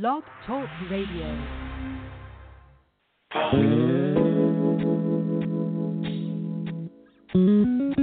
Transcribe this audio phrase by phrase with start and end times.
[0.00, 1.28] Blog Talk Radio.
[7.34, 7.94] You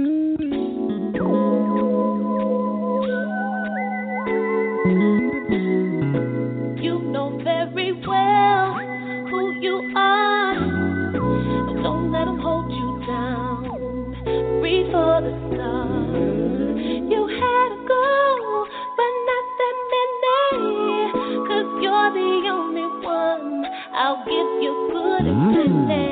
[24.12, 26.11] I'll give you good and plenty.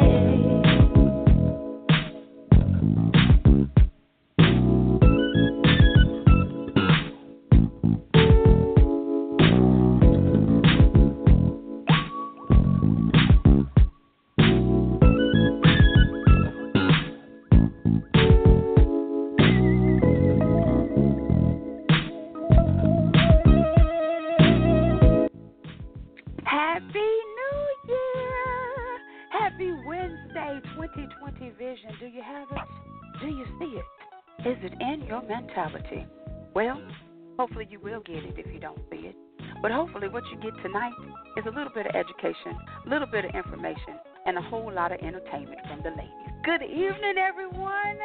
[31.80, 31.96] Vision.
[32.00, 33.20] Do you have it?
[33.20, 34.48] Do you see it?
[34.48, 36.06] Is it in your mentality?
[36.54, 36.92] Well, mm.
[37.38, 39.16] hopefully you will get it if you don't see it.
[39.62, 40.92] But hopefully what you get tonight
[41.36, 44.92] is a little bit of education, a little bit of information, and a whole lot
[44.92, 46.19] of entertainment from the ladies.
[46.42, 47.98] Good evening, everyone.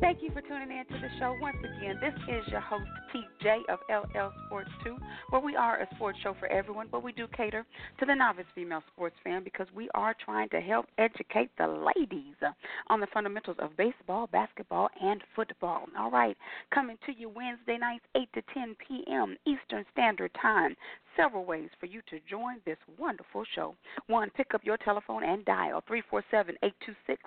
[0.00, 1.98] Thank you for tuning in to the show once again.
[2.00, 4.96] This is your host, TJ of LL Sports 2,
[5.28, 7.66] where we are a sports show for everyone, but we do cater
[8.00, 12.34] to the novice female sports fan because we are trying to help educate the ladies
[12.88, 15.84] on the fundamentals of baseball, basketball, and football.
[15.98, 16.36] All right,
[16.72, 19.36] coming to you Wednesday nights, 8 to 10 p.m.
[19.46, 20.74] Eastern Standard Time.
[21.16, 23.74] Several ways for you to join this wonderful show.
[24.06, 27.20] One, pick up your telephone and dial 347 826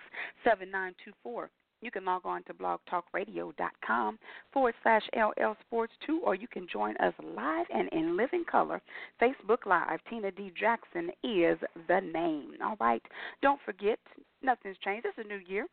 [0.44, 1.50] 7924.
[1.82, 4.20] You can log on to blogtalkradio.com
[4.52, 8.82] forward slash LL Sports 2, or you can join us live and in living color.
[9.22, 10.00] Facebook Live.
[10.10, 10.52] Tina D.
[10.60, 12.54] Jackson is the name.
[12.64, 13.04] All right.
[13.44, 14.00] Don't forget,
[14.42, 15.06] nothing's changed.
[15.06, 15.68] It's a new year.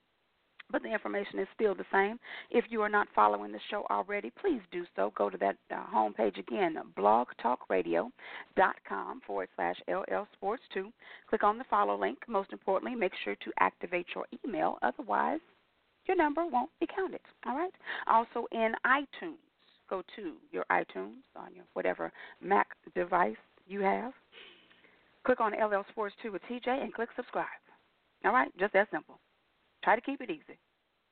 [0.72, 2.18] But the information is still the same.
[2.50, 5.12] If you are not following the show already, please do so.
[5.16, 10.90] Go to that uh, homepage again, blogtalkradio.com forward slash LL Sports 2.
[11.28, 12.18] Click on the follow link.
[12.26, 14.78] Most importantly, make sure to activate your email.
[14.82, 15.40] Otherwise,
[16.06, 17.20] your number won't be counted.
[17.46, 17.72] All right.
[18.06, 19.36] Also in iTunes,
[19.90, 22.10] go to your iTunes on your whatever
[22.40, 24.14] Mac device you have.
[25.24, 27.46] Click on LL Sports 2 with TJ and click subscribe.
[28.24, 29.18] All right, just that simple.
[29.82, 30.58] Try to keep it easy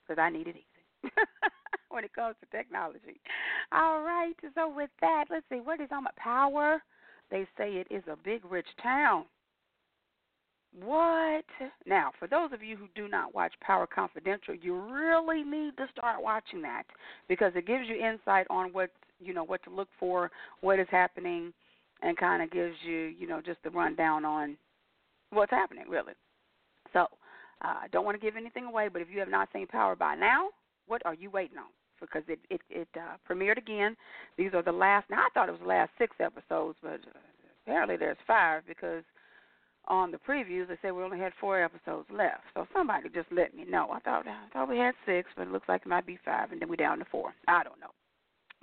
[0.07, 1.13] because I need it easy
[1.89, 3.21] when it comes to technology.
[3.73, 4.35] All right.
[4.55, 5.61] So with that, let's see.
[5.61, 6.83] What is on my power?
[7.31, 9.25] They say it is a big, rich town.
[10.79, 11.45] What?
[11.87, 15.87] Now, for those of you who do not watch Power Confidential, you really need to
[15.97, 16.85] start watching that
[17.29, 20.31] because it gives you insight on what you know what to look for,
[20.61, 21.53] what is happening,
[22.03, 24.57] and kind of gives you you know just the rundown on
[25.31, 26.13] what's happening really.
[26.93, 27.07] So,
[27.63, 29.95] I uh, don't want to give anything away, but if you have not seen Power
[29.95, 30.49] by now,
[30.87, 31.67] what are you waiting on?
[32.01, 33.97] Because it it, it uh, premiered again.
[34.39, 35.11] These are the last.
[35.11, 37.21] Now I thought it was the last six episodes, but uh,
[37.67, 39.05] apparently there's five because
[39.87, 42.43] on the previews they said we only had four episodes left.
[42.55, 43.91] So somebody just let me know.
[43.93, 46.53] I thought I thought we had six, but it looks like it might be five,
[46.53, 47.35] and then we're down to four.
[47.47, 47.93] I don't know.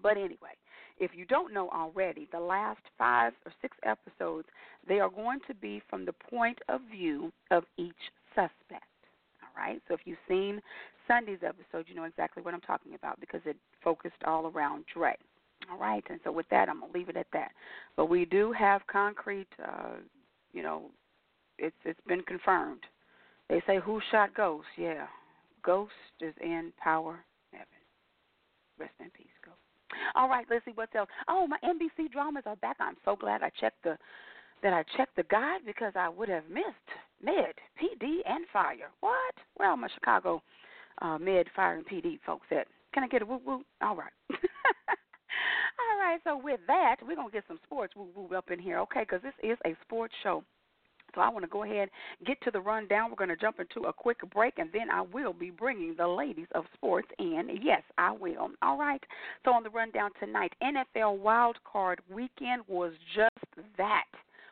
[0.02, 0.56] But anyway,
[1.00, 4.48] if you don't know already, the last five or six episodes
[4.88, 7.94] they are going to be from the point of view of each
[8.38, 8.86] suspect.
[9.42, 9.82] All right.
[9.88, 10.62] So if you've seen
[11.08, 15.16] Sunday's episode, you know exactly what I'm talking about because it focused all around Dre.
[15.72, 16.04] All right.
[16.10, 17.52] And so with that, I'm gonna leave it at that.
[17.96, 19.96] But we do have concrete, uh,
[20.54, 20.92] you know,
[21.58, 22.82] it's it's been confirmed.
[23.50, 24.68] They say who shot Ghost?
[24.78, 25.08] Yeah,
[25.64, 25.92] Ghost
[26.22, 27.20] is in Power
[27.52, 27.66] Heaven.
[28.78, 29.58] Rest in peace, Ghost.
[30.16, 31.10] All right, let's see what's else.
[31.28, 32.78] Oh, my NBC dramas are back.
[32.80, 33.98] I'm so glad I checked the
[34.64, 36.90] that I checked the guide because I would have missed
[37.24, 38.90] Med, PD, and Fire.
[39.02, 39.36] What?
[39.56, 40.42] Where are my Chicago
[41.02, 42.68] uh, Med, Fire, and PD folks at?
[42.94, 43.64] Can I get a woo woo?
[43.82, 44.14] All right.
[45.80, 48.60] All right, so with that, we're going to get some sports woo woo up in
[48.60, 49.02] here, okay?
[49.02, 50.44] Because this is a sports show
[51.16, 51.90] So I want to go ahead
[52.26, 53.10] get to the rundown.
[53.10, 56.08] We're going to jump into a quick break, and then I will be bringing the
[56.08, 57.50] ladies of sports in.
[57.62, 58.50] Yes, I will.
[58.62, 59.04] All right.
[59.46, 64.06] So on the rundown tonight, NFL Wild Card Weekend was just that.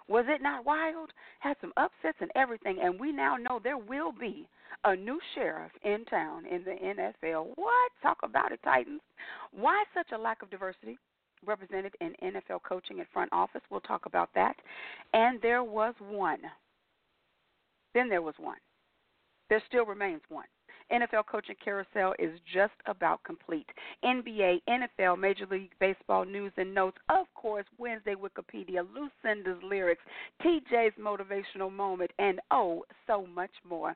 [0.08, 1.10] Was it not wild?
[1.40, 4.48] Had some upsets and everything, and we now know there will be
[4.84, 7.48] a new sheriff in town in the NFL.
[7.56, 7.92] What?
[8.04, 9.02] Talk about it, Titans.
[9.52, 10.98] Why such a lack of diversity?
[11.46, 13.62] represented in NFL coaching and front office.
[13.70, 14.56] We'll talk about that.
[15.14, 16.40] And there was one.
[17.94, 18.58] Then there was one.
[19.50, 20.46] There still remains one.
[20.92, 23.68] NFL coaching carousel is just about complete.
[24.04, 30.02] NBA, NFL, Major League Baseball news and notes, of course, Wednesday Wikipedia, Lucinda's lyrics,
[30.44, 33.96] TJ's motivational moment, and oh, so much more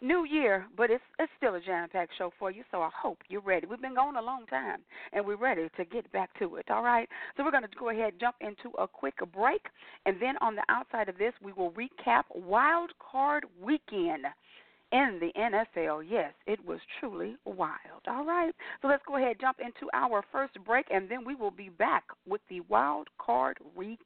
[0.00, 3.18] new year, but it's it's still a jam packed show for you, so I hope
[3.28, 3.66] you're ready.
[3.66, 4.80] We've been going a long time
[5.12, 6.66] and we're ready to get back to it.
[6.70, 7.08] All right.
[7.36, 9.62] So we're gonna go ahead and jump into a quick break
[10.06, 14.24] and then on the outside of this we will recap wild card weekend
[14.92, 16.04] in the NFL.
[16.08, 18.02] Yes, it was truly wild.
[18.06, 18.52] All right.
[18.80, 21.68] So let's go ahead and jump into our first break and then we will be
[21.68, 23.98] back with the wild card recap.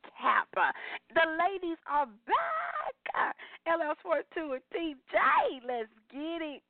[0.54, 3.32] The ladies are back.
[3.66, 5.60] LL Sports 2 and TJ.
[5.66, 6.62] Let's get it.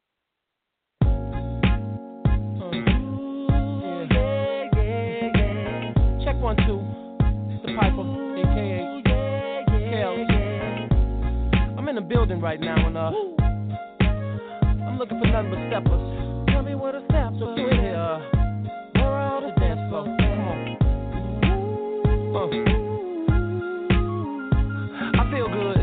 [6.24, 6.80] Check one, two.
[7.50, 8.04] It's the Piper,
[8.38, 9.02] aka
[9.90, 10.28] Kels.
[11.78, 13.31] I'm in the building right now and uh
[14.92, 16.04] I'm looking for nothing but steppers.
[16.52, 17.32] Tell me what a step.
[17.32, 17.96] Here.
[17.96, 18.20] Uh,
[18.92, 20.04] where are all the dance floor?
[20.04, 20.76] Come on.
[22.36, 22.52] Uh.
[25.16, 25.80] I feel good.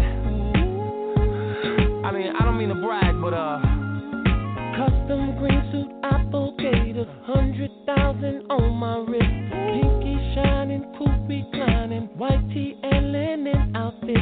[2.05, 3.57] I mean, I don't mean to brag, but uh.
[4.77, 9.25] Custom green suit, apple gator, hundred thousand on my wrist.
[9.25, 14.21] Pinky shining, coupe reclining, white tee and linen outfit.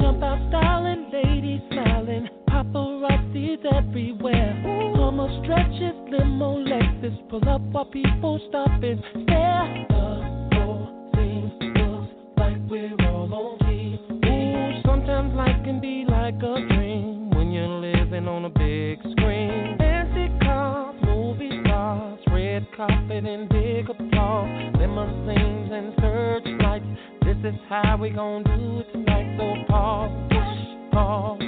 [0.00, 2.31] Jump out styling, ladies smiling
[2.62, 4.54] paparazzis everywhere.
[4.96, 9.86] Hummer stretches, limo, oh, Lexus, pull up while people stop and stare.
[9.88, 14.82] The whole scene looks like we're all on TV.
[14.84, 19.76] Sometimes life can be like a dream when you're living on a big screen.
[19.78, 26.86] Fancy cars, movie stars, red carpet and big applause, limousines and searchlights.
[27.24, 29.36] This is how we gon' do it tonight.
[29.36, 31.42] So pause, push, pause.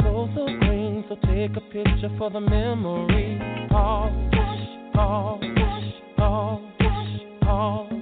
[0.00, 3.38] So so green, so take a picture for the memory.
[3.70, 4.12] Pause,
[4.94, 5.44] pause,
[6.16, 6.62] pause,
[7.42, 7.92] pause.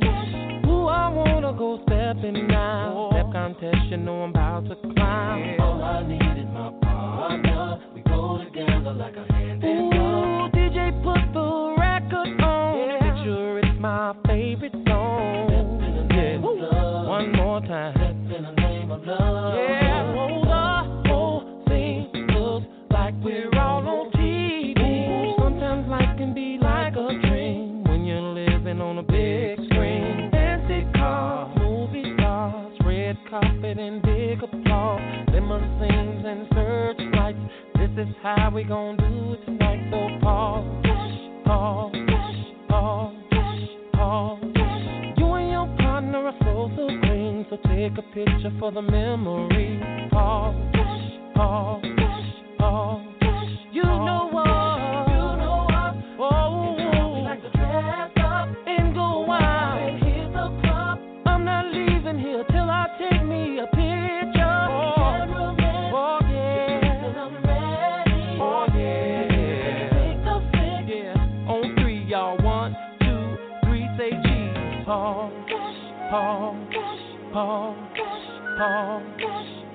[0.67, 3.11] Ooh, I wanna go stepping now.
[3.12, 5.61] Step contest, you know I'm about to climb.
[5.61, 7.79] All I need is my partner.
[7.94, 9.64] We go together like a hand
[38.22, 39.88] how we gon' do it tonight.
[39.90, 40.84] So pause,
[41.44, 41.92] pause,
[42.69, 43.16] pause,
[43.92, 44.42] pause.
[45.16, 50.08] You and your partner are so so green, so take a picture for the memory.
[50.12, 50.54] Pause,
[51.34, 51.84] pause,
[52.58, 53.04] pause.
[53.72, 54.30] You know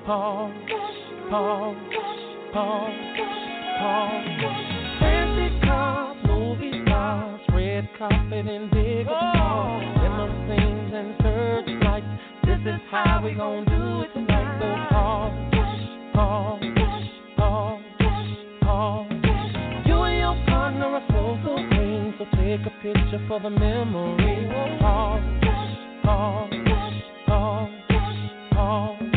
[0.08, 0.54] Pause.
[1.30, 1.76] Pause.
[2.54, 2.94] Pause.
[3.78, 4.24] Pause.
[5.02, 12.06] Fancy cars, movie stars, red carpet and big applause, limousines and searchlights.
[12.46, 14.60] This is how we gon' do it tonight.
[14.62, 15.34] So pause,
[16.16, 16.64] pause,
[17.36, 17.84] pause,
[18.62, 19.12] pause.
[19.86, 24.48] You and your partner are so so clean, so take a picture for the memory.
[24.80, 25.22] Pause,
[26.06, 26.54] pause,
[27.28, 27.70] pause,
[28.54, 29.17] pause.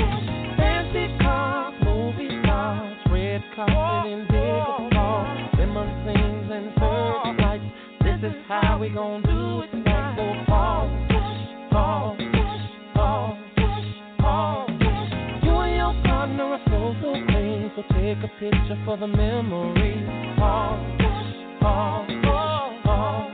[3.66, 7.64] Carpet and big applause, limousines and searchlights.
[8.02, 10.16] This is how we gon' do it tonight.
[10.16, 10.90] So pause,
[11.70, 12.20] pause,
[12.94, 13.38] pause,
[14.18, 14.70] pause.
[15.42, 20.06] You and your partner are so so clean, so take a picture for the memory.
[20.38, 21.00] Pause,
[21.60, 23.30] pause, pause, pause.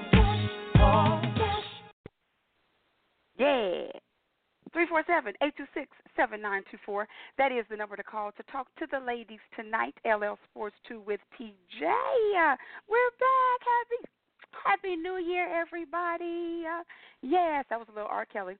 [3.38, 4.05] Yeah.
[4.76, 7.06] 347-826-7924.
[7.38, 9.94] That is the number to call to talk to the ladies tonight.
[10.04, 11.80] LL Sports 2 with TJ.
[11.80, 13.60] We're back.
[13.64, 14.04] Happy
[14.64, 16.64] Happy New Year, everybody.
[16.66, 16.82] Uh,
[17.22, 18.26] yes, that was a little R.
[18.26, 18.56] Kelly.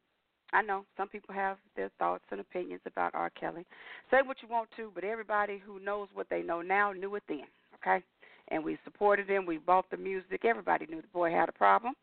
[0.53, 3.31] I know some people have their thoughts and opinions about R.
[3.31, 3.67] Kelly.
[4.11, 7.25] Say what you want to, but everybody who knows what they know now knew it
[7.29, 7.43] then,
[7.75, 8.05] okay?
[8.49, 9.45] And we supported him.
[9.45, 10.45] We bought the music.
[10.45, 11.95] Everybody knew the boy had a problem.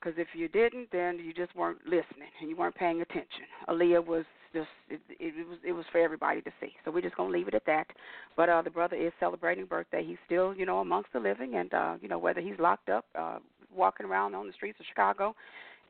[0.00, 3.44] Because if you didn't, then you just weren't listening and you weren't paying attention.
[3.68, 6.72] Aaliyah was just it, it was it was for everybody to see.
[6.84, 7.86] So we're just gonna leave it at that.
[8.36, 10.02] But uh the brother is celebrating birthday.
[10.04, 13.04] He's still you know amongst the living, and uh you know whether he's locked up,
[13.14, 13.38] uh
[13.74, 15.34] walking around on the streets of Chicago,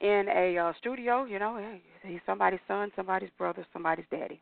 [0.00, 4.40] in a uh, studio, you know he's somebody's son, somebody's brother, somebody's daddy.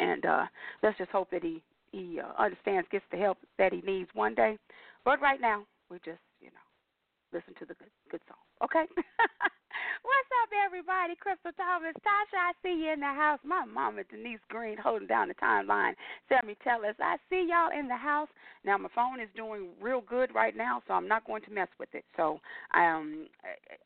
[0.00, 0.44] And uh
[0.82, 4.34] let's just hope that he he uh, understands, gets the help that he needs one
[4.34, 4.56] day.
[5.04, 8.43] But right now, we just you know listen to the good good song.
[8.62, 8.84] Okay.
[10.04, 11.14] What's up, everybody?
[11.18, 13.40] Crystal Thomas, Tasha, I see you in the house.
[13.44, 15.94] My mama, Denise Green, holding down the timeline.
[16.28, 18.28] Sammy Tellis, I see y'all in the house.
[18.64, 21.68] Now, my phone is doing real good right now, so I'm not going to mess
[21.80, 22.04] with it.
[22.16, 22.38] So,
[22.74, 23.26] um,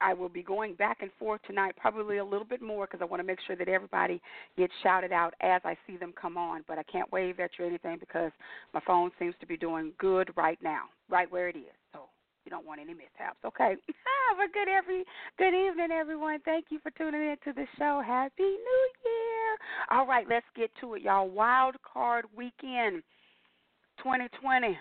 [0.01, 3.07] I will be going back and forth tonight, probably a little bit more, because I
[3.07, 4.21] want to make sure that everybody
[4.57, 6.65] gets shouted out as I see them come on.
[6.69, 8.33] But I can't wave at you or anything because
[8.75, 11.78] my phone seems to be doing good right now, right where it is.
[12.49, 13.37] You don't want any mishaps.
[13.45, 13.77] Okay.
[14.31, 15.05] Have a good every
[15.37, 16.41] good evening, everyone.
[16.47, 18.03] Thank you for tuning in to the show.
[18.03, 19.59] Happy New Year.
[19.91, 21.29] All right, let's get to it, y'all.
[21.29, 23.03] Wild Card Weekend
[23.99, 24.79] 2020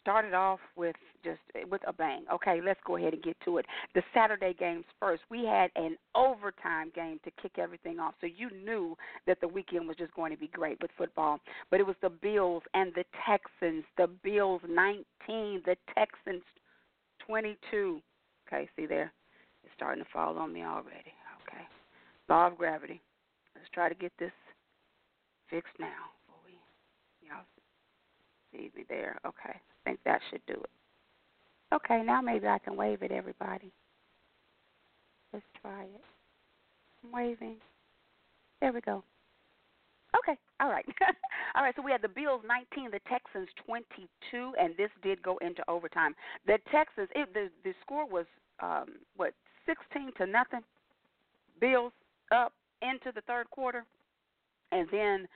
[0.00, 1.38] started off with just
[1.70, 2.24] with a bang.
[2.34, 3.66] Okay, let's go ahead and get to it.
[3.94, 5.22] The Saturday games first.
[5.30, 8.96] We had an overtime game to kick everything off, so you knew
[9.28, 11.38] that the weekend was just going to be great with football.
[11.70, 13.84] But it was the Bills and the Texans.
[13.96, 16.42] The Bills 19, the Texans
[17.28, 18.00] 22.
[18.46, 19.12] Okay, see there?
[19.62, 21.12] It's starting to fall on me already.
[21.42, 21.62] Okay.
[22.28, 23.00] Law of gravity.
[23.54, 24.32] Let's try to get this
[25.50, 26.08] fixed now.
[26.44, 26.52] We,
[27.26, 27.44] y'all
[28.52, 29.18] see me there.
[29.26, 29.54] Okay.
[29.54, 30.70] I think that should do it.
[31.74, 33.70] Okay, now maybe I can wave at everybody.
[35.32, 36.04] Let's try it.
[37.04, 37.56] I'm waving.
[38.60, 39.04] There we go.
[40.16, 40.84] Okay, all right.
[41.54, 45.36] all right, so we had the Bills 19, the Texans 22, and this did go
[45.38, 46.14] into overtime.
[46.46, 48.26] The Texans, it, the, the score was,
[48.62, 48.86] um,
[49.16, 49.34] what,
[49.66, 50.60] 16 to nothing?
[51.60, 51.92] Bills
[52.32, 53.84] up into the third quarter.
[54.72, 55.28] And then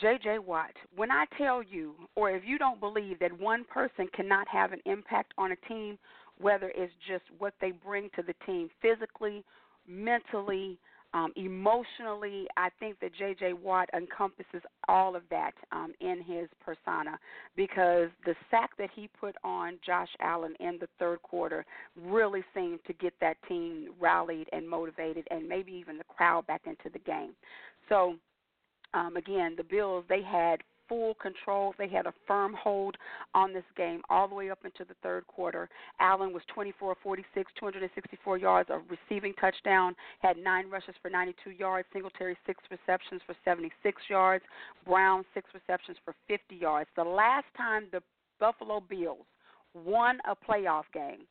[0.00, 0.38] J.J.
[0.38, 4.72] Watt, when I tell you, or if you don't believe that one person cannot have
[4.72, 5.98] an impact on a team,
[6.40, 9.44] whether it's just what they bring to the team physically,
[9.86, 10.78] mentally,
[11.14, 13.52] um, emotionally, I think that J.J.
[13.52, 17.18] Watt encompasses all of that um, in his persona
[17.54, 21.66] because the sack that he put on Josh Allen in the third quarter
[22.00, 26.62] really seemed to get that team rallied and motivated and maybe even the crowd back
[26.64, 27.34] into the game.
[27.90, 28.14] So,
[28.94, 31.74] um, again, the Bills, they had full control.
[31.78, 32.96] They had a firm hold
[33.34, 35.68] on this game all the way up into the third quarter.
[36.00, 41.88] Allen was 24 46, 264 yards, a receiving touchdown, had nine rushes for 92 yards.
[41.92, 44.44] Singletary, six receptions for 76 yards.
[44.86, 46.88] Brown, six receptions for 50 yards.
[46.96, 48.02] The last time the
[48.40, 49.26] Buffalo Bills
[49.74, 51.26] won a playoff game,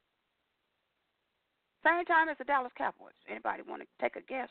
[1.83, 3.17] same time as the Dallas Cowboys.
[3.29, 4.49] Anybody want to take a guess?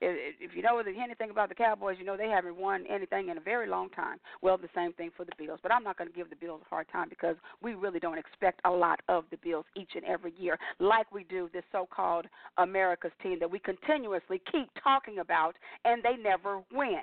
[0.00, 3.40] If, you know anything about the Cowboys, you know they haven't won anything in a
[3.40, 4.18] very long time.
[4.42, 5.60] Well, the same thing for the Bills.
[5.62, 8.18] But I'm not going to give the Bills a hard time because we really don't
[8.18, 12.26] expect a lot of the Bills each and every year, like we do this so-called
[12.58, 17.00] America's team that we continuously keep talking about, and they never win.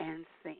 [0.00, 0.56] And seen.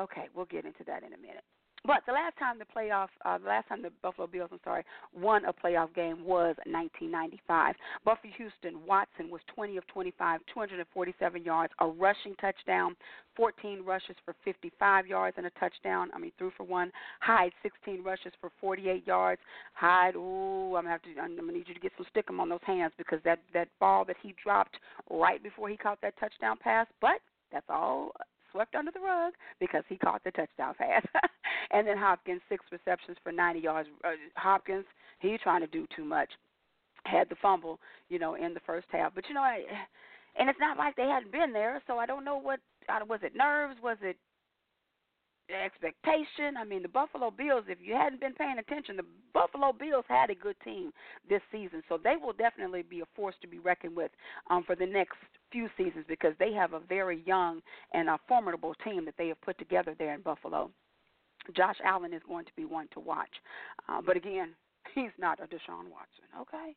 [0.00, 1.44] Okay, we'll get into that in a minute.
[1.86, 4.84] But the last time the playoff, uh, the last time the Buffalo Bills, I'm sorry,
[5.18, 7.74] won a playoff game was 1995.
[8.04, 12.94] Buffy Houston Watson was 20 of 25, 247 yards, a rushing touchdown,
[13.34, 16.10] 14 rushes for 55 yards and a touchdown.
[16.14, 16.92] I mean, threw for one.
[17.20, 19.40] Hyde 16 rushes for 48 yards.
[19.72, 22.50] Hyde, ooh, I'm gonna have to, I'm gonna need you to get some stickum on
[22.50, 24.76] those hands because that that ball that he dropped
[25.08, 27.20] right before he caught that touchdown pass, but
[27.50, 28.12] that's all
[28.52, 31.04] swept under the rug because he caught the touchdown pass.
[31.70, 33.88] and then Hopkins, six receptions for 90 yards.
[34.04, 34.84] Uh, Hopkins,
[35.20, 36.30] he trying to do too much.
[37.04, 39.14] Had the fumble, you know, in the first half.
[39.14, 39.62] But you know, I,
[40.38, 42.60] and it's not like they hadn't been there, so I don't know what
[43.08, 44.16] was it nerves, was it
[45.52, 46.56] expectation.
[46.58, 50.30] I mean, the Buffalo Bills, if you hadn't been paying attention, the Buffalo Bills had
[50.30, 50.92] a good team
[51.28, 51.82] this season.
[51.88, 54.10] So they will definitely be a force to be reckoned with
[54.48, 55.16] um, for the next
[55.50, 57.60] few seasons because they have a very young
[57.92, 60.70] and a formidable team that they have put together there in Buffalo.
[61.56, 63.30] Josh Allen is going to be one to watch.
[63.88, 64.50] Uh, but again,
[64.94, 66.74] he's not a Deshaun Watson, okay?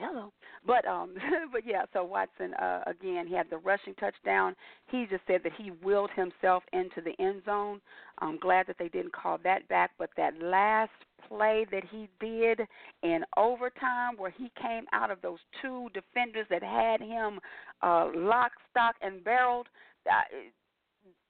[0.00, 0.32] Hello.
[0.66, 1.14] But um
[1.52, 4.54] but yeah, so Watson uh again he had the rushing touchdown.
[4.90, 7.80] He just said that he willed himself into the end zone.
[8.20, 10.92] I'm glad that they didn't call that back, but that last
[11.28, 12.60] play that he did
[13.02, 17.38] in overtime where he came out of those two defenders that had him
[17.82, 19.66] uh lock, stock and barreled,
[20.10, 20.36] uh,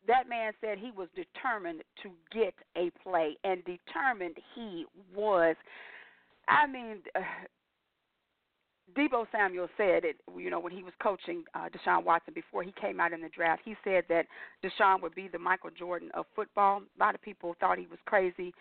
[0.07, 5.57] that man said he was determined to get a play and determined he was
[6.51, 7.21] I mean, uh,
[8.97, 12.75] Deebo Samuel said it, you know, when he was coaching uh, Deshaun Watson before he
[12.81, 13.63] came out in the draft.
[13.65, 14.27] He said that
[14.65, 16.83] Deshaun would be the Michael Jordan of football.
[16.83, 18.53] A lot of people thought he was crazy,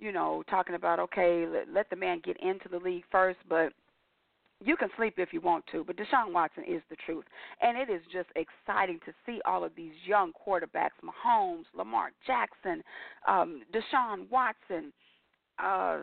[0.00, 3.72] you know, talking about okay, let, let the man get into the league first, but
[4.64, 7.24] you can sleep if you want to, but Deshaun Watson is the truth.
[7.60, 12.82] And it is just exciting to see all of these young quarterbacks Mahomes, Lamar Jackson,
[13.28, 14.92] um, Deshaun Watson,
[15.58, 15.98] uh,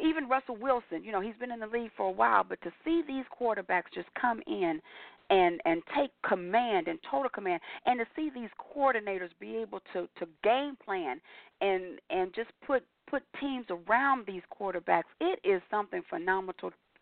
[0.00, 2.72] even Russell Wilson, you know, he's been in the league for a while, but to
[2.84, 4.80] see these quarterbacks just come in
[5.28, 10.08] and and take command and total command and to see these coordinators be able to
[10.18, 11.20] to game plan
[11.60, 16.54] and and just put put teams around these quarterbacks, it is something phenomenal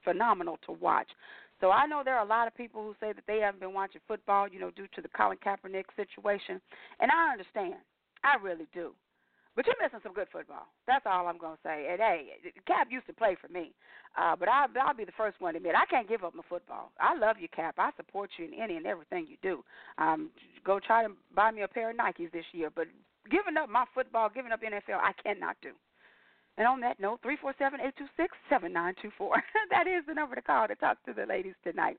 [0.05, 1.09] phenomenal to watch.
[1.61, 3.73] So I know there are a lot of people who say that they haven't been
[3.73, 6.61] watching football, you know, due to the Colin Kaepernick situation,
[7.01, 7.75] and I understand.
[8.25, 8.93] I really do.
[9.57, 10.67] But you're missing some good football.
[10.87, 11.87] That's all I'm gonna say.
[11.91, 12.27] And hey,
[12.67, 13.73] Cap used to play for me,
[14.19, 16.43] uh, but I'll, I'll be the first one to admit I can't give up my
[16.49, 16.91] football.
[16.99, 17.77] I love you, Cap.
[17.79, 19.63] I support you in any and everything you do.
[19.99, 20.31] Um,
[20.65, 22.89] go try to buy me a pair of Nikes this year, but
[23.31, 25.71] giving up my football, giving up NFL, I cannot do.
[26.57, 29.43] And on that note, three four seven eight two six seven nine two four.
[29.71, 31.99] That is the number to call to talk to the ladies tonight.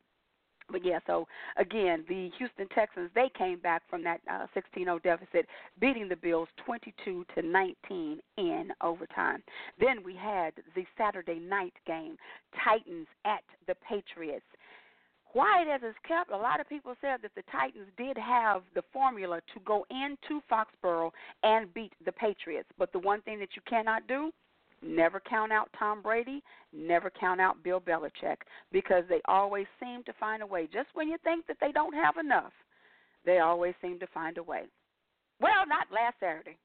[0.70, 5.46] But yeah, so again, the Houston Texans they came back from that uh, 16-0 deficit,
[5.80, 9.44] beating the Bills 22 to 19 in overtime.
[9.80, 12.18] Then we had the Saturday night game,
[12.64, 14.46] Titans at the Patriots.
[15.26, 18.84] Quiet as it's kept, a lot of people said that the Titans did have the
[18.94, 21.12] formula to go into Foxborough
[21.44, 22.70] and beat the Patriots.
[22.80, 24.32] But the one thing that you cannot do
[24.86, 26.44] Never count out Tom Brady.
[26.72, 28.38] Never count out Bill Belichick
[28.72, 30.68] because they always seem to find a way.
[30.72, 32.54] Just when you think that they don't have enough,
[33.26, 34.64] they always seem to find a way.
[35.42, 36.58] Well, not last Saturday.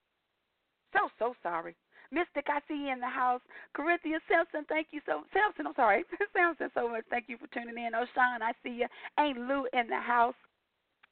[0.92, 1.74] So, so sorry.
[2.12, 3.40] Mystic, I see you in the house.
[3.74, 6.04] Corinthia Simpson, thank you so Simpson, I'm sorry.
[6.36, 7.04] Simpson so much.
[7.08, 7.94] Thank you for tuning in.
[7.94, 8.86] O'Shawn, I see you.
[9.18, 10.34] Ain't Lou in the house.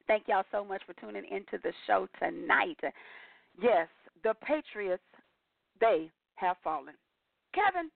[0.07, 2.79] Thank y'all so much for tuning into the show tonight.
[3.63, 3.89] Yes,
[4.25, 5.03] the Patriots,
[5.81, 6.95] they have fallen.
[7.55, 7.91] Kevin,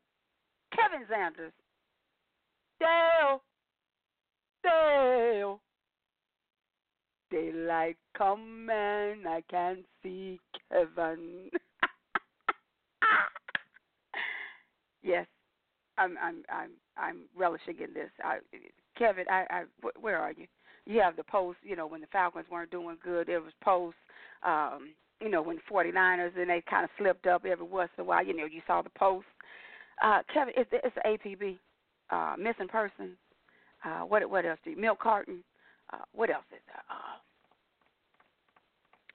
[0.75, 1.53] Kevin Sanders,
[2.81, 3.43] Dale,
[4.63, 5.61] Dale.
[7.31, 10.39] Daylight coming, I can't see
[10.71, 11.49] Kevin.
[15.03, 15.27] yes,
[15.97, 18.11] I'm, I'm, I'm, I'm relishing in this.
[18.23, 18.41] I,
[18.99, 19.63] Kevin, I, I,
[19.99, 20.47] where are you?
[20.85, 21.57] You have the post.
[21.63, 23.99] You know, when the Falcons weren't doing good, there was posts.
[24.43, 24.91] Um,
[25.23, 28.25] you know, when 49ers and they kind of slipped up every once in a while.
[28.25, 29.27] You know, you saw the post.
[30.03, 31.59] Uh, Kevin, it's, it's APB,
[32.11, 33.17] uh, missing person.
[33.85, 35.43] Uh, what what else do you, milk carton?
[35.93, 36.83] Uh, what else is there?
[36.91, 37.19] Uh,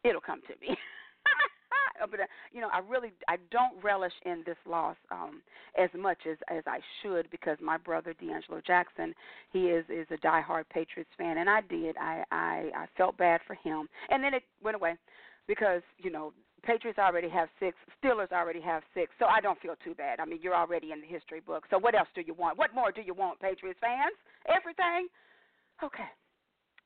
[0.08, 0.76] it'll come to me.
[2.12, 5.42] but uh, you know, I really I don't relish in this loss um,
[5.82, 9.14] as much as as I should because my brother D'Angelo Jackson,
[9.52, 13.42] he is is a diehard Patriots fan, and I did I I I felt bad
[13.48, 14.96] for him, and then it went away
[15.48, 16.34] because you know
[16.64, 20.20] Patriots already have six, Steelers already have six, so I don't feel too bad.
[20.20, 21.66] I mean, you're already in the history book.
[21.70, 22.58] So what else do you want?
[22.58, 24.16] What more do you want, Patriots fans?
[24.48, 25.08] Everything?
[25.84, 26.10] Okay,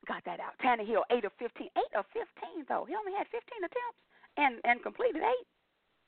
[0.06, 0.54] got that out.
[0.62, 2.84] Tannehill, eight of fifteen, eight of fifteen though.
[2.86, 4.00] He only had fifteen attempts
[4.36, 5.46] and and completed eight.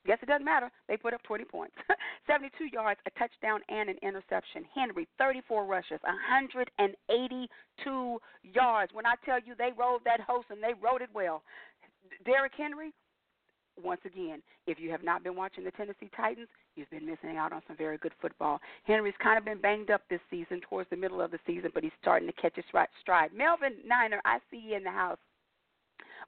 [0.07, 0.71] Guess it doesn't matter.
[0.87, 1.75] They put up 20 points.
[2.27, 4.65] 72 yards, a touchdown, and an interception.
[4.75, 8.93] Henry, 34 rushes, 182 yards.
[8.93, 11.43] When I tell you they rolled that host and they rode it well,
[12.25, 12.93] Derrick Henry,
[13.83, 17.53] once again, if you have not been watching the Tennessee Titans, you've been missing out
[17.53, 18.61] on some very good football.
[18.85, 21.83] Henry's kind of been banged up this season, towards the middle of the season, but
[21.83, 22.65] he's starting to catch his
[23.01, 23.31] stride.
[23.35, 25.19] Melvin Niner, I see you in the house,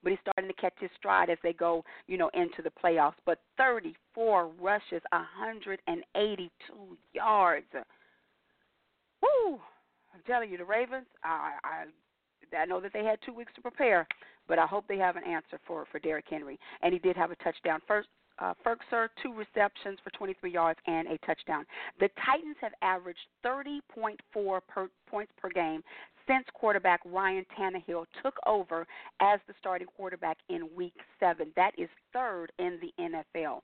[0.03, 3.15] but he's starting to catch his stride as they go, you know, into the playoffs.
[3.25, 6.51] But 34 rushes, 182
[7.12, 7.67] yards.
[9.23, 9.61] Woo!
[10.15, 11.07] I'm telling you, the Ravens.
[11.23, 14.07] I, I, I know that they had two weeks to prepare,
[14.49, 16.59] but I hope they have an answer for for Derrick Henry.
[16.83, 17.81] And he did have a touchdown.
[17.87, 21.65] First, uh, Firkser, two receptions for 23 yards and a touchdown.
[22.01, 25.83] The Titans have averaged 30.4 per, points per game
[26.27, 28.87] since quarterback Ryan Tannehill took over
[29.21, 31.53] as the starting quarterback in Week Seven.
[31.57, 33.61] That is third in the NFL.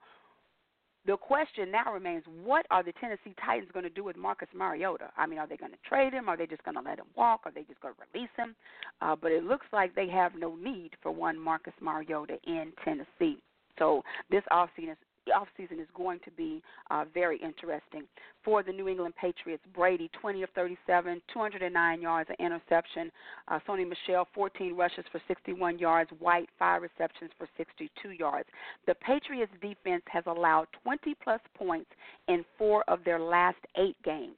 [1.07, 5.11] The question now remains what are the Tennessee Titans going to do with Marcus Mariota?
[5.17, 6.29] I mean, are they going to trade him?
[6.29, 7.41] Are they just going to let him walk?
[7.45, 8.55] Are they just going to release him?
[9.01, 13.39] Uh, but it looks like they have no need for one Marcus Mariota in Tennessee.
[13.79, 18.03] So this offseason the offseason is going to be uh, very interesting.
[18.45, 23.11] For the New England Patriots, Brady, 20 of 37, 209 yards, an interception.
[23.49, 26.11] Uh, Sony Michel, 14 rushes for 61 yards.
[26.19, 28.49] White, 5 receptions for 62 yards.
[28.87, 31.91] The Patriots defense has allowed 20 plus points
[32.29, 34.37] in four of their last eight games.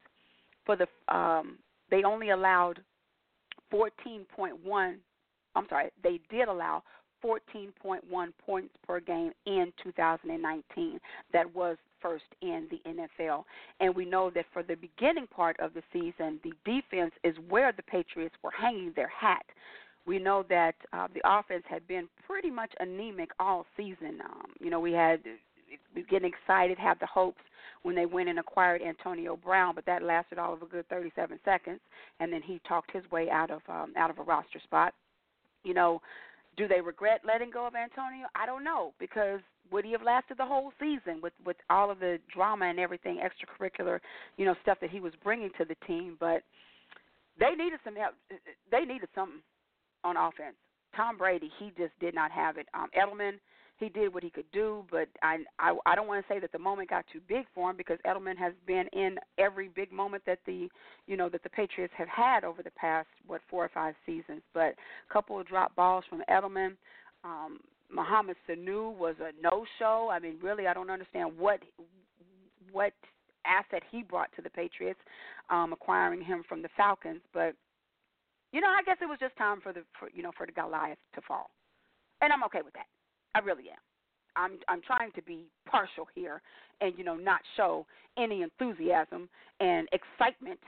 [0.66, 1.58] For the um,
[1.90, 2.80] they only allowed
[3.72, 4.96] 14.1.
[5.56, 6.82] I'm sorry, they did allow
[7.24, 11.00] 14.1 points per game in 2019.
[11.32, 13.44] That was first in the NFL.
[13.80, 17.72] And we know that for the beginning part of the season, the defense is where
[17.72, 19.44] the Patriots were hanging their hat.
[20.06, 24.18] We know that uh, the offense had been pretty much anemic all season.
[24.22, 25.20] Um, you know, we had
[25.94, 27.40] we getting excited, have the hopes
[27.82, 31.38] when they went and acquired Antonio Brown, but that lasted all of a good 37
[31.44, 31.80] seconds,
[32.20, 34.92] and then he talked his way out of um, out of a roster spot.
[35.62, 36.02] You know,
[36.56, 38.26] do they regret letting go of Antonio?
[38.34, 39.40] I don't know because
[39.70, 43.18] would he have lasted the whole season with with all of the drama and everything
[43.18, 44.00] extracurricular,
[44.36, 46.16] you know, stuff that he was bringing to the team?
[46.20, 46.42] But
[47.38, 48.14] they needed some help.
[48.70, 49.40] They needed something
[50.04, 50.56] on offense.
[50.94, 52.66] Tom Brady, he just did not have it.
[52.74, 53.38] Um, Edelman,
[53.76, 56.52] he did what he could do, but I I, I don't want to say that
[56.52, 60.22] the moment got too big for him because Edelman has been in every big moment
[60.26, 60.68] that the
[61.06, 64.42] you know that the Patriots have had over the past what four or five seasons.
[64.52, 64.74] But
[65.08, 66.76] a couple of drop balls from Edelman.
[67.24, 67.60] Um,
[67.90, 70.10] Mohamed Sanu was a no-show.
[70.10, 71.60] I mean, really, I don't understand what
[72.72, 72.92] what
[73.46, 75.00] asset he brought to the Patriots,
[75.50, 77.20] um, acquiring him from the Falcons.
[77.32, 77.54] But
[78.52, 80.52] you know, I guess it was just time for the for, you know for the
[80.52, 81.50] Goliath to fall,
[82.20, 82.86] and I'm okay with that.
[83.34, 83.78] I really am.
[84.36, 86.42] I'm I'm trying to be partial here
[86.80, 87.86] and you know not show
[88.18, 89.28] any enthusiasm
[89.60, 90.60] and excitement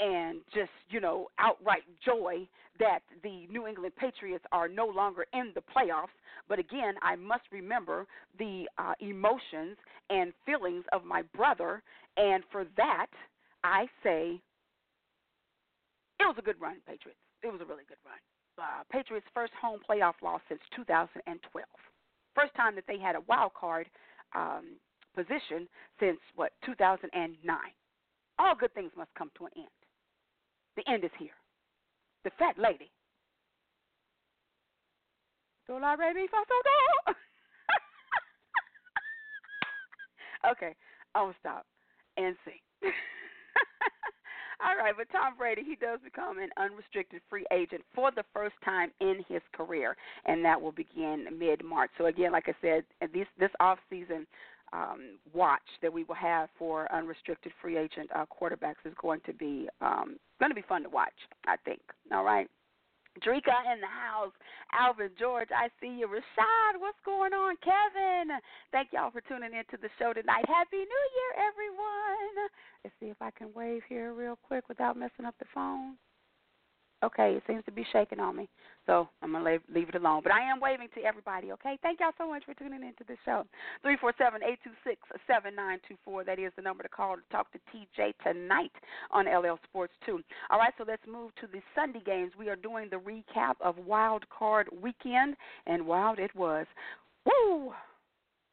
[0.00, 2.46] and just you know outright joy
[2.78, 6.16] that the New England Patriots are no longer in the playoffs.
[6.48, 8.06] But again, I must remember
[8.38, 9.76] the uh, emotions
[10.10, 11.82] and feelings of my brother,
[12.16, 13.06] and for that,
[13.62, 14.40] I say
[16.18, 17.20] it was a good run, Patriots.
[17.42, 18.18] It was a really good run.
[18.58, 21.66] Uh, Patriots' first home playoff loss since 2012.
[22.34, 23.88] First time that they had a wild card
[24.34, 24.76] um,
[25.14, 25.68] position
[26.00, 27.56] since what 2009.
[28.38, 29.66] All good things must come to an end.
[30.76, 31.36] The end is here.
[32.24, 32.90] The fat lady.
[35.66, 37.14] Do la re mi fa so do.
[40.52, 40.74] okay,
[41.14, 41.66] I'll stop
[42.16, 42.90] and sing.
[44.64, 48.54] All right, but Tom Brady, he does become an unrestricted free agent for the first
[48.64, 49.96] time in his career,
[50.26, 51.90] and that will begin mid March.
[51.98, 54.26] So again, like I said, this this off season
[54.72, 59.32] um, watch that we will have for unrestricted free agent uh, quarterbacks is going to
[59.32, 61.10] be um, going to be fun to watch.
[61.46, 61.80] I think.
[62.12, 62.48] All right.
[63.20, 64.32] Drika in the house.
[64.72, 66.08] Alvin George, I see you.
[66.08, 67.56] Rashad, what's going on?
[67.60, 68.38] Kevin,
[68.70, 70.48] thank y'all for tuning in to the show tonight.
[70.48, 72.48] Happy New Year, everyone.
[72.84, 75.96] Let's see if I can wave here real quick without messing up the phone.
[77.02, 78.48] Okay, it seems to be shaking on me.
[78.86, 80.20] So I'm going to leave, leave it alone.
[80.22, 81.78] But I am waving to everybody, okay?
[81.82, 83.42] Thank y'all so much for tuning into the show.
[83.82, 86.24] 347 826 7924.
[86.24, 88.72] That is the number to call to talk to TJ tonight
[89.10, 90.20] on LL Sports 2.
[90.50, 92.32] All right, so let's move to the Sunday games.
[92.38, 95.36] We are doing the recap of Wild Card Weekend,
[95.66, 96.66] and wild it was.
[97.26, 97.72] Woo!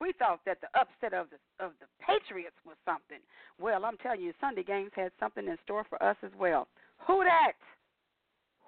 [0.01, 3.19] We thought that the upset of the of the Patriots was something.
[3.59, 6.67] Well, I'm telling you, Sunday games had something in store for us as well.
[7.05, 7.53] Who that?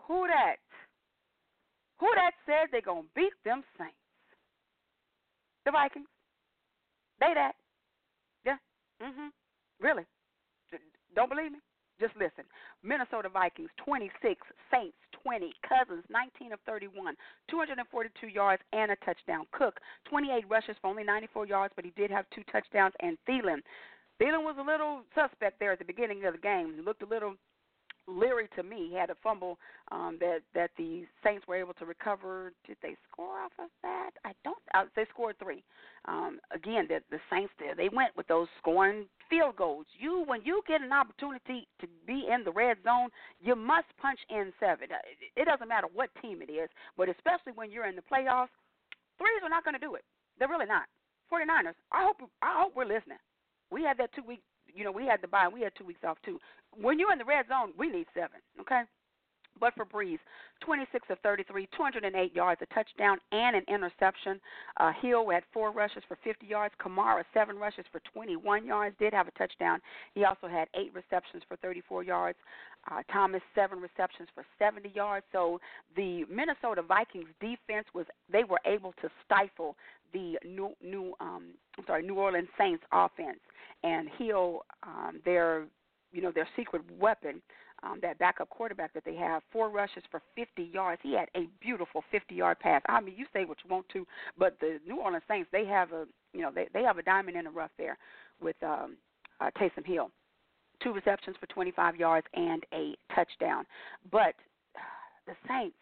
[0.07, 0.57] Who that?
[1.99, 3.95] Who that said they're going to beat them Saints?
[5.65, 6.07] The Vikings.
[7.19, 7.55] They that.
[8.43, 8.57] Yeah.
[9.01, 9.29] Mhm.
[9.79, 10.05] Really.
[11.13, 11.59] Don't believe me?
[11.99, 12.45] Just listen.
[12.81, 17.15] Minnesota Vikings 26, Saints 20, Cousins 19 of 31,
[17.47, 19.45] 242 yards and a touchdown.
[19.51, 22.95] Cook 28 rushes for only 94 yards, but he did have two touchdowns.
[23.01, 23.61] And Thielen,
[24.19, 26.73] Thielen was a little suspect there at the beginning of the game.
[26.73, 27.35] He looked a little
[28.07, 28.93] leery to me.
[28.93, 29.57] Had a fumble
[29.91, 32.53] um, that that the Saints were able to recover.
[32.67, 34.11] Did they score off of that?
[34.25, 34.57] I don't.
[34.73, 35.63] Uh, they scored three.
[36.05, 39.85] Um, again, the, the Saints there they went with those scoring field goals.
[39.97, 43.09] You when you get an opportunity to be in the red zone,
[43.39, 44.87] you must punch in seven.
[44.91, 44.97] Uh,
[45.35, 48.53] it doesn't matter what team it is, but especially when you're in the playoffs,
[49.17, 50.03] threes are not going to do it.
[50.39, 50.85] They're really not.
[51.31, 51.79] 49ers.
[51.91, 53.21] I hope I hope we're listening.
[53.71, 54.41] We had that two week
[54.75, 55.47] you know, we had to buy.
[55.47, 56.39] We had two weeks off too.
[56.79, 58.39] When you're in the red zone, we need seven.
[58.59, 58.81] Okay.
[59.59, 60.19] But for Brees,
[60.61, 64.39] 26 of 33, 208 yards, a touchdown, and an interception.
[64.77, 66.73] Uh, Hill had four rushes for 50 yards.
[66.83, 69.79] Kamara, seven rushes for 21 yards, did have a touchdown.
[70.15, 72.37] He also had eight receptions for 34 yards.
[72.89, 75.25] Uh, Thomas, seven receptions for 70 yards.
[75.31, 75.59] So
[75.95, 79.75] the Minnesota Vikings defense was, they were able to stifle
[80.13, 83.39] the new, new um, I'm sorry, New Orleans Saints offense.
[83.83, 85.65] And Hill, um, their,
[86.11, 87.41] you know, their secret weapon,
[87.83, 91.01] um, that backup quarterback that they have, four rushes for 50 yards.
[91.03, 92.81] He had a beautiful 50-yard pass.
[92.87, 94.05] I mean, you say what you want to,
[94.37, 97.37] but the New Orleans Saints, they have a, you know, they they have a diamond
[97.37, 97.97] in the rough there
[98.41, 98.97] with um,
[99.39, 100.11] uh, Taysom Hill.
[100.81, 103.65] Two receptions for 25 yards and a touchdown.
[104.11, 104.35] But
[105.27, 105.75] the Saints,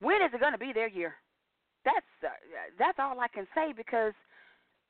[0.00, 1.14] when is it going to be their year?
[1.84, 2.28] That's uh,
[2.78, 4.12] that's all I can say because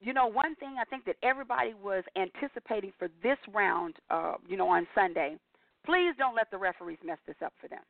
[0.01, 4.57] you know one thing I think that everybody was anticipating for this round, uh, you
[4.57, 5.37] know, on Sunday
[5.87, 7.83] Please don't let the referees mess this up for them.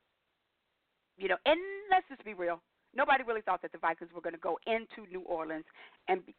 [1.16, 1.58] You know, and
[1.90, 2.60] let's just be real.
[2.94, 5.64] Nobody really thought that the Vikings were going to go into New Orleans
[6.08, 6.34] and, be,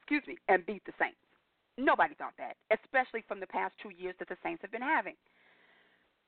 [0.00, 1.20] excuse me, and beat the Saints.
[1.78, 5.14] Nobody thought that, especially from the past two years that the Saints have been having.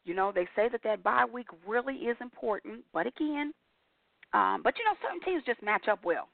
[0.04, 3.52] You know, they say that that bye week really is important, but again,
[4.34, 6.28] um, but you know, certain teams just match up well,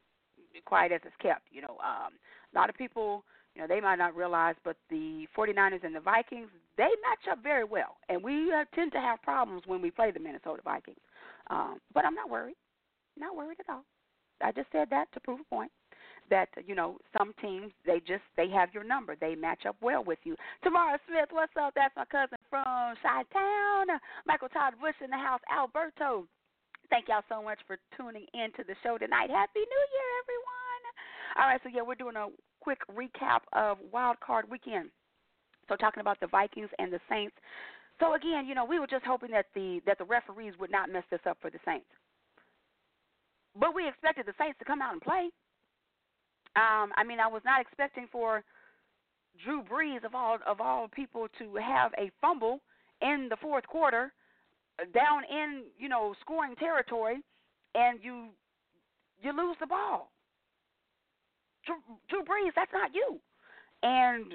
[0.64, 1.42] quiet as it's kept.
[1.50, 2.14] You know, um,
[2.52, 6.00] a lot of people you know, they might not realize, but the 49ers and the
[6.00, 7.96] Vikings, they match up very well.
[8.08, 10.98] And we uh, tend to have problems when we play the Minnesota Vikings.
[11.50, 12.56] Um, but I'm not worried.
[13.18, 13.84] Not worried at all.
[14.42, 15.70] I just said that to prove a point
[16.30, 20.02] that you know some teams they just they have your number they match up well
[20.02, 23.86] with you tamara smith what's up that's my cousin from chi town
[24.26, 26.26] michael todd bush in the house alberto
[26.88, 30.82] thank y'all so much for tuning in to the show tonight happy new year everyone
[31.36, 32.28] all right so yeah we're doing a
[32.64, 34.88] quick recap of Wild Card Weekend.
[35.68, 37.36] So talking about the Vikings and the Saints.
[38.00, 40.90] So again, you know, we were just hoping that the that the referees would not
[40.90, 41.86] mess this up for the Saints.
[43.58, 45.28] But we expected the Saints to come out and play.
[46.56, 48.42] Um, I mean, I was not expecting for
[49.44, 52.60] Drew Brees of all of all people to have a fumble
[53.02, 54.12] in the fourth quarter,
[54.94, 57.18] down in you know scoring territory,
[57.74, 58.28] and you
[59.22, 60.10] you lose the ball.
[61.66, 63.18] Drew, Brees, that's not you.
[63.82, 64.34] And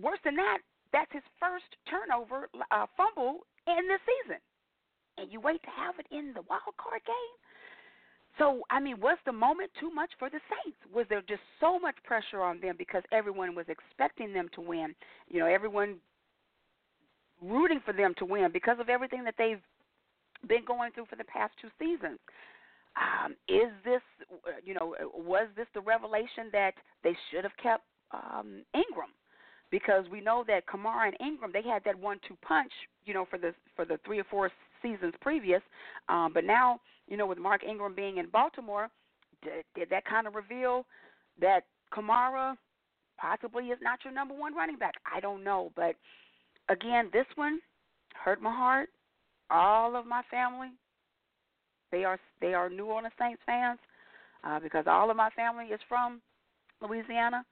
[0.00, 0.58] worse than that,
[0.92, 4.40] that's his first turnover uh, fumble in this season.
[5.18, 7.34] And you wait to have it in the wild card game.
[8.38, 10.78] So, I mean, was the moment too much for the Saints?
[10.94, 14.94] Was there just so much pressure on them because everyone was expecting them to win?
[15.28, 15.96] You know, everyone
[17.42, 19.60] rooting for them to win because of everything that they've
[20.48, 22.18] been going through for the past two seasons
[22.96, 24.02] um, is this,
[24.46, 26.72] uh, you know, was this the revelation that
[27.04, 29.10] they should have kept um, Ingram?
[29.70, 32.72] Because we know that Kamara and Ingram they had that one-two punch,
[33.04, 34.50] you know, for the for the three or four
[34.82, 35.62] seasons previous.
[36.08, 38.88] Um, but now, you know, with Mark Ingram being in Baltimore,
[39.42, 40.86] did, did that kind of reveal
[41.40, 41.60] that
[41.94, 42.56] Kamara
[43.18, 44.94] possibly is not your number one running back?
[45.14, 45.94] I don't know, but
[46.68, 47.60] again, this one
[48.14, 48.88] hurt my heart.
[49.50, 50.70] All of my family
[51.90, 53.78] they are they are New Orleans Saints fans
[54.44, 56.20] uh, because all of my family is from
[56.80, 57.44] Louisiana,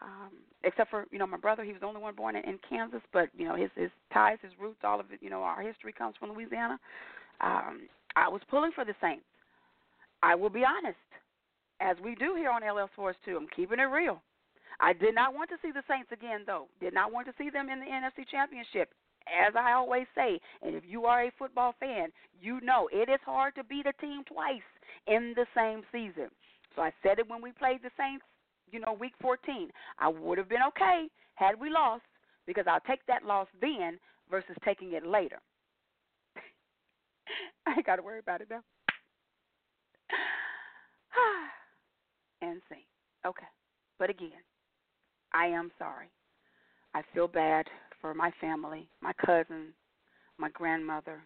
[0.00, 0.30] um,
[0.64, 1.64] except for you know my brother.
[1.64, 4.38] He was the only one born in, in Kansas, but you know his his ties,
[4.42, 5.20] his roots, all of it.
[5.22, 6.78] You know our history comes from Louisiana.
[7.40, 9.24] Um, I was pulling for the Saints.
[10.22, 10.98] I will be honest,
[11.80, 13.36] as we do here on LL Sports 2.
[13.36, 14.22] I'm keeping it real.
[14.80, 16.66] I did not want to see the Saints again, though.
[16.80, 18.90] Did not want to see them in the NFC Championship
[19.26, 22.08] as I always say, and if you are a football fan,
[22.40, 24.60] you know it is hard to beat a team twice
[25.06, 26.28] in the same season.
[26.74, 28.24] So I said it when we played the Saints,
[28.70, 29.70] you know, week 14.
[29.98, 32.02] I would have been okay had we lost
[32.46, 33.98] because I'll take that loss then
[34.30, 35.38] versus taking it later.
[37.66, 38.62] I ain't got to worry about it now.
[42.42, 42.86] and see.
[43.26, 43.46] Okay.
[43.98, 44.30] But again,
[45.32, 46.10] I am sorry.
[46.94, 47.66] I feel bad
[48.02, 49.72] for my family, my cousin,
[50.36, 51.22] my grandmother,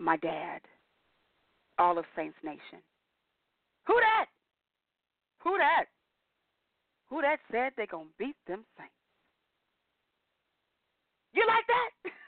[0.00, 0.60] my dad,
[1.78, 2.82] all of Saints Nation.
[3.86, 4.26] Who that?
[5.44, 5.84] Who that?
[7.10, 8.92] Who that said they gonna beat them Saints?
[11.34, 12.12] You like that?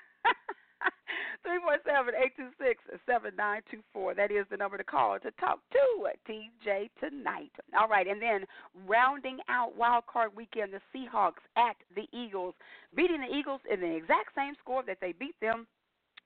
[1.46, 4.16] 347-826-7924.
[4.16, 7.52] That is the number to call to talk to TJ tonight.
[7.78, 8.44] All right, and then
[8.86, 12.54] rounding out wild card weekend, the Seahawks at the Eagles,
[12.94, 15.66] beating the Eagles in the exact same score that they beat them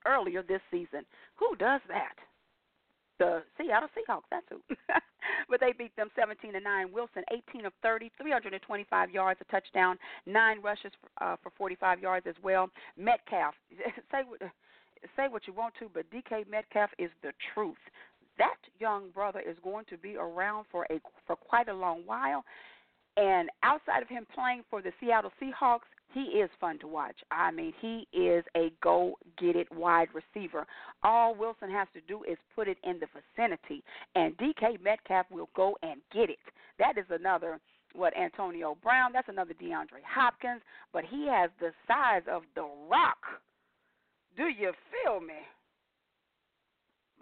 [0.07, 1.05] earlier this season.
[1.37, 2.15] Who does that?
[3.19, 4.63] The Seattle Seahawks, that's who.
[5.51, 6.91] but they beat them 17 to 9.
[6.91, 12.27] Wilson 18 of 30, 325 yards, a touchdown, nine rushes for, uh, for 45 yards
[12.27, 12.71] as well.
[12.97, 13.55] Metcalf,
[14.11, 14.23] say
[15.17, 17.79] say what you want to, but DK Metcalf is the truth.
[18.39, 22.45] That young brother is going to be around for a for quite a long while.
[23.17, 27.17] And outside of him playing for the Seattle Seahawks, he is fun to watch.
[27.31, 30.67] I mean, he is a go get it wide receiver.
[31.03, 33.83] All Wilson has to do is put it in the vicinity,
[34.15, 36.39] and DK Metcalf will go and get it.
[36.79, 37.61] That is another
[37.95, 39.13] what Antonio Brown.
[39.13, 43.19] That's another DeAndre Hopkins, but he has the size of the rock.
[44.37, 45.35] Do you feel me?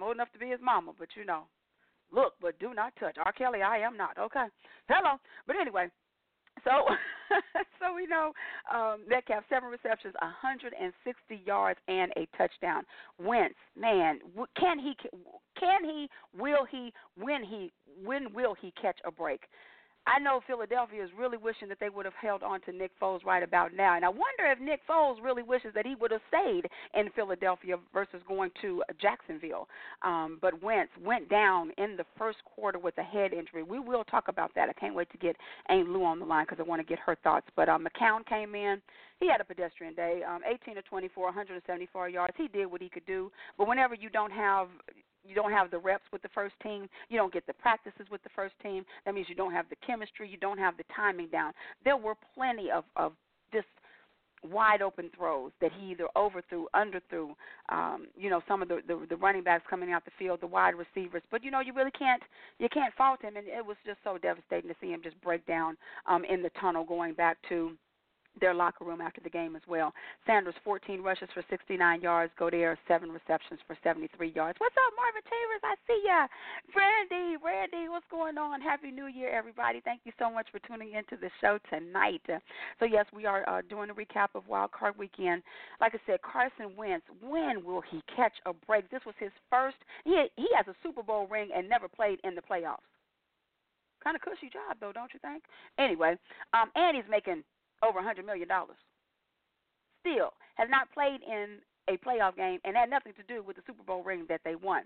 [0.01, 1.43] Old enough to be his mama, but you know,
[2.13, 3.17] look, but do not touch.
[3.19, 3.33] R.
[3.33, 4.17] Kelly, I am not.
[4.17, 4.47] Okay.
[4.89, 5.17] Hello.
[5.47, 5.89] But anyway,
[6.65, 6.71] so
[7.81, 8.33] so we know
[8.73, 12.85] um, Metcalf seven receptions, 160 yards, and a touchdown.
[13.19, 14.21] Wentz, man,
[14.59, 14.95] can he?
[15.59, 16.09] Can he?
[16.37, 16.93] Will he?
[17.17, 17.73] When he?
[18.05, 19.43] When will he catch a break?
[20.07, 23.25] I know Philadelphia is really wishing that they would have held on to Nick Foles
[23.25, 23.95] right about now.
[23.95, 27.77] And I wonder if Nick Foles really wishes that he would have stayed in Philadelphia
[27.93, 29.69] versus going to Jacksonville.
[30.03, 33.63] Um, but Wentz went down in the first quarter with a head injury.
[33.63, 34.69] We will talk about that.
[34.69, 35.37] I can't wait to get
[35.69, 37.47] Aunt Lou on the line because I want to get her thoughts.
[37.55, 38.81] But um, McCown came in.
[39.21, 42.35] He had a pedestrian day, um, 18 to 24, 174 yards.
[42.37, 43.33] He did what he could do.
[43.59, 44.69] But whenever you don't have
[45.29, 48.23] you don't have the reps with the first team, you don't get the practices with
[48.23, 48.85] the first team.
[49.05, 51.53] That means you don't have the chemistry, you don't have the timing down.
[51.85, 53.13] There were plenty of of
[53.53, 53.67] just
[54.45, 57.31] wide open throws that he either overthrew, underthrew.
[57.69, 60.47] Um, you know, some of the, the the running backs coming out the field, the
[60.47, 61.23] wide receivers.
[61.31, 62.23] But you know, you really can't
[62.59, 65.47] you can't fault him, and it was just so devastating to see him just break
[65.47, 67.73] down um, in the tunnel going back to
[68.41, 69.93] their locker room after the game as well.
[70.27, 72.33] Sanders, 14 rushes for 69 yards.
[72.39, 74.59] Goedert, seven receptions for 73 yards.
[74.59, 75.63] What's up, Marvin Tavers?
[75.65, 76.27] I see ya.
[76.75, 78.61] Randy, Randy, what's going on?
[78.61, 79.81] Happy New Year, everybody.
[79.85, 82.23] Thank you so much for tuning into the show tonight.
[82.79, 85.43] So, yes, we are uh, doing a recap of Wild Card Weekend.
[85.81, 88.91] Like I said, Carson Wentz, when will he catch a break?
[88.91, 89.77] This was his first.
[90.05, 92.87] He, he has a Super Bowl ring and never played in the playoffs.
[94.03, 95.43] Kind of cushy job, though, don't you think?
[95.79, 96.17] Anyway,
[96.55, 97.43] um, and he's making
[97.83, 98.49] over a $100 million.
[100.01, 103.63] Still, has not played in a playoff game and had nothing to do with the
[103.67, 104.83] Super Bowl ring that they won.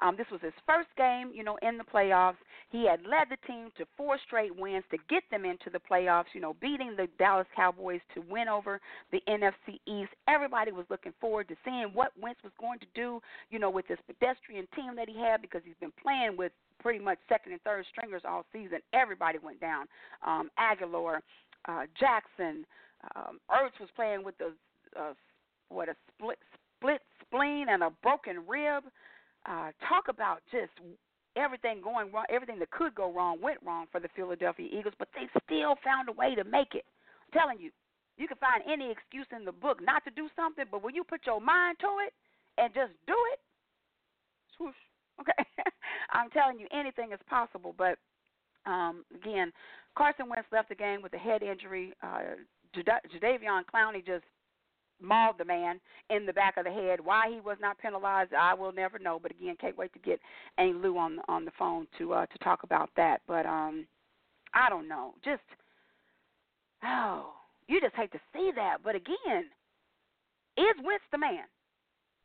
[0.00, 2.36] Um, this was his first game, you know, in the playoffs.
[2.70, 6.32] He had led the team to four straight wins to get them into the playoffs,
[6.32, 8.80] you know, beating the Dallas Cowboys to win over
[9.12, 10.10] the NFC East.
[10.28, 13.86] Everybody was looking forward to seeing what Wentz was going to do, you know, with
[13.86, 17.60] this pedestrian team that he had because he's been playing with pretty much second and
[17.62, 18.78] third stringers all season.
[18.92, 19.86] Everybody went down.
[20.26, 21.20] Um, Agholor,
[21.68, 22.64] uh, Jackson.
[23.14, 24.50] Um, Ertz was playing with a,
[24.98, 25.14] uh,
[25.68, 26.38] what a split
[26.78, 28.84] split spleen and a broken rib.
[29.48, 30.72] Uh, talk about just
[31.36, 35.08] everything going wrong, everything that could go wrong went wrong for the Philadelphia Eagles, but
[35.14, 36.84] they still found a way to make it.
[37.26, 37.70] I'm telling you,
[38.16, 41.04] you can find any excuse in the book not to do something, but when you
[41.04, 42.12] put your mind to it
[42.58, 43.40] and just do it,
[44.56, 44.74] swoosh.
[45.18, 45.48] Okay,
[46.12, 47.74] I'm telling you, anything is possible.
[47.78, 47.96] But
[48.66, 49.52] um, again,
[49.96, 51.92] Carson Wentz left the game with a head injury.
[52.02, 52.20] Uh,
[52.74, 54.24] Jadeveon Clowney just
[55.00, 57.00] mauled the man in the back of the head.
[57.02, 59.18] Why he was not penalized, I will never know.
[59.20, 60.20] But again, can't wait to get
[60.58, 63.20] Aunt Lou on on the phone to uh, to talk about that.
[63.26, 63.86] But um,
[64.54, 65.14] I don't know.
[65.24, 65.42] Just
[66.84, 67.32] oh,
[67.68, 68.78] you just hate to see that.
[68.84, 69.44] But again,
[70.56, 71.44] is Wentz the man?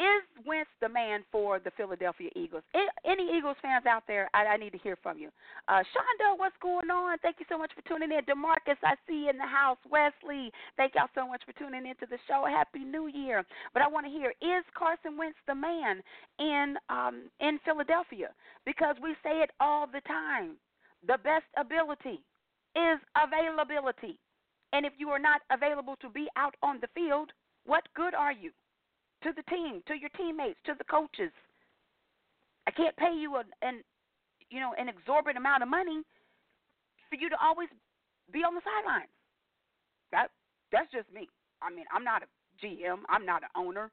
[0.01, 2.63] Is Wentz the man for the Philadelphia Eagles?
[3.05, 5.29] Any Eagles fans out there, I, I need to hear from you.
[5.67, 7.19] Uh, Shonda, what's going on?
[7.19, 8.25] Thank you so much for tuning in.
[8.25, 9.77] Demarcus, I see you in the house.
[9.91, 12.45] Wesley, thank y'all so much for tuning into the show.
[12.49, 13.45] Happy New Year.
[13.73, 16.01] But I want to hear, is Carson Wentz the man
[16.39, 18.29] in um, in Philadelphia?
[18.65, 20.57] Because we say it all the time.
[21.05, 22.25] The best ability
[22.75, 24.17] is availability.
[24.73, 27.29] And if you are not available to be out on the field,
[27.67, 28.49] what good are you?
[29.23, 31.31] to the team, to your teammates, to the coaches.
[32.67, 33.81] I can't pay you an, an
[34.49, 36.01] you know an exorbitant amount of money
[37.09, 37.69] for you to always
[38.31, 39.11] be on the sidelines.
[40.11, 40.29] That
[40.71, 41.27] that's just me.
[41.61, 42.29] I mean, I'm not a
[42.65, 43.01] GM.
[43.09, 43.91] I'm not an owner.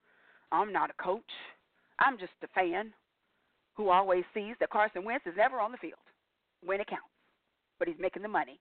[0.53, 1.33] I'm not a coach.
[2.01, 2.93] I'm just a fan
[3.75, 6.03] who always sees that Carson Wentz is never on the field
[6.65, 7.13] when it counts,
[7.79, 8.59] but he's making the money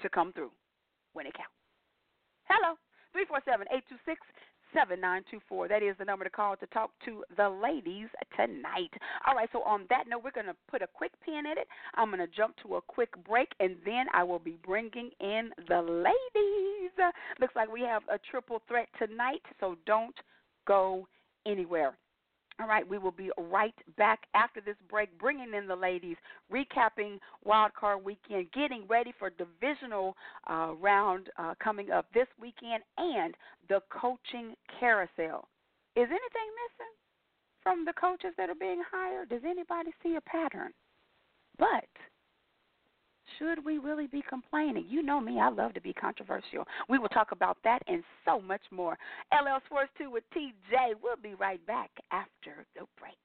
[0.00, 0.50] to come through
[1.12, 1.54] when it counts.
[2.48, 2.74] Hello,
[3.12, 4.18] 347 826
[4.74, 5.68] 7924.
[5.68, 8.90] That is the number to call to talk to the ladies tonight.
[9.26, 11.68] All right, so on that note, we're going to put a quick pin in it.
[11.94, 15.50] I'm going to jump to a quick break, and then I will be bringing in
[15.68, 16.92] the ladies.
[17.40, 20.16] Looks like we have a triple threat tonight, so don't
[20.66, 21.06] go
[21.46, 21.94] anywhere.
[22.60, 26.16] All right, we will be right back after this break, bringing in the ladies,
[26.52, 30.16] recapping Wild Card Weekend, getting ready for divisional
[30.48, 33.34] uh, round uh, coming up this weekend, and
[33.68, 35.48] the coaching carousel.
[35.96, 36.94] Is anything missing
[37.62, 39.30] from the coaches that are being hired?
[39.30, 40.72] Does anybody see a pattern?
[41.58, 41.88] But
[43.38, 44.84] should we really be complaining?
[44.88, 46.66] You know me, I love to be controversial.
[46.88, 48.96] We will talk about that and so much more.
[49.32, 50.94] LL Sports 2 with TJ.
[51.02, 53.16] We'll be right back after the break.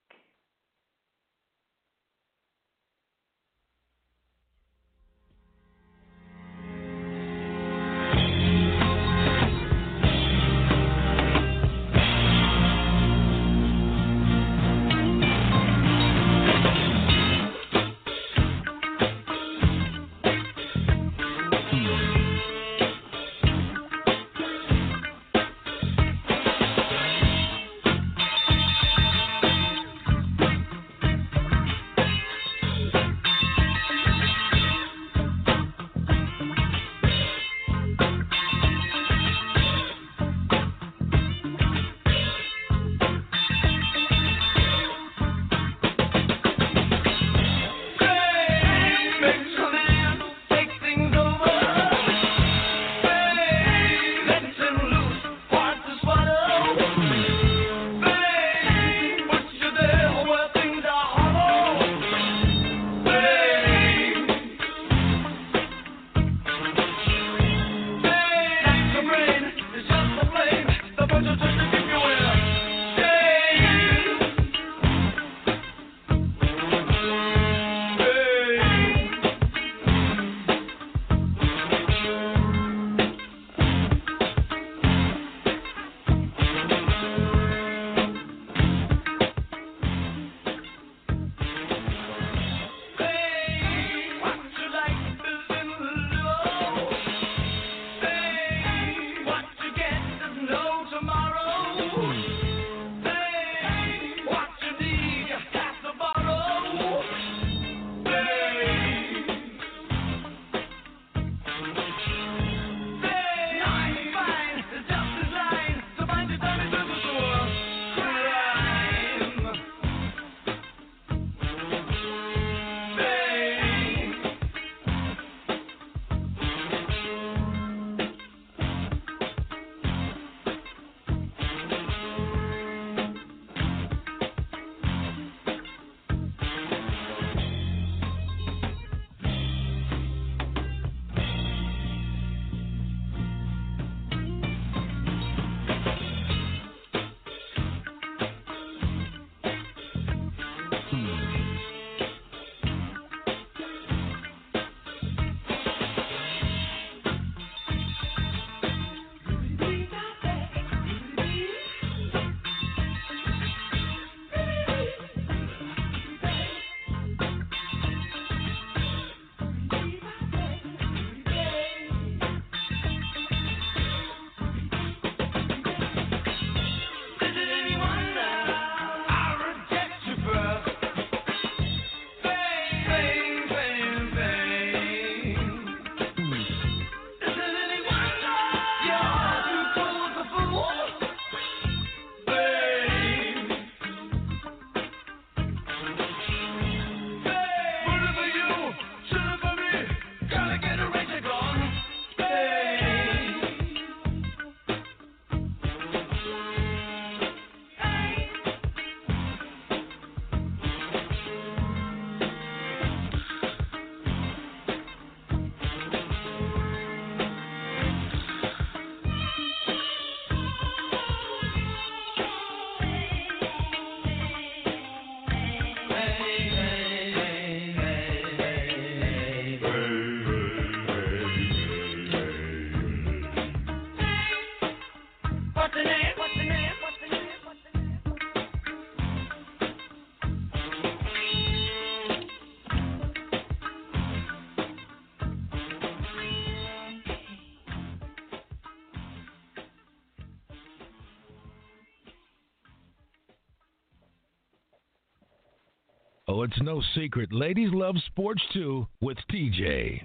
[256.44, 257.32] It's no secret.
[257.34, 260.02] Ladies love sports too with TJ.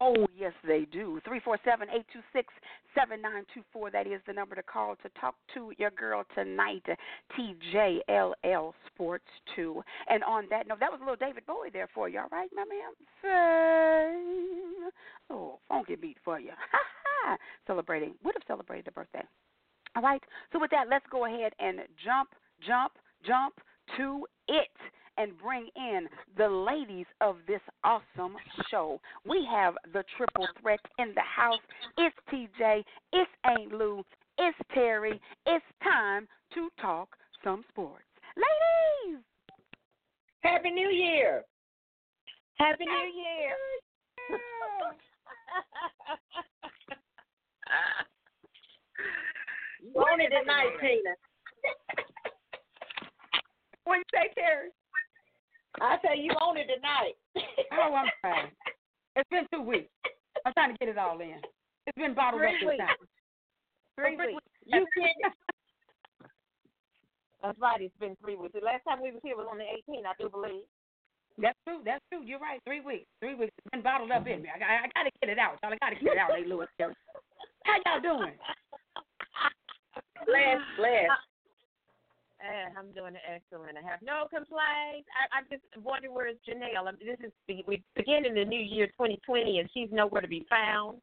[0.00, 1.20] Oh, yes, they do.
[1.24, 2.52] 347 826
[2.94, 3.90] 7924.
[3.90, 6.84] That is the number to call to talk to your girl tonight,
[7.32, 9.24] TJLL Sports
[9.56, 9.82] 2.
[10.10, 12.50] And on that note, that was a little David Bowie there for you, all right,
[12.54, 12.92] my man?
[15.30, 16.50] Oh, funky beat for you.
[16.70, 16.78] Ha
[17.30, 17.36] ha.
[17.66, 19.22] Celebrating, would have celebrated a birthday
[19.96, 20.22] All right.
[20.52, 22.28] So with that, let's go ahead and jump,
[22.66, 22.92] jump,
[23.26, 23.54] jump
[23.96, 24.26] to
[25.18, 28.36] and bring in the ladies of this awesome
[28.70, 29.00] show.
[29.26, 31.60] We have the triple threat in the house.
[31.98, 34.02] It's TJ, it's Aunt Lou,
[34.38, 35.20] it's Terry.
[35.46, 37.08] It's time to talk
[37.42, 38.04] some sports.
[38.36, 39.22] Ladies!
[40.40, 41.42] Happy New Year!
[42.54, 43.56] Happy New Year!
[49.82, 51.14] you want it tonight, Tina.
[53.84, 54.70] what you say, Terry?
[55.80, 57.14] I say you own it tonight.
[57.72, 58.50] oh, I'm trying.
[59.16, 59.90] It's been two weeks.
[60.46, 61.40] I'm trying to get it all in.
[61.86, 62.84] It's been bottled Three up this weeks.
[62.84, 62.96] time.
[63.98, 64.42] Three Oh, weeks.
[64.66, 65.32] You can
[67.42, 67.80] That's right.
[67.80, 68.54] It's been three weeks.
[68.54, 70.64] The last time we was here was on the 18th, I do believe.
[71.36, 71.80] That's true.
[71.84, 72.22] That's true.
[72.24, 72.60] You're right.
[72.64, 73.06] Three weeks.
[73.20, 73.52] Three weeks.
[73.58, 74.48] It's been bottled up in me.
[74.48, 75.58] I, I, I got to get it out.
[75.62, 75.72] Y'all.
[75.72, 76.68] I got to get it out, Hey, Lewis.
[76.78, 78.32] How y'all doing?
[80.26, 81.10] bless, bless.
[82.44, 83.78] Uh, I'm doing excellent.
[83.80, 85.08] I have no complaints.
[85.16, 86.84] I, I just wonder where is Janelle.
[86.84, 87.32] I mean, this is
[87.66, 91.00] we beginning the new year 2020, and she's nowhere to be found.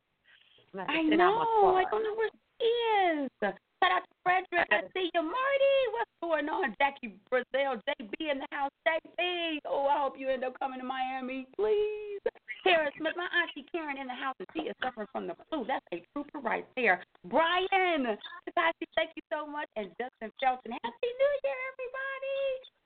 [0.74, 1.76] I'm gonna have to I send out my know.
[1.76, 3.30] I don't know where she is.
[3.42, 3.58] Shout
[3.90, 4.70] out to Frederick.
[4.70, 5.78] I see you, Marty.
[5.98, 6.76] What's going on?
[6.78, 8.72] Jackie Brazil, JB in the house.
[8.86, 9.66] JB.
[9.66, 12.22] Oh, I hope you end up coming to Miami, please.
[12.64, 15.66] Karen Smith, my auntie Karen in the house, and she is suffering from the flu.
[15.66, 17.04] That's a trooper right there.
[17.26, 19.68] Brian, Takashi, thank you so much.
[19.76, 22.38] And Justin Shelton, Happy New Year, everybody.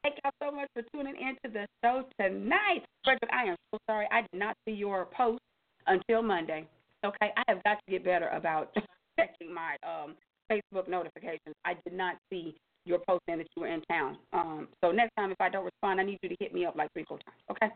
[0.04, 2.86] Thank y'all so much for tuning into the show tonight.
[3.04, 4.08] Frederick, I am so sorry.
[4.12, 5.42] I did not see your post
[5.88, 6.68] until Monday.
[7.04, 8.74] Okay, I have got to get better about
[9.20, 10.16] checking my um
[10.52, 11.56] Facebook notifications.
[11.66, 12.56] I did not see
[12.86, 14.18] your post saying that you were in town.
[14.32, 16.76] Um, so next time, if I don't respond, I need you to hit me up
[16.76, 17.42] like three, four times.
[17.52, 17.68] Okay.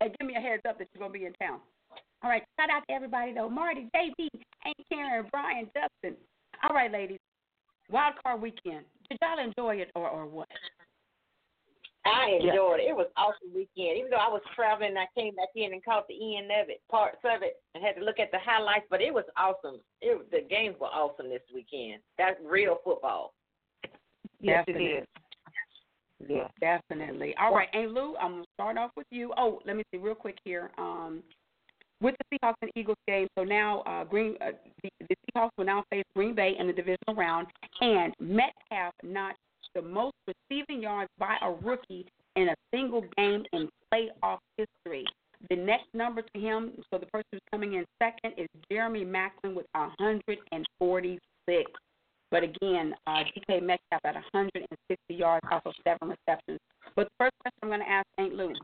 [0.00, 1.60] And give me a heads up that you're gonna be in town.
[2.22, 2.42] All right.
[2.58, 3.48] Shout out to everybody though.
[3.48, 4.28] Marty, JB,
[4.64, 6.16] Aunt Karen, Brian, Justin.
[6.68, 7.18] All right, ladies.
[7.90, 8.84] Wild card weekend.
[9.08, 10.48] Did y'all enjoy it or or what?
[12.06, 12.88] I enjoyed it.
[12.88, 13.98] It was awesome weekend.
[13.98, 16.80] Even though I was traveling, I came back in and caught the end of it,
[16.90, 18.86] parts of it, and had to look at the highlights.
[18.88, 19.80] But it was awesome.
[20.00, 22.00] It the games were awesome this weekend.
[22.16, 23.34] That's real football.
[24.40, 24.84] Yes, it Definitely.
[24.84, 25.06] is.
[26.28, 26.48] Yeah.
[26.60, 27.34] Definitely.
[27.40, 29.32] All right, and Lou, I'm gonna start off with you.
[29.36, 30.70] Oh, let me see real quick here.
[30.78, 31.22] Um,
[32.02, 34.52] with the Seahawks and Eagles game, so now uh, Green uh,
[34.82, 37.46] the, the Seahawks will now face Green Bay in the divisional round,
[37.80, 39.38] and Metcalf notched
[39.74, 42.06] the most receiving yards by a rookie
[42.36, 45.04] in a single game in playoff history.
[45.48, 49.54] The next number to him, so the person who's coming in second is Jeremy Maclin
[49.54, 51.72] with 146.
[52.30, 56.60] But again, uh, DK Metcalf at 160 yards off of seven receptions.
[56.94, 58.34] But the first question I'm going to ask St.
[58.34, 58.58] Louis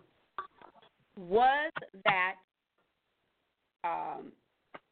[1.17, 1.73] was
[2.05, 2.35] that
[3.85, 4.33] um,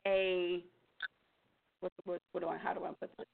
[0.06, 0.62] a
[1.80, 3.26] what, what, what do I how do I put this?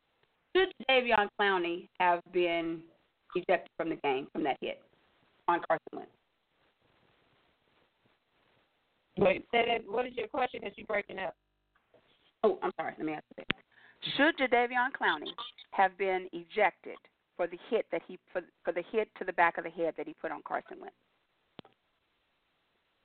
[0.57, 2.81] Should Davion Clowney have been
[3.37, 4.83] ejected from the game from that hit
[5.47, 6.11] on Carson Wentz?
[9.17, 9.47] Wait.
[9.87, 10.65] What is your question?
[10.67, 11.35] Is you breaking up?
[12.43, 12.95] Oh, I'm sorry.
[12.97, 13.47] Let me ask it.
[14.17, 15.33] Should Jadeveon Clowney
[15.73, 16.97] have been ejected
[17.37, 19.95] for the hit that he for, for the hit to the back of the head
[19.97, 20.95] that he put on Carson Wentz?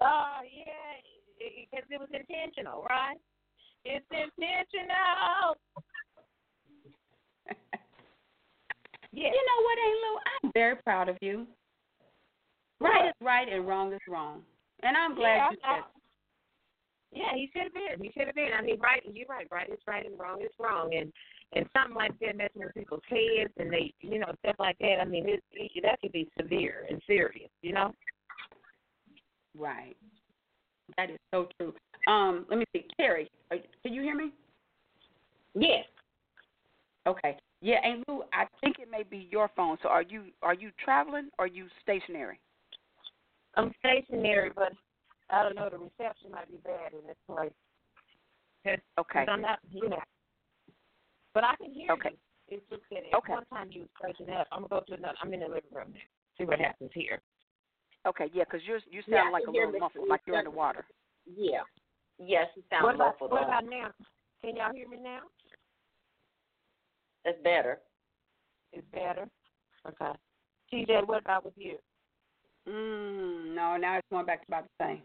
[0.01, 0.99] Oh, yeah,
[1.39, 3.17] because it was intentional, right?
[3.83, 5.57] It's intentional.
[9.15, 9.29] Yeah.
[9.31, 10.19] You know what, Aunt Lou?
[10.43, 11.47] I'm very proud of you.
[12.81, 14.41] Right is right and wrong is wrong.
[14.83, 15.83] And I'm glad yeah, you said
[17.15, 18.03] Yeah, he should have been.
[18.03, 18.49] He should have been.
[18.57, 19.01] I mean, right?
[19.11, 19.47] You're right.
[19.49, 20.93] Right is right and wrong is wrong.
[20.93, 21.11] And
[21.53, 24.97] and something like that messing with people's heads and they, you know, stuff like that.
[25.01, 27.49] I mean, it, it, that could be severe and serious.
[27.61, 27.93] You know.
[29.57, 29.95] Right.
[30.97, 31.73] That is so true.
[32.07, 32.85] Um, let me see.
[32.97, 34.31] Terry, are, can you hear me?
[35.55, 35.85] Yes.
[37.07, 37.37] Okay.
[37.61, 39.77] Yeah, Aunt Lou, I think it may be your phone.
[39.81, 42.39] So are you are you traveling or are you stationary?
[43.55, 44.73] I'm stationary, but
[45.29, 45.69] I don't know.
[45.69, 47.53] The reception might be bad in this place.
[48.63, 49.25] 'Cause- 'cause Okay.
[49.27, 50.01] I'm not, you know.
[51.33, 52.11] But I can hear Okay.
[52.11, 52.17] you.
[52.47, 53.33] It's just that at Okay.
[53.33, 54.47] one time you was breaking up.
[54.51, 55.17] I'm gonna go to another.
[55.21, 55.99] I'm in the living room now.
[56.37, 57.21] See what happens here.
[58.05, 59.79] Okay, yeah, 'cause you're you sound Yeah, like a little Mr.
[59.79, 60.85] muffled, like you're in the water.
[61.25, 61.63] Yeah.
[62.17, 63.31] Yes, you sound what about muffled.
[63.31, 63.91] what about now?
[64.41, 65.27] Can y'all hear me now?
[67.23, 67.81] That's better.
[68.71, 69.27] It's better.
[69.87, 70.13] Okay.
[70.71, 71.79] TJ, what about with you?
[72.67, 75.03] Mm, no, now it's going back to about the same.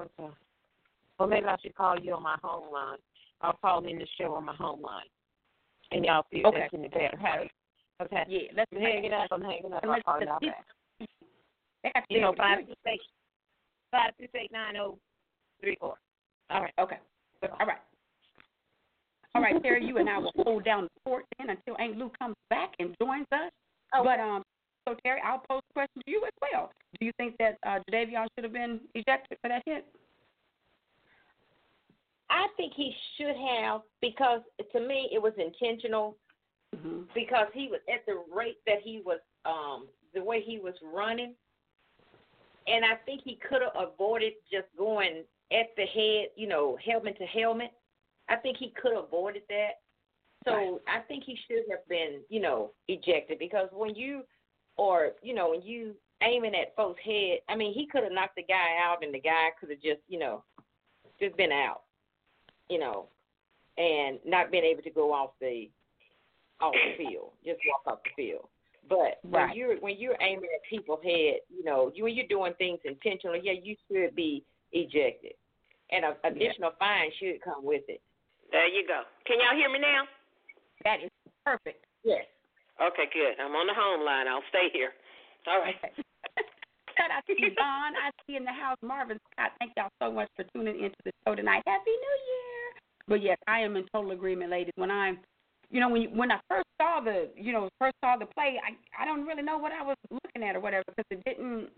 [0.00, 0.30] Okay.
[1.18, 2.98] Well, maybe I should call you on my home line.
[3.40, 5.06] I'll call in the show on my home line,
[5.90, 6.60] and y'all see if Okay.
[6.60, 7.18] that's any better.
[7.20, 7.44] How?
[8.02, 8.24] Okay.
[8.28, 9.28] Yeah, let's I'm hanging up.
[9.30, 9.84] I'm hanging up.
[9.84, 10.66] I'll call y'all back.
[11.82, 13.00] They have to You know, be able to five hear six eight
[13.90, 14.98] five six eight nine oh
[15.60, 15.96] three four.
[16.50, 16.74] All right.
[16.78, 16.98] Okay.
[17.42, 17.78] All right.
[19.34, 22.10] All right, Terry, you and I will hold down the fort then until Aunt Lou
[22.18, 23.52] comes back and joins us.
[23.94, 24.02] Oh.
[24.02, 24.42] But um,
[24.86, 26.70] so Terry, I'll pose the question to you as well.
[26.98, 29.86] Do you think that uh, Jadeveon should have been ejected for that hit?
[32.30, 34.40] I think he should have because
[34.72, 36.16] to me it was intentional
[36.74, 37.02] Mm-hmm.
[37.14, 41.32] because he was at the rate that he was um the way he was running
[42.66, 45.22] and I think he could have avoided just going
[45.52, 47.70] at the head, you know, helmet to helmet.
[48.28, 49.78] I think he could have avoided that.
[50.44, 50.80] So Right.
[50.88, 54.24] I think he should have been, you know, ejected because when you
[54.76, 58.36] or, you know, when you aiming at folks' head, I mean he could have knocked
[58.36, 60.42] the guy out and the guy could have just, you know,
[61.20, 61.82] just been out.
[62.68, 63.06] You know,
[63.78, 65.70] and not been able to go off the
[66.60, 68.48] off the field, just walk off the field.
[68.88, 72.54] But when you're when you're aiming at people's head, you know, you, when you're doing
[72.58, 75.34] things intentionally, yeah, you should be ejected,
[75.92, 78.00] and an additional fine should come with it.
[78.50, 79.02] There you go.
[79.26, 80.04] Can y'all hear me now?
[80.82, 81.10] That is
[81.44, 81.84] perfect.
[82.02, 82.24] Yes.
[82.76, 83.40] Okay, good.
[83.40, 84.28] I'm on the home line.
[84.28, 84.92] I'll stay here.
[85.48, 85.74] All right.
[85.80, 85.92] Okay.
[86.96, 87.96] Shout out to Yvonne.
[87.96, 88.76] I see in the house.
[88.82, 91.62] Marvin Scott, thank y'all so much for tuning into the show tonight.
[91.66, 92.64] Happy New Year.
[93.08, 94.72] But yes, I am in total agreement, ladies.
[94.76, 95.12] When I,
[95.70, 98.60] you know, when you, when I first saw the, you know, first saw the play,
[98.60, 101.68] I I don't really know what I was looking at or whatever because it didn't,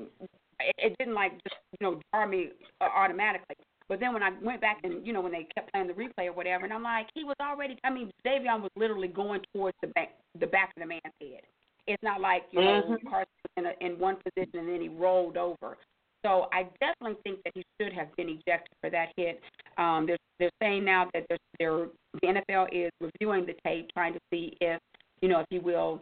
[0.00, 3.56] it, it didn't like just you know jar me uh, automatically.
[3.92, 6.26] But then when I went back and you know when they kept playing the replay
[6.26, 7.76] or whatever, and I'm like, he was already.
[7.84, 11.42] I mean, Davion was literally going towards the back the back of the man's head.
[11.86, 13.10] It's not like you know Mhm.
[13.10, 13.26] Carson
[13.58, 15.76] in a, in one position and then he rolled over.
[16.24, 19.42] So I definitely think that he should have been ejected for that hit.
[19.76, 24.14] Um, they're they're saying now that they're, they're the NFL is reviewing the tape, trying
[24.14, 24.80] to see if
[25.20, 26.00] you know if he will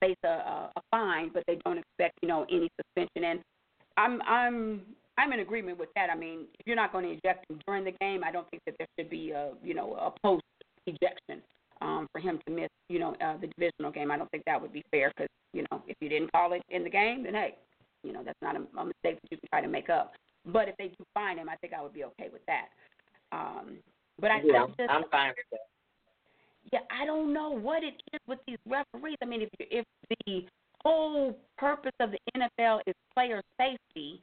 [0.00, 3.24] face a, a, a fine, but they don't expect you know any suspension.
[3.24, 3.40] And
[3.98, 4.80] I'm I'm
[5.20, 6.08] I'm in agreement with that.
[6.10, 8.62] I mean, if you're not going to eject him during the game, I don't think
[8.64, 10.44] that there should be a you know a post
[10.86, 11.42] ejection
[11.82, 14.10] um, for him to miss you know uh, the divisional game.
[14.10, 16.62] I don't think that would be fair because you know if you didn't call it
[16.70, 17.56] in the game, then hey,
[18.02, 20.12] you know that's not a, a mistake that you can try to make up.
[20.46, 22.68] But if they do fine him, I think I would be okay with that.
[23.30, 23.76] Um,
[24.18, 26.72] but I, yeah, I just I'm fine with that.
[26.72, 29.18] yeah, I don't know what it is with these referees.
[29.22, 29.84] I mean, if if
[30.26, 30.46] the
[30.82, 34.22] whole purpose of the NFL is player safety,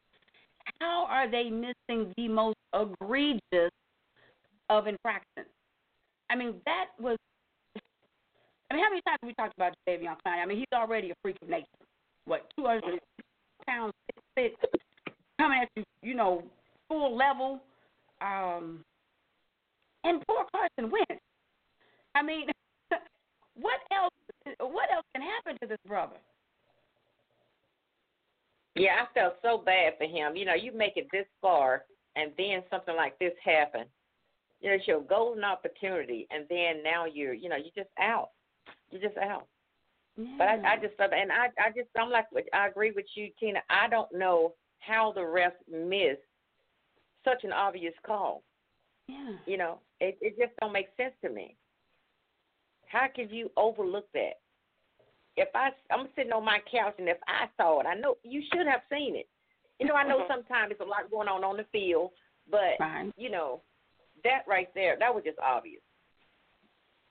[0.79, 3.71] how are they missing the most egregious
[4.69, 5.47] of infractions?
[6.29, 7.17] I mean, that was.
[8.69, 10.43] I mean, how many times have we talked about Davion Clowney?
[10.43, 11.65] I mean, he's already a freak of nature.
[12.25, 12.99] What, 200
[13.65, 13.93] pounds,
[14.35, 14.73] six, six,
[15.39, 16.43] coming at you, you know,
[16.89, 17.61] full level.
[18.21, 18.83] Um,
[20.03, 21.21] and poor Carson Wentz.
[22.15, 22.47] I mean,
[23.55, 24.13] what else?
[24.59, 26.17] What else can happen to this brother?
[28.77, 30.35] Yeah, I felt so bad for him.
[30.35, 31.83] You know, you make it this far,
[32.15, 33.85] and then something like this happen.
[34.61, 38.29] You know, it's your golden opportunity, and then now you're, you know, you're just out.
[38.89, 39.47] You're just out.
[40.37, 43.59] But I, I just, and I, I just, I'm like, I agree with you, Tina.
[43.69, 46.21] I don't know how the refs missed
[47.23, 48.41] such an obvious call.
[49.07, 49.33] Yeah.
[49.45, 51.55] You know, it, it just don't make sense to me.
[52.87, 54.39] How could you overlook that?
[55.37, 58.41] If I, I'm sitting on my couch and if I saw it, I know you
[58.51, 59.27] should have seen it.
[59.79, 60.33] You know, I know Mm-hmm.
[60.33, 62.11] sometimes there's a lot going on on the field,
[62.49, 63.11] but Right.
[63.15, 63.61] you know,
[64.23, 65.81] that right there, that was just obvious.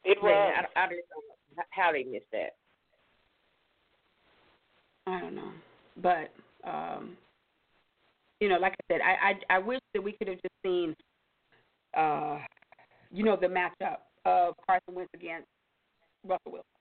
[0.05, 0.65] It Man, was.
[0.75, 2.57] I, I don't know how they missed that.
[5.07, 5.53] I don't know,
[6.03, 6.33] but
[6.69, 7.17] um,
[8.41, 10.97] you know, like I said, I I, I wish that we could have just seen,
[11.97, 12.39] uh,
[13.13, 15.47] you know, the matchup of Carson Wentz against
[16.25, 16.76] Russell Wilson.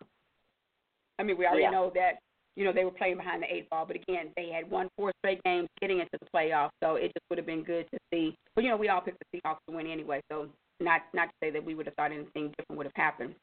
[1.20, 1.72] I mean, we already Yeah.
[1.72, 2.20] know that
[2.56, 5.12] you know they were playing behind the eight ball, but again, they had won four
[5.20, 8.36] straight games getting into the playoffs, so it just would have been good to see.
[8.56, 10.50] But you know, we all picked the Seahawks to win anyway, so
[10.80, 13.36] not not to say that we would have thought anything different would have happened,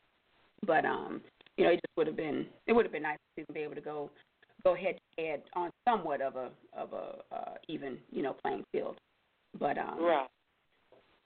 [0.66, 1.22] but um,
[1.56, 3.54] you know, it just would have been it would have been nice to see them
[3.54, 4.10] be able to go
[4.64, 8.64] go head to head on somewhat of a of a uh, even you know playing
[8.72, 8.96] field.
[9.58, 10.28] But um, Right.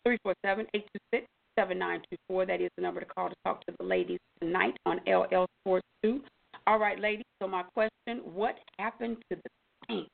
[0.04, 1.26] three four seven eight two six
[1.56, 2.44] seven nine two four.
[2.46, 5.86] That is the number to call to talk to the ladies tonight on LL Sports
[6.02, 6.20] Two.
[6.66, 7.24] All right, ladies.
[7.40, 9.50] So my question: What happened to the
[9.88, 10.10] Saints?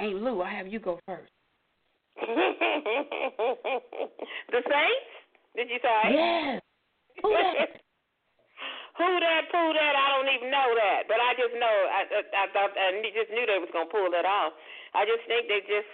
[0.00, 0.40] Ain't Lou?
[0.40, 1.32] I have you go first.
[2.20, 2.30] the
[4.64, 5.10] Saints?
[5.56, 6.00] Did you say?
[6.16, 6.62] Yes.
[7.22, 7.76] Who that?
[9.00, 9.44] Who that?
[9.52, 9.94] Who that?
[9.96, 13.28] I don't even know that, but I just know I I, I thought I just
[13.32, 14.52] knew they was gonna pull that off.
[14.96, 15.88] I just think they just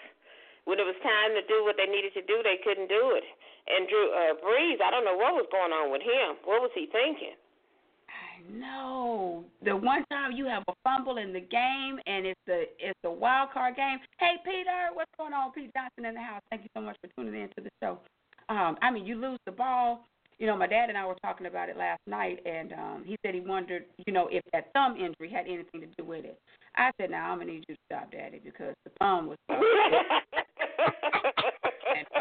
[0.67, 3.23] when it was time to do what they needed to do, they couldn't do it.
[3.71, 6.39] And Drew uh, Brees, I don't know what was going on with him.
[6.43, 7.39] What was he thinking?
[8.37, 9.45] I know.
[9.65, 13.11] The one time you have a fumble in the game and it's the it's the
[13.11, 13.99] wild card game.
[14.19, 15.53] Hey Peter, what's going on?
[15.53, 16.43] Pete Johnson in the house.
[16.51, 17.99] Thank you so much for tuning in to the show.
[18.49, 20.07] Um, I mean you lose the ball
[20.39, 23.17] you know, my dad and I were talking about it last night, and um, he
[23.25, 26.39] said he wondered, you know, if that thumb injury had anything to do with it.
[26.75, 29.59] I said, "Now I'm gonna need you to stop, Daddy, because the thumb was." and,
[29.65, 30.21] uh,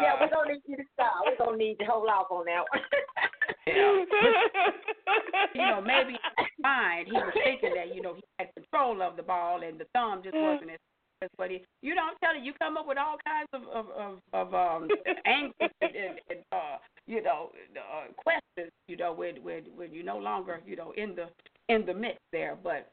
[0.00, 1.12] yeah, we're gonna need you to stop.
[1.26, 2.80] We're gonna need to hold off on that one.
[5.54, 9.02] you know, maybe in his mind he was thinking that you know he had control
[9.02, 10.78] of the ball and the thumb just wasn't as
[11.22, 11.64] as what he.
[11.82, 14.54] You know, I'm telling you, you come up with all kinds of of of, of
[14.54, 14.88] um
[15.26, 18.72] angles and, and, and uh you know uh, questions.
[18.88, 21.28] You know, when when when you're no longer you know in the
[21.68, 22.92] in the mix there, but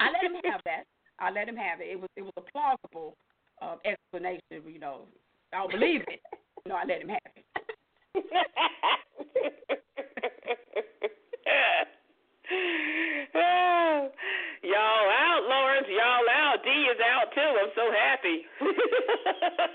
[0.00, 0.84] I let him have that.
[1.18, 1.88] I let him have it.
[1.90, 3.14] It was it was a plausible
[3.60, 4.72] uh, explanation.
[4.72, 5.02] You know,
[5.52, 6.20] I'll believe it.
[6.64, 7.44] You know, I let him have it.
[14.64, 15.86] y'all out, Lawrence.
[15.88, 16.64] Y'all out.
[16.64, 17.52] D is out too.
[17.60, 18.46] I'm so happy.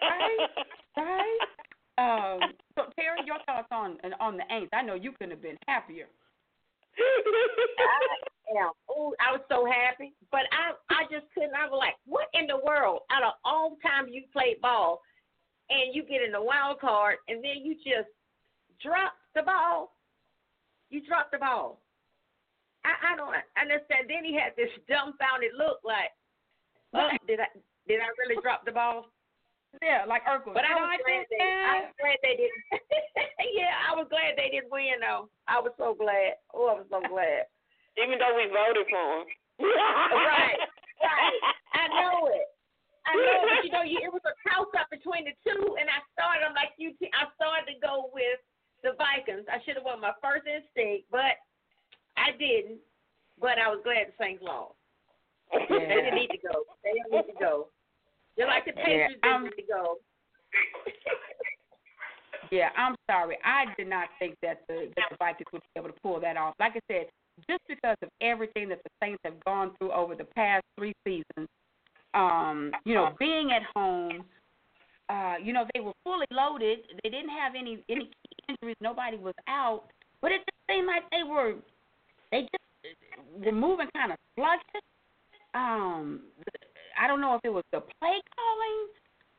[0.02, 0.50] right,
[0.98, 1.40] right.
[1.96, 2.40] Um,
[2.76, 4.74] so Terry, your thoughts on on the Aints?
[4.74, 6.08] I know you couldn't have been happier.
[6.98, 8.72] I am.
[8.90, 11.54] Oh, I was so happy, but I I just couldn't.
[11.54, 13.02] I was like, what in the world?
[13.12, 15.04] Out of all time you played ball,
[15.70, 18.10] and you get in the wild card, and then you just
[18.82, 19.94] drop the ball.
[20.90, 21.83] You drop the ball.
[22.84, 24.12] I I don't understand.
[24.12, 26.12] Then he had this dumbfounded look, like,
[26.94, 27.50] oh, did I
[27.88, 29.12] did I really drop the ball?
[29.82, 30.54] Yeah, like Urkel.
[30.54, 32.62] But I was, glad they, I was glad they didn't.
[33.58, 35.34] yeah, I was glad they didn't win though.
[35.50, 36.38] I was so glad.
[36.54, 37.50] Oh, I was so glad.
[37.98, 39.26] Even though we voted for him.
[39.66, 40.60] right,
[41.02, 41.42] right.
[41.74, 42.46] I know it.
[43.04, 45.90] I know, but you know, you, it was a toss up between the two, and
[45.90, 46.46] I started.
[46.46, 46.94] I'm like you.
[47.02, 48.40] T- I started to go with
[48.86, 49.50] the Vikings.
[49.50, 51.36] I should have won my first instinct, but
[52.18, 52.80] I didn't.
[53.40, 54.76] But I was glad the Saints lost.
[55.54, 55.60] Yeah.
[55.70, 56.64] They didn't need to go.
[56.84, 57.68] They didn't need to go.
[58.38, 59.98] Just like the Patriots yeah, um, need to go.
[62.52, 63.38] yeah, I'm sorry.
[63.44, 66.38] I did not think that the that the Vikings would be able to pull that
[66.38, 66.56] off.
[66.60, 67.06] Like I said,
[67.50, 71.48] just because of everything that the Saints have gone through over the past three seasons,
[72.14, 74.24] um, you know, being at home,
[75.10, 76.80] uh, you know, they were fully loaded.
[77.04, 78.10] They didn't have any any
[78.50, 78.78] injuries.
[78.82, 79.84] Nobody was out,
[80.22, 81.56] but it just seemed like they were
[82.34, 84.88] they just were moving kind of sluggish.
[85.54, 86.22] Um,
[87.00, 88.80] I don't know if it was the play calling,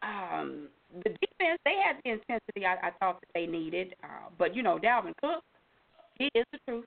[0.02, 0.68] um,
[1.02, 1.58] the defense.
[1.64, 5.12] They had the intensity I, I thought that they needed, uh, but you know, Dalvin
[5.20, 5.42] Cook,
[6.18, 6.84] he is the truth.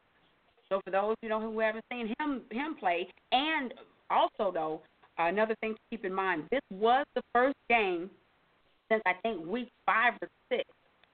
[0.69, 3.73] So for those you know who haven't seen him him play, and
[4.09, 4.81] also though
[5.17, 8.09] another thing to keep in mind, this was the first game
[8.89, 10.63] since I think week five or six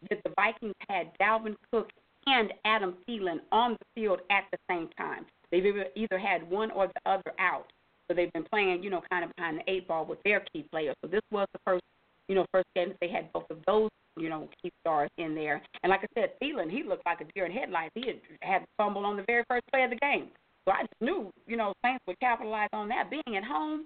[0.09, 1.89] that the Vikings had Dalvin Cook
[2.27, 5.25] and Adam Thielen on the field at the same time.
[5.51, 5.65] They've
[5.95, 7.67] either had one or the other out.
[8.07, 10.65] So they've been playing, you know, kind of behind the eight ball with their key
[10.71, 10.95] players.
[11.01, 11.83] So this was the first,
[12.27, 15.35] you know, first game that they had both of those, you know, key stars in
[15.35, 15.61] there.
[15.83, 17.91] And like I said, Thielen, he looked like a deer in headlights.
[17.95, 20.29] He had had the on the very first play of the game.
[20.65, 23.85] So I just knew, you know, Saints would capitalize on that being at home.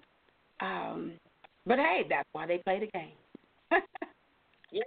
[0.61, 1.13] Um,
[1.65, 3.11] but hey, that's why they play the game.
[4.71, 4.83] yeah.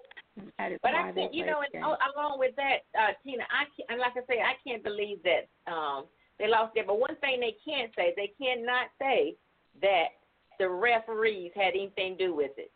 [0.83, 4.13] But I think you know, and along with that, uh, Tina, I can't, and like
[4.17, 6.05] I say, I can't believe that um,
[6.39, 6.85] they lost there.
[6.87, 9.37] But one thing they can't say, they cannot say
[9.83, 10.17] that
[10.59, 12.71] the referees had anything to do with it.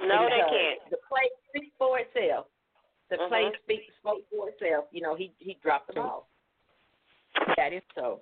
[0.00, 0.90] No, they can't.
[0.90, 2.46] The play speaks for itself.
[3.10, 3.28] The uh-huh.
[3.28, 4.86] play speaks spoke for itself.
[4.90, 6.28] You know, he he dropped the ball.
[7.56, 8.20] That is so.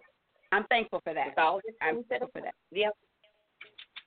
[0.53, 1.39] I'm thankful for that.
[1.39, 2.55] all I'm thankful for that.
[2.73, 2.97] Yep.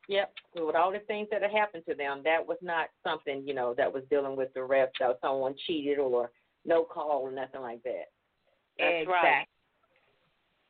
[0.09, 0.33] Yep.
[0.55, 3.73] With all the things that have happened to them, that was not something, you know,
[3.77, 6.29] that was dealing with the refs or someone cheated or
[6.65, 8.11] no call or nothing like that.
[8.77, 9.13] That's exactly.
[9.13, 9.47] right.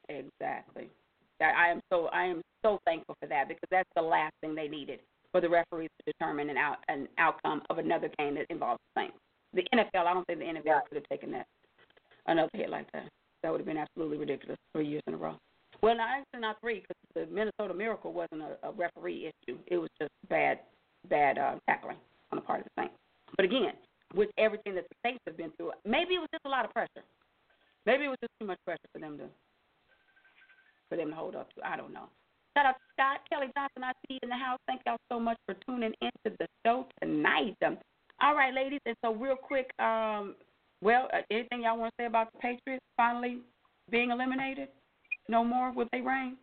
[0.09, 0.89] Exactly.
[1.41, 4.67] I am so I am so thankful for that because that's the last thing they
[4.67, 4.99] needed
[5.31, 9.01] for the referees to determine an out an outcome of another game that involves the
[9.01, 9.17] Saints.
[9.53, 10.79] The NFL, I don't think the NFL yeah.
[10.87, 11.47] could have taken that
[12.27, 13.09] another hit like that.
[13.41, 15.35] That would have been absolutely ridiculous three years in a row.
[15.83, 19.59] Well, no, actually not three because the Minnesota Miracle wasn't a, a referee issue.
[19.67, 20.59] It was just bad,
[21.09, 21.97] bad uh, tackling
[22.31, 22.95] on the part of the Saints.
[23.35, 23.73] But again,
[24.15, 26.71] with everything that the Saints have been through, maybe it was just a lot of
[26.71, 27.03] pressure.
[27.85, 29.25] Maybe it was just too much pressure for them to
[30.87, 31.67] for them to hold up to.
[31.67, 32.07] I don't know.
[32.55, 33.83] Shout out to Scott Kelly Johnson.
[33.83, 34.59] I see you in the house.
[34.67, 37.57] Thank y'all so much for tuning into the show tonight.
[37.65, 37.77] Um,
[38.21, 40.35] all right, ladies, and so real quick, um,
[40.81, 43.39] well, uh, anything y'all want to say about the Patriots finally
[43.91, 44.69] being eliminated?
[45.27, 45.71] No more?
[45.71, 46.37] Would they reign?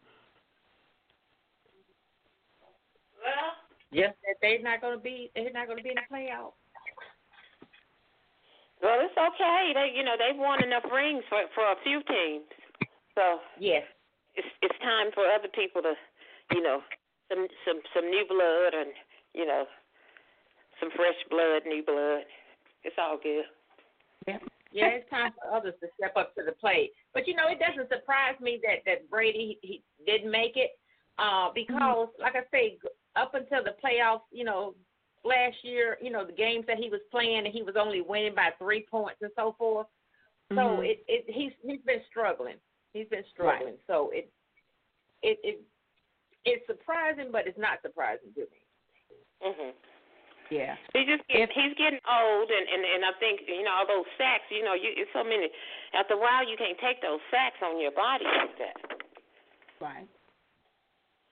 [3.20, 3.52] Well,
[3.92, 5.30] yes, they're not going to be.
[5.34, 6.52] They're not going to be in the playoff.
[8.82, 9.72] Well, it's okay.
[9.74, 12.48] They, you know, they've won enough rings for for a few teams.
[13.14, 13.84] So yes,
[14.34, 15.92] it's it's time for other people to,
[16.56, 16.80] you know,
[17.28, 18.90] some some some new blood and
[19.34, 19.64] you know,
[20.80, 22.24] some fresh blood, new blood.
[22.82, 23.44] It's all good.
[24.26, 24.38] Yeah,
[24.72, 26.92] Yeah, it's time for others to step up to the plate.
[27.12, 30.70] But you know, it doesn't surprise me that that Brady he, he didn't make it
[31.18, 32.22] uh, because, mm-hmm.
[32.22, 32.78] like I say,
[33.16, 34.74] up until the playoffs, you know,
[35.24, 38.34] last year, you know, the games that he was playing, and he was only winning
[38.34, 39.86] by three points and so forth.
[40.50, 40.82] So mm-hmm.
[40.82, 42.56] it, it he's he's been struggling.
[42.92, 43.74] He's been struggling.
[43.74, 43.86] Right.
[43.86, 44.32] So it
[45.22, 45.62] it it
[46.44, 48.46] it's surprising, but it's not surprising to me.
[49.46, 49.72] Mhm.
[50.50, 50.74] Yeah.
[50.92, 53.86] He just get, if, he's getting old, and and and I think you know all
[53.86, 54.50] those sacks.
[54.50, 55.46] You know, you it's so many.
[55.94, 58.76] After a while, you can't take those sacks on your body like that.
[59.78, 60.10] Right.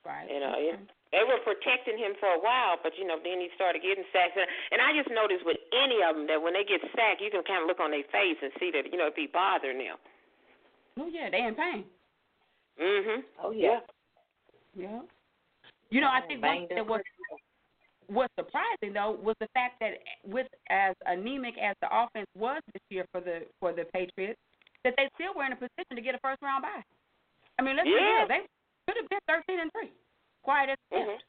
[0.07, 0.31] Right.
[0.31, 0.79] You know, okay.
[1.11, 4.39] they were protecting him for a while, but you know, then he started getting sacks.
[4.39, 7.27] And, and I just noticed with any of them that when they get sacked, you
[7.27, 9.83] can kind of look on their face and see that you know it be bothering
[9.83, 9.99] them.
[10.95, 11.83] Oh yeah, they in pain.
[12.79, 13.27] Mhm.
[13.43, 13.83] Oh yeah.
[14.79, 15.03] Yeah.
[15.91, 17.01] You know, I think one that was
[18.09, 22.81] what's surprising though was the fact that with as anemic as the offense was this
[22.89, 24.39] year for the for the Patriots,
[24.83, 26.83] that they still were in a position to get a first round bye.
[27.57, 27.95] I mean, let's yeah.
[27.95, 28.43] be real, they
[28.89, 29.93] could have been thirteen and three,
[30.43, 31.21] quiet as mm-hmm.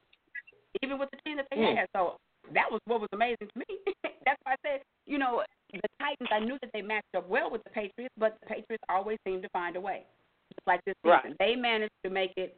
[0.82, 1.76] even with the team that they mm.
[1.76, 1.86] had.
[1.94, 2.16] So
[2.54, 3.68] that was what was amazing to me.
[4.24, 6.30] That's why I said, you know, the Titans.
[6.32, 9.42] I knew that they matched up well with the Patriots, but the Patriots always seem
[9.42, 10.04] to find a way.
[10.54, 11.38] Just like this season, right.
[11.38, 12.56] they managed to make it,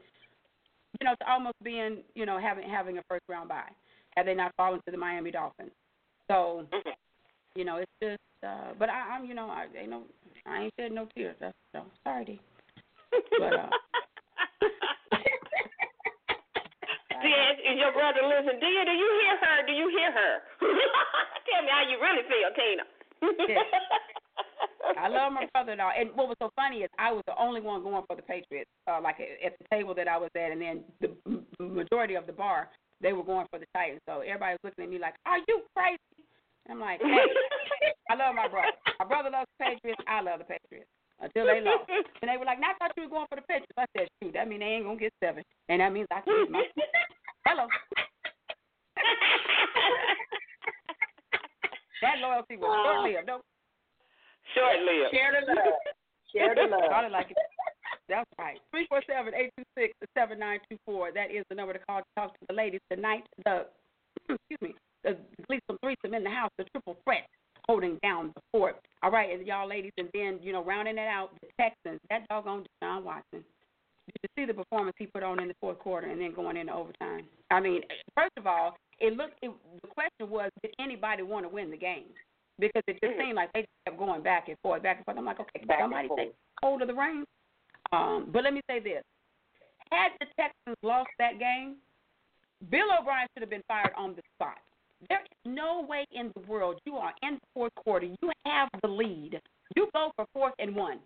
[0.98, 3.70] you know, to almost being, you know, having having a first round bye
[4.16, 5.72] had they not fallen to the Miami Dolphins.
[6.28, 6.90] So, mm-hmm.
[7.54, 8.20] you know, it's just.
[8.44, 10.02] uh But I, I'm, you know, I ain't no,
[10.46, 11.36] I ain't shed no tears.
[11.40, 12.40] That's so sorry, D.
[13.38, 13.54] But.
[13.54, 13.68] uh
[17.62, 18.58] Is your brother listen?
[18.60, 19.56] Do you do you hear her?
[19.66, 20.32] Do you hear her?
[21.48, 22.84] Tell me how you really feel, Tina.
[24.98, 25.90] I love my brother now.
[25.96, 28.70] And what was so funny is I was the only one going for the Patriots,
[28.90, 31.10] uh, like at the table that I was at, and then the
[31.64, 32.68] majority of the bar
[33.03, 34.00] they were going for the Titans.
[34.07, 35.98] So everybody was looking at me like, "Are you crazy?"
[36.70, 37.26] I'm like, "Hey,
[38.09, 38.72] I love my brother.
[38.98, 40.00] My brother loves the Patriots.
[40.07, 40.88] I love the Patriots."
[41.20, 41.86] Until they lost,
[42.22, 44.09] and they were like, "Now I thought you were going for the Patriots." I said,
[44.22, 46.62] "Shoot, that means they ain't gonna get seven, and that means I can get my
[47.46, 47.66] hello."
[52.03, 53.26] that loyalty was short lived.
[53.26, 53.42] No.
[54.55, 55.14] Short lived.
[55.14, 55.78] Share the love.
[56.30, 56.86] Share the love.
[56.86, 57.36] Started like it.
[58.12, 58.60] That's right.
[58.70, 61.12] Three four seven eight two six seven nine two four.
[61.12, 63.24] That is the number to call to talk to the ladies tonight.
[63.46, 63.64] The
[64.28, 65.16] excuse me, the
[65.48, 67.24] Gleason threesome in the house, the triple threat
[67.66, 68.76] holding down the fort.
[69.02, 72.00] All right, and y'all ladies, and then you know rounding it out, the Texans.
[72.10, 73.42] That doggone Deshaun Watson.
[74.06, 76.58] Did you see the performance he put on in the fourth quarter and then going
[76.58, 77.24] into overtime?
[77.50, 77.80] I mean,
[78.14, 79.38] first of all, it looked.
[79.40, 79.50] It,
[79.80, 82.12] the question was, did anybody want to win the game?
[82.58, 83.22] Because it just mm-hmm.
[83.22, 85.16] seemed like they kept going back and forth, back and forth.
[85.16, 87.26] I'm like, okay, back somebody take hold of the reins.
[87.93, 89.03] Um, but let me say this:
[89.90, 91.76] had the Texans lost that game,
[92.70, 94.59] Bill O'Brien should have been fired on the spot.
[95.09, 98.07] There is no way in the world you are in the fourth quarter.
[98.07, 99.40] You have the lead.
[99.76, 100.99] You go for fourth and one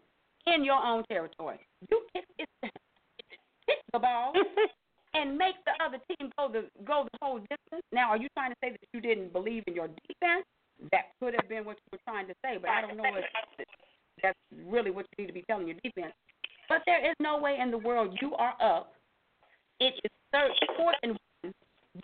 [0.47, 1.59] in your own territory.
[1.91, 4.33] You kick, it, kick the ball
[5.15, 7.83] and make the other team go the go the whole distance.
[7.93, 10.45] Now, are you trying to say that you didn't believe in your defense?
[10.93, 13.25] That could have been what you were trying to say, but I don't know if
[14.23, 16.13] that's really what you need to be telling your defense.
[16.69, 18.93] But there is no way in the world you are up.
[19.81, 21.55] It is third, fourth and one.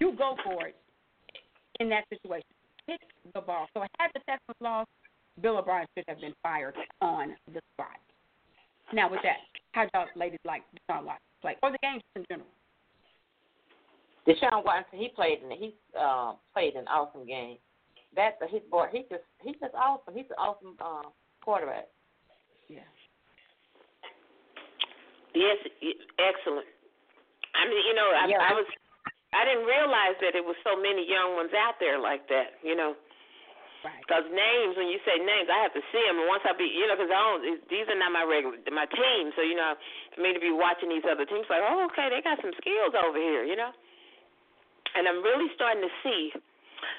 [0.00, 0.76] You go for it
[1.80, 2.46] in that situation.
[2.86, 3.00] Hit
[3.34, 3.66] the ball.
[3.74, 4.88] So had the Texans lost,
[5.40, 7.98] Bill O'Brien should have been fired on the spot.
[8.92, 9.38] Now with that,
[9.72, 12.48] how y'all ladies like Deshaun Watson play, or the game in general?
[14.26, 17.56] Deshaun Watson, he played in he uh, played an awesome game.
[18.14, 18.86] That's a his boy.
[18.92, 20.14] He just he's just awesome.
[20.14, 21.08] He's an awesome uh,
[21.42, 21.88] quarterback.
[22.68, 22.80] Yeah.
[25.32, 25.58] Yes,
[26.20, 26.68] excellent.
[27.56, 28.40] I mean, you know, I, yeah.
[28.40, 28.68] I was,
[29.32, 32.60] I didn't realize that it was so many young ones out there like that.
[32.60, 32.96] You know,
[33.82, 34.36] because right.
[34.36, 36.20] names, when you say names, I have to see them.
[36.20, 38.88] And once I be, you know, because I don't, these are not my regular, my
[38.88, 39.32] team.
[39.34, 39.74] So you know,
[40.14, 42.92] for me to be watching these other teams, like, oh, okay, they got some skills
[42.92, 43.44] over here.
[43.44, 43.72] You know,
[44.96, 46.32] and I'm really starting to see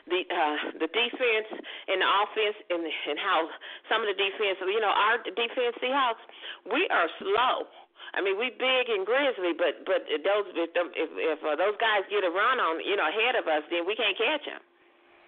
[0.08, 1.50] the uh the defense
[1.88, 3.48] and the offense and and how
[3.92, 6.24] some of the defense you know our defense Seahawks
[6.72, 7.68] we are slow
[8.14, 12.05] I mean, we big and grizzly, but but those if if, if uh, those guys
[12.14, 14.61] get a run on you know ahead of us, then we can't catch them.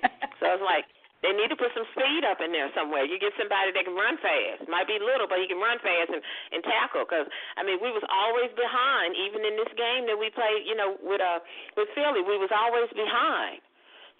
[0.40, 0.86] so it's like
[1.26, 3.02] they need to put some speed up in there somewhere.
[3.02, 4.70] You get somebody that can run fast.
[4.70, 6.22] Might be little, but he can run fast and
[6.54, 7.10] and tackle.
[7.10, 7.26] Because
[7.58, 10.70] I mean, we was always behind, even in this game that we played.
[10.70, 11.42] You know, with uh
[11.74, 13.66] with Philly, we was always behind.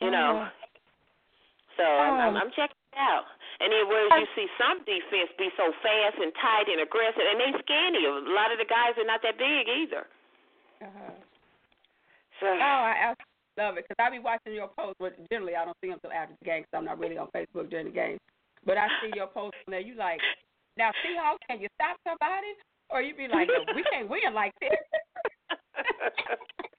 [0.02, 0.50] You know.
[0.50, 0.66] Mm.
[1.78, 3.28] So I'm, I'm, I'm checking it out.
[3.66, 7.42] And then whereas you see some defense be so fast and tight and aggressive, and
[7.42, 8.06] they skinny.
[8.06, 10.06] A lot of the guys are not that big either.
[10.86, 11.18] Uh-huh.
[12.38, 12.46] So.
[12.46, 13.18] Oh, I, I
[13.58, 16.14] love it because I be watching your posts, but generally I don't see them until
[16.14, 18.22] after the game because I'm not really on Facebook during the game.
[18.70, 19.82] But I see your post on there.
[19.82, 20.22] You like,
[20.78, 22.54] now Seahawks, can you stop somebody?
[22.94, 24.78] Or you be like, no, we can't win like this.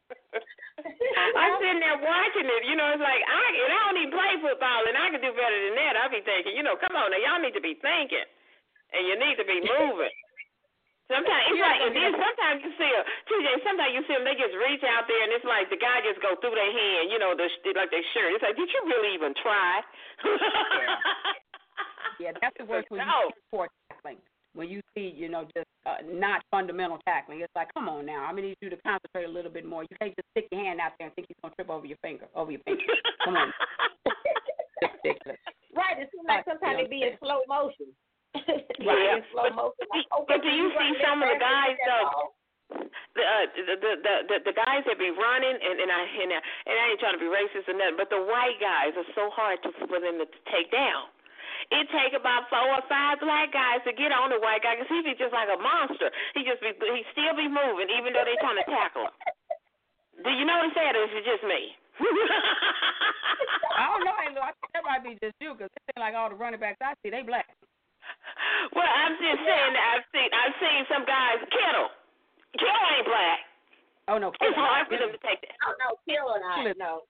[1.40, 2.62] I'm sitting there watching it.
[2.66, 5.32] You know, it's like I and I don't even play football, and I can do
[5.34, 5.94] better than that.
[5.98, 8.26] I be thinking, you know, come on now, y'all need to be thinking,
[8.94, 10.14] and you need to be moving.
[11.06, 13.46] Sometimes it's like, and then sometimes you see a TJ.
[13.62, 16.18] Sometimes you see them, they just reach out there, and it's like the guy just
[16.18, 17.46] go through their hand, you know, the
[17.78, 18.34] like their shirt.
[18.34, 19.86] It's like, did you really even try?
[22.18, 24.18] yeah, that's the worst when you see tackling.
[24.56, 28.24] When you see, you know, just uh, not fundamental tackling, it's like, come on now.
[28.24, 29.84] I'm gonna need you to concentrate a little bit more.
[29.84, 32.00] You can't just stick your hand out there and think he's gonna trip over your
[32.00, 32.80] finger, over your finger.
[33.20, 33.52] come on.
[34.80, 35.36] it's ridiculous.
[35.76, 36.00] Right.
[36.00, 37.92] It seems like sometimes it be in slow motion.
[38.80, 39.20] yeah.
[39.20, 39.84] in slow motion.
[39.92, 42.32] Like, okay, But do you see some of the guys though?
[43.12, 46.32] The, uh, the the the the the guys that be running and and I and
[46.32, 49.08] I, and I ain't trying to be racist or nothing, but the white guys are
[49.12, 51.12] so hard to for them to take down.
[51.72, 54.90] It take about four or five black guys to get on the white guy because
[54.90, 56.10] he be just like a monster.
[56.34, 59.14] He just be he still be moving even though they trying to tackle him.
[60.24, 61.76] Do you notice that, or is it just me?
[63.76, 64.40] I don't know, Angel.
[64.40, 66.80] I think that might be just you because it seems like all the running backs
[66.80, 67.48] I see, they black.
[68.72, 71.40] Well, I'm just saying that I've seen I've seen some guys.
[71.52, 71.90] Kittle,
[72.56, 73.40] Kittle ain't black.
[74.08, 75.56] Oh no, it's hard for them to take that.
[75.66, 76.62] Oh no, Kill or not?
[76.78, 77.02] No.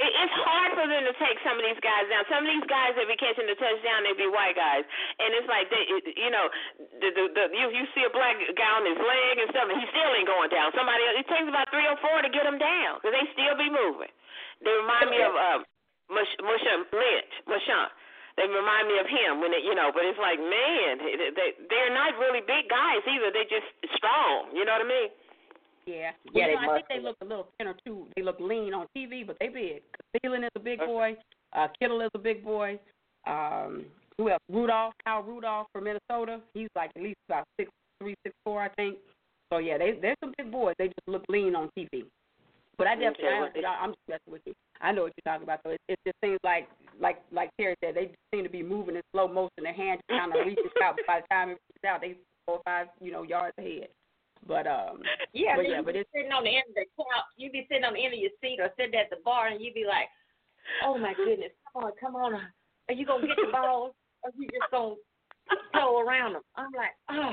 [0.00, 2.24] It, it's hard for them to take some of these guys down.
[2.32, 4.82] Some of these guys that be catching the touchdown, they be white guys,
[5.20, 5.84] and it's like they,
[6.16, 6.48] you know,
[7.04, 9.76] the, the the you you see a black guy on his leg and stuff, and
[9.76, 10.72] he still ain't going down.
[10.72, 13.54] Somebody else, it takes about three or four to get him down because they still
[13.60, 14.08] be moving.
[14.64, 15.58] They remind me of uh,
[16.08, 17.88] Mush, Lynch, Musham.
[18.40, 20.96] They remind me of him when it, you know, but it's like, man,
[21.36, 23.28] they- they're not really big guys either.
[23.30, 23.68] They just
[24.00, 24.48] strong.
[24.56, 25.10] You know what I mean?
[25.90, 26.10] Yeah.
[26.32, 28.06] Yeah, Well, you know, I think they look a little thinner too.
[28.16, 29.82] They look lean on TV, but they big.
[30.24, 31.16] Thielen is a big boy.
[31.52, 32.78] Uh, Kittle is a big boy.
[33.26, 33.84] Um,
[34.16, 34.40] who else?
[34.50, 36.40] Rudolph, Kyle Rudolph from Minnesota.
[36.54, 37.70] He's like at least about six
[38.00, 38.98] three, six four, I think.
[39.52, 40.74] So yeah, they they're some big boys.
[40.78, 42.04] They just look lean on TV.
[42.78, 43.64] But I definitely, Okay.
[43.66, 44.54] I, I'm just messing with you.
[44.80, 45.60] I know what you're talking about.
[45.64, 45.70] though.
[45.72, 46.66] it, it just seems like,
[46.98, 49.64] like, like Terry said, they seem to be moving in slow motion.
[49.64, 50.96] Their hand kind of reaches out.
[50.96, 52.16] But by the time it reaches out, they
[52.46, 53.88] four or five, you know, yards ahead.
[54.46, 56.88] But um, Yeah, but yeah, you but be it's sitting on the end of the
[56.96, 57.28] couch.
[57.36, 59.60] You be sitting on the end of your seat or sitting at the bar, and
[59.60, 60.08] you be like,
[60.84, 62.34] "Oh my goodness, come on, come on!
[62.34, 64.96] Are you gonna get the ball, or you just gonna
[65.74, 67.32] toe around them?" I'm like, "Oh."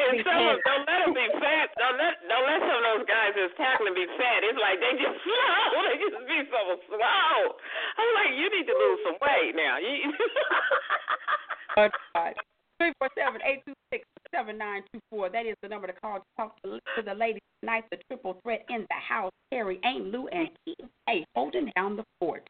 [0.00, 1.70] And some of don't let them be fat.
[1.78, 4.42] Don't let don't let some of those guys that's tackling be fat.
[4.42, 5.64] It's like they just slow.
[5.86, 6.60] They just be so
[6.90, 7.34] slow.
[7.98, 9.78] I'm like, you need to lose some weight now.
[9.78, 10.10] You,
[11.76, 12.34] But uh,
[12.78, 15.28] three four seven eight two six seven nine two four.
[15.28, 17.84] That is the number to call to talk to, to the ladies tonight.
[17.90, 22.04] The triple threat in the house: Terry, Aunt Lou, and Keith, Hey, holding down the
[22.18, 22.48] fort.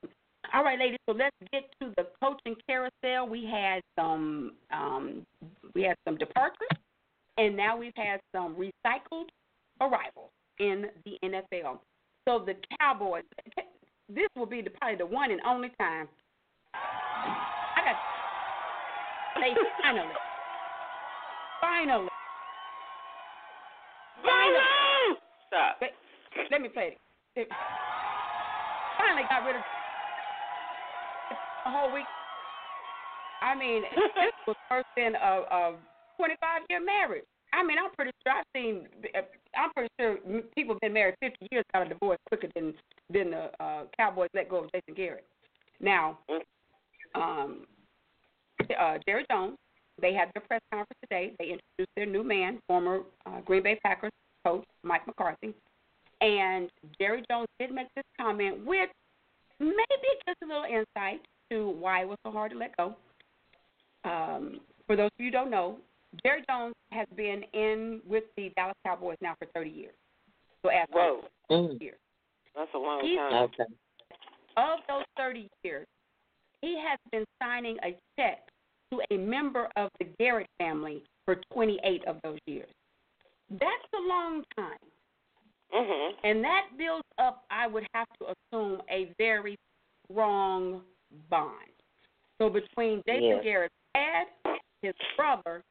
[0.55, 0.99] All right, ladies.
[1.09, 3.29] So let's get to the coaching carousel.
[3.29, 5.27] We had some um,
[5.75, 6.69] we had some departures,
[7.39, 9.27] and now we've had some recycled
[9.81, 11.79] arrivals in the NFL.
[12.29, 13.25] So the Cowboys.
[14.13, 16.09] This will be the, probably the one and only time.
[16.75, 17.95] I got
[19.41, 20.13] they finally,
[21.61, 22.09] finally,
[24.23, 25.19] finally.
[25.49, 25.77] Stop.
[25.81, 25.91] Wait,
[26.51, 26.97] let me play
[27.37, 27.49] it.
[28.99, 29.63] Finally got rid of
[31.67, 32.07] a whole week.
[33.43, 35.77] I mean, this was first in a, a
[36.17, 37.25] 25 year marriage.
[37.53, 38.87] I mean, I'm pretty sure I've seen.
[39.57, 40.19] I'm pretty sure
[40.55, 42.75] people have been married 50 years got a divorce quicker than
[43.13, 45.25] than the uh, Cowboys let go of Jason Garrett.
[45.81, 46.19] Now,
[47.15, 47.67] um,
[48.79, 49.57] uh, Jerry Jones.
[50.01, 51.33] They had their press conference today.
[51.39, 54.11] They introduced their new man, former uh, Green Bay Packers
[54.45, 55.55] coach Mike McCarthy,
[56.21, 56.71] and
[57.01, 58.91] Jerry Jones did make this comment, which
[59.59, 61.21] maybe gives a little insight
[61.51, 62.95] to why it was so hard to let go.
[64.05, 65.77] Um, for those of you who don't know,
[66.25, 69.95] Jerry Jones has been in with the Dallas Cowboys now for 30 years.
[70.63, 71.23] So as Whoa.
[71.81, 71.99] years.
[72.57, 73.43] That's a long He's- time.
[73.45, 73.65] Okay.
[74.57, 75.87] Of those 30 years,
[76.61, 78.50] he has been signing a check
[78.91, 82.71] to a member of the Garrett family for 28 of those years.
[83.51, 84.79] That's a long time.
[85.73, 86.19] Mhm.
[86.25, 89.57] And that builds up, I would have to assume, a very
[90.05, 90.85] strong
[91.29, 91.73] bond.
[92.39, 93.45] So between Jason Yes.
[93.45, 94.29] Garrett's dad,
[94.83, 95.63] his brother,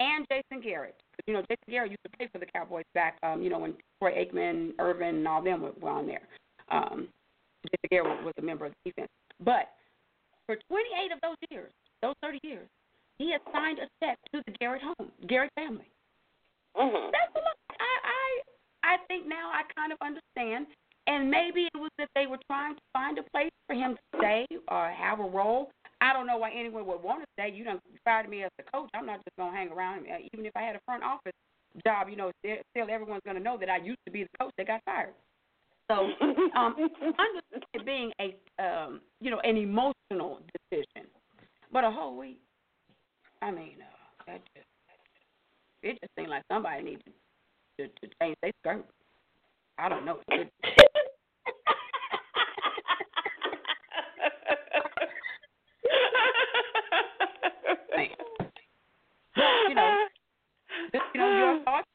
[0.00, 3.42] and Jason Garrett, you know, Jason Garrett used to play for the Cowboys back, um,
[3.42, 6.28] you know, when Troy Aikman, Irvin, and all them were, were on there.
[6.68, 7.08] Um,
[7.64, 9.10] Jason Garrett was a member of the defense.
[9.40, 9.74] But
[10.46, 11.72] for 28 of those years,
[12.02, 12.68] those 30 years,
[13.18, 15.88] he has signed a check to the Garrett home, Garrett family.
[16.76, 17.10] Mhm.
[17.12, 17.56] That's a lot.
[17.70, 20.66] I, I I think now I kind of understand.
[21.06, 24.18] And maybe it was that they were trying to find a place for him to
[24.18, 25.70] stay or have a role.
[26.02, 27.50] I don't know why anyone would want to stay.
[27.50, 28.90] You done fired me as the coach.
[28.94, 30.06] I'm not just gonna hang around.
[30.06, 31.32] Uh, Even if I had a front office
[31.84, 34.66] job, you know, still, everyone's gonna know that I used to be the coach that
[34.66, 35.14] got fired.
[35.90, 36.10] So,
[36.54, 40.40] um, understand it being a, um, you know, an emotional
[40.70, 41.08] decision,
[41.72, 42.40] but a whole week.
[43.42, 44.66] I mean, uh, that just
[45.82, 47.12] it just seemed like somebody needed
[47.78, 48.84] to, to change their skirt.
[49.78, 50.18] I don't know.
[50.28, 50.50] It,
[59.68, 60.06] you know,
[61.14, 61.86] you know, your thoughts.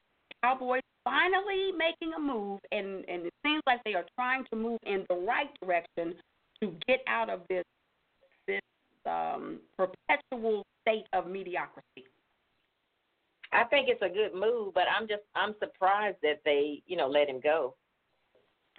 [0.43, 4.79] Cowboys finally making a move, and and it seems like they are trying to move
[4.85, 6.15] in the right direction
[6.61, 7.63] to get out of this
[9.05, 12.05] um, perpetual state of mediocrity.
[13.51, 17.07] I think it's a good move, but I'm just I'm surprised that they you know
[17.07, 17.75] let him go.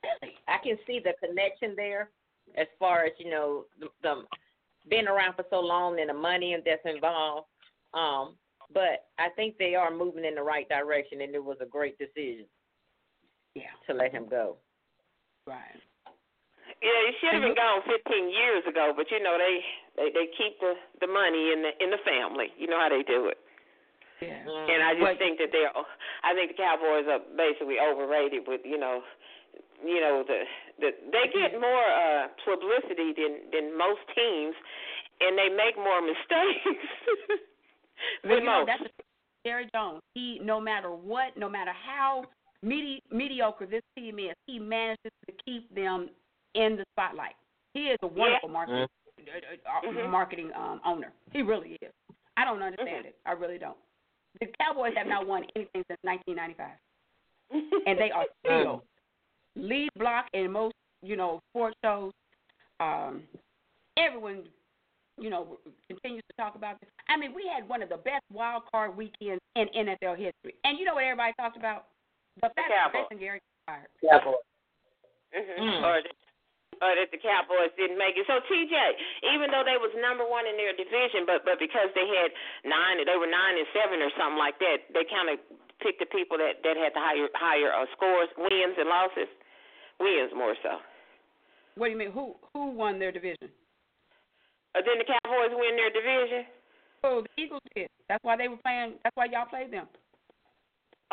[0.02, 0.34] Really?
[0.48, 2.10] I can see the connection there,
[2.56, 4.22] as far as you know the, the
[4.88, 7.46] being around for so long and the money and that's involved.
[7.94, 8.34] Um,
[8.72, 11.96] but I think they are moving in the right direction, and it was a great
[11.98, 12.46] decision.
[13.54, 13.70] Yeah.
[13.86, 14.56] To let him go.
[15.46, 15.80] Right.
[16.82, 19.60] Yeah, he should have been gone 15 years ago, but you know they
[19.96, 22.50] they they keep the the money in the in the family.
[22.58, 23.38] You know how they do it.
[24.20, 24.40] Yeah.
[24.46, 25.72] And I just think that they're
[26.22, 29.02] I think the Cowboys are basically overrated with you know
[29.84, 30.44] you know the
[30.80, 34.54] the they get more uh publicity than than most teams
[35.20, 36.84] and they make more mistakes
[38.24, 38.66] Well, than you know, most.
[38.66, 39.04] that's the.
[39.46, 40.00] Jerry Jones.
[40.14, 42.24] He, no matter what, no matter how
[42.62, 46.08] medi- mediocre this team is, he manages to keep them
[46.54, 47.34] in the spotlight.
[47.72, 50.10] He is a wonderful marketing uh, uh, Mhm.
[50.10, 51.12] marketing um, owner.
[51.32, 51.92] He really is.
[52.36, 53.16] I don't understand it.
[53.26, 53.76] I really don't.
[54.40, 56.70] The Cowboys have not won anything since 1995,
[57.86, 58.82] and they are still
[59.56, 62.12] lead block in most, you know, sports shows.
[62.80, 63.22] Um,
[63.96, 64.42] everyone,
[65.18, 66.90] you know, continues to talk about this.
[67.08, 70.78] I mean, we had one of the best wild card weekends in NFL history, and
[70.78, 71.86] you know what everybody talked about?
[72.36, 73.06] The fact that Cowboys.
[73.10, 73.88] Jason Garrett got fired.
[74.10, 74.34] Cowboys.
[75.32, 76.12] hmm Or that,
[76.82, 78.26] or that the Cowboys didn't make it.
[78.26, 78.74] So TJ,
[79.34, 82.30] even though they was number one in their division, but but because they had
[82.66, 85.38] nine, they were nine and seven or something like that, they kind of
[85.82, 89.30] picked the people that that had the higher higher uh, scores, wins and losses,
[90.00, 90.80] wins more so.
[91.76, 92.14] What do you mean?
[92.14, 93.50] Who who won their division?
[94.74, 96.46] Uh, then the Cowboys win their division.
[97.04, 97.88] Oh, the Eagles did.
[98.08, 98.98] That's why they were playing.
[99.02, 99.86] That's why y'all played them.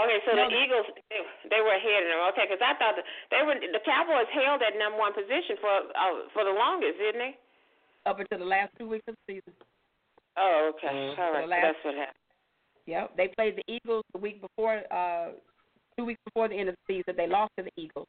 [0.01, 2.21] Okay, so No, the Eagles they, they were ahead of them.
[2.33, 5.71] Okay, because I thought that they were the Cowboys held that number one position for
[5.93, 7.33] uh, for the longest, didn't they?
[8.09, 9.53] Up until the last two weeks of the season.
[10.37, 11.19] Oh, okay, Mhm.
[11.19, 12.17] all right, so last- that's what happened.
[12.87, 13.15] Yep.
[13.15, 15.33] They played the Eagles the week before, uh,
[15.97, 17.15] two weeks before the end of the season.
[17.15, 18.07] They lost to the Eagles.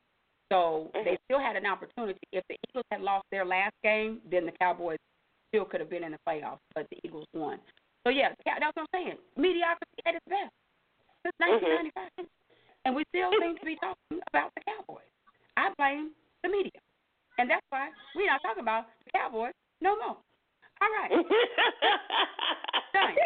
[0.50, 2.18] So they still had an opportunity.
[2.32, 4.98] If the Eagles had lost their last game, then the Cowboys
[5.48, 7.60] still could have been in the playoffs, but the Eagles won.
[8.04, 9.18] So yeah, that's what I'm saying.
[9.36, 10.52] Mediocrity at its best
[11.22, 12.26] since 1995,
[12.84, 15.06] and we still seem to be talking about the Cowboys.
[15.56, 16.10] I blame
[16.42, 16.80] the media,
[17.38, 20.18] and that's why we're not talking about the Cowboys no more.
[20.82, 21.10] All right.
[22.92, 23.14] Done.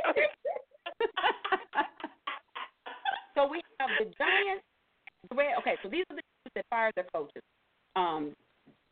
[3.34, 4.64] so we have the Giants.
[5.30, 7.42] the Red, okay, so these are the teams that fired their coaches.
[7.96, 8.34] Um,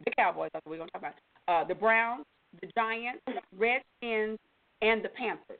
[0.04, 1.14] the Cowboys, that's what we're going to talk about.
[1.46, 2.24] Uh, the Browns,
[2.60, 3.20] the Giants,
[3.56, 4.38] Redskins,
[4.80, 5.58] and the Panthers.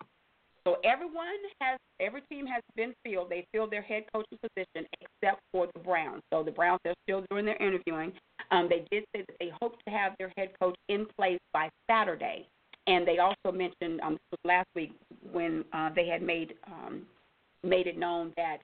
[0.67, 1.27] So everyone
[1.61, 3.31] has, every team has been filled.
[3.31, 6.23] They filled their head coaching position except for the Browns.
[6.33, 8.13] So the Browns are still doing their interviewing.
[8.51, 11.69] Um, they did say that they hope to have their head coach in place by
[11.91, 12.47] Saturday.
[12.87, 14.93] And they also mentioned um, last week
[15.33, 17.03] when uh, they had made um,
[17.63, 18.59] made it known that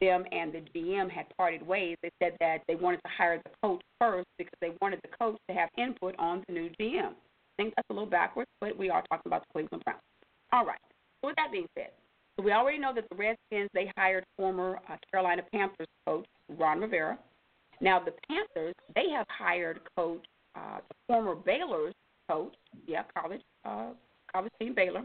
[0.00, 1.96] them and the GM had parted ways.
[2.02, 5.38] They said that they wanted to hire the coach first because they wanted the coach
[5.48, 7.12] to have input on the new GM.
[7.12, 10.00] I think that's a little backwards, but we are talking about the Cleveland Browns.
[10.52, 10.80] All right.
[11.22, 11.90] So with that being said,
[12.42, 17.18] we already know that the Redskins they hired former uh, Carolina Panthers coach Ron Rivera.
[17.80, 20.24] Now the Panthers they have hired coach
[20.54, 21.94] uh, the former Baylor's
[22.28, 22.54] coach,
[22.86, 23.90] yeah, college uh,
[24.32, 25.04] college team Baylor,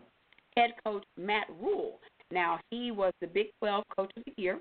[0.56, 2.00] head coach Matt Rhule.
[2.32, 4.60] Now he was the Big 12 Coach of the Year,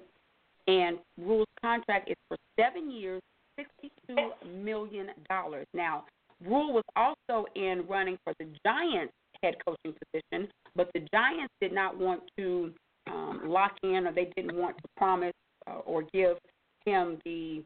[0.69, 3.21] and Rhule's contract is for seven years,
[3.57, 5.67] sixty-two million dollars.
[5.75, 6.05] Now
[6.45, 9.13] Rhule was also in running for the Giants
[9.43, 12.73] head coaching position, but the Giants did not want to
[13.07, 15.35] um, lock in, or they didn't want to promise
[15.67, 16.37] uh, or give
[16.85, 17.63] him the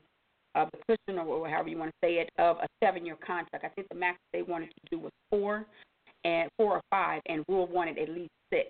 [0.57, 3.65] uh, the cushion, or however you want to say it, of a seven-year contract.
[3.65, 5.65] I think the max they wanted to do was four,
[6.25, 8.69] and four or five, and Rhule wanted at least six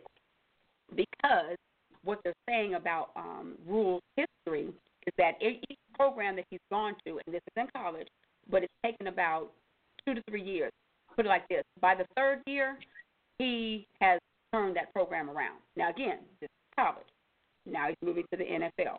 [0.94, 1.56] because
[2.05, 4.68] what they're saying about um, Rhule's history
[5.06, 8.09] is that each program that he's gone to, and this is in college,
[8.51, 9.51] but it's taken about
[10.05, 10.72] two to three years.
[11.16, 12.78] Put it like this: by the third year,
[13.38, 14.20] he has
[14.52, 15.58] turned that program around.
[15.76, 17.06] Now, again, this is college.
[17.66, 18.98] Now he's moving to the NFL,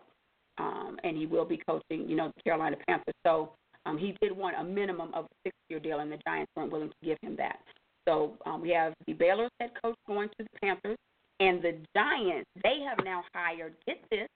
[0.57, 3.15] um, and he will be coaching, you know, the Carolina Panthers.
[3.25, 3.51] So
[3.85, 6.89] um, he did want a minimum of a six-year deal, and the Giants weren't willing
[6.89, 7.59] to give him that.
[8.07, 10.97] So um, we have the Baylor head coach going to the Panthers,
[11.39, 12.49] and the Giants.
[12.63, 13.73] They have now hired.
[13.85, 14.27] Get this.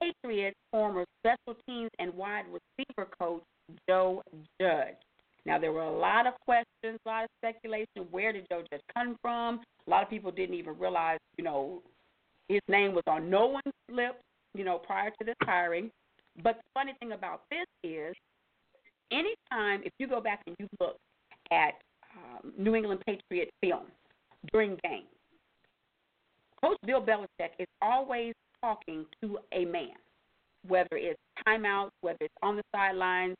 [0.00, 3.42] Patriots former special teams and wide receiver coach
[3.88, 4.22] Joe
[4.60, 4.96] Judge.
[5.48, 8.06] Now there were a lot of questions, a lot of speculation.
[8.10, 9.60] Where did Joe Judge come from?
[9.86, 11.82] A lot of people didn't even realize, you know,
[12.48, 14.18] his name was on no one's lips,
[14.54, 15.90] you know, prior to this hiring.
[16.44, 18.14] But the funny thing about this is,
[19.10, 20.98] anytime if you go back and you look
[21.50, 21.72] at
[22.14, 23.86] um, New England Patriot film
[24.52, 25.06] during games,
[26.62, 29.96] Coach Bill Belichick is always talking to a man,
[30.66, 33.36] whether it's timeouts, whether it's on the sidelines,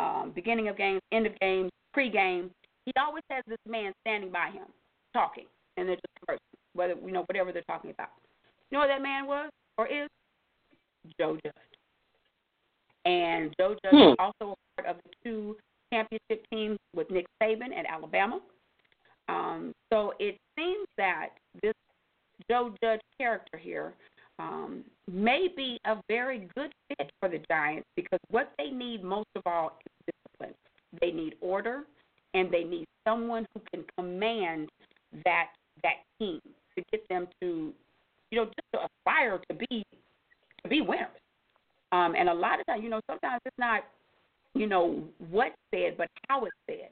[0.00, 2.50] um, beginning of games, end of games, pre-game.
[2.86, 4.66] He always has this man standing by him,
[5.12, 5.44] talking,
[5.76, 8.08] and they're just conversing, whether you know whatever they're talking about.
[8.70, 10.08] You know what that man was or is?
[11.18, 11.54] Joe Judge.
[13.04, 14.12] And Joe Judge Hmm.
[14.12, 15.56] is also a part of the two
[15.92, 18.40] championship teams with Nick Saban at Alabama.
[19.28, 21.30] Um, so it seems that
[21.62, 21.74] this
[22.48, 23.94] Joe Judge character here
[24.40, 29.28] um, may be a very good fit for the Giants because what they need most
[29.36, 30.54] of all is discipline.
[31.00, 31.84] They need order,
[32.34, 34.68] and they need someone who can command
[35.24, 35.48] that
[35.82, 36.40] that team
[36.76, 37.72] to get them to,
[38.30, 39.84] you know, just to aspire to be
[40.62, 41.08] to be winners.
[41.92, 43.82] Um, and a lot of times, you know, sometimes it's not,
[44.54, 46.90] you know, what's said, but how it's said.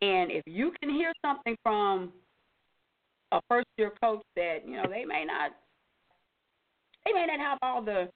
[0.00, 2.12] And if you can hear something from
[3.32, 5.52] a first year coach that you know they may not
[7.08, 8.08] they may not have all the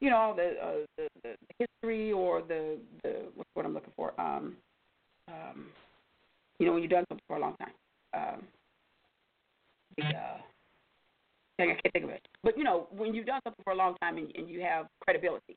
[0.00, 3.92] you know all the uh, the, the history or the the what's what I'm looking
[3.96, 4.18] for?
[4.20, 4.56] Um
[5.28, 5.66] um
[6.58, 7.72] you know when you've done something for a long time.
[8.14, 8.42] Um
[9.96, 10.38] the uh
[11.58, 12.20] I can't think of it.
[12.42, 14.86] But you know when you've done something for a long time and, and you have
[15.00, 15.56] credibility.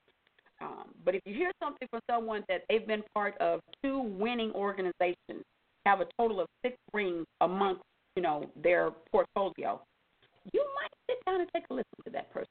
[0.61, 4.51] Um but if you hear something from someone that they've been part of two winning
[4.53, 5.43] organizations
[5.85, 7.81] have a total of six rings amongst
[8.15, 9.79] you know their portfolio
[10.51, 12.47] you might sit down and take a listen to that person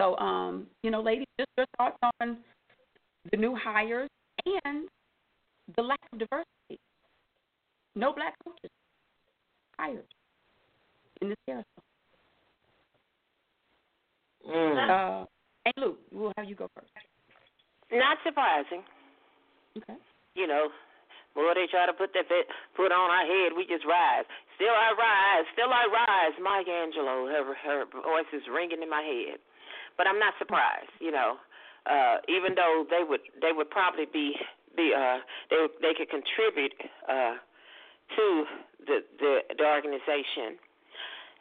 [0.00, 2.38] so, um, you know, ladies, just your thoughts on
[3.30, 4.08] the new hires
[4.64, 4.88] and
[5.76, 6.80] the lack of diversity.
[7.94, 8.70] No black coaches
[9.78, 10.08] hired
[11.20, 11.66] in this carousel.
[14.48, 15.24] Uh,
[15.66, 16.88] hey, Luke, we'll have you go first.
[17.92, 18.82] Not surprising.
[19.76, 20.00] Okay.
[20.34, 20.68] You know,
[21.34, 22.24] boy, they try to put that
[22.74, 24.24] put on our head, we just rise.
[24.56, 26.34] Still I rise, still I rise.
[26.40, 29.38] Maya Angelou, her her voice is ringing in my head,
[30.00, 30.88] but I'm not surprised.
[30.96, 31.36] You know,
[31.84, 34.32] uh, even though they would they would probably be
[34.72, 35.20] be uh
[35.52, 36.72] they they could contribute
[37.04, 37.36] uh
[38.16, 38.24] to
[38.88, 40.56] the the, the organization.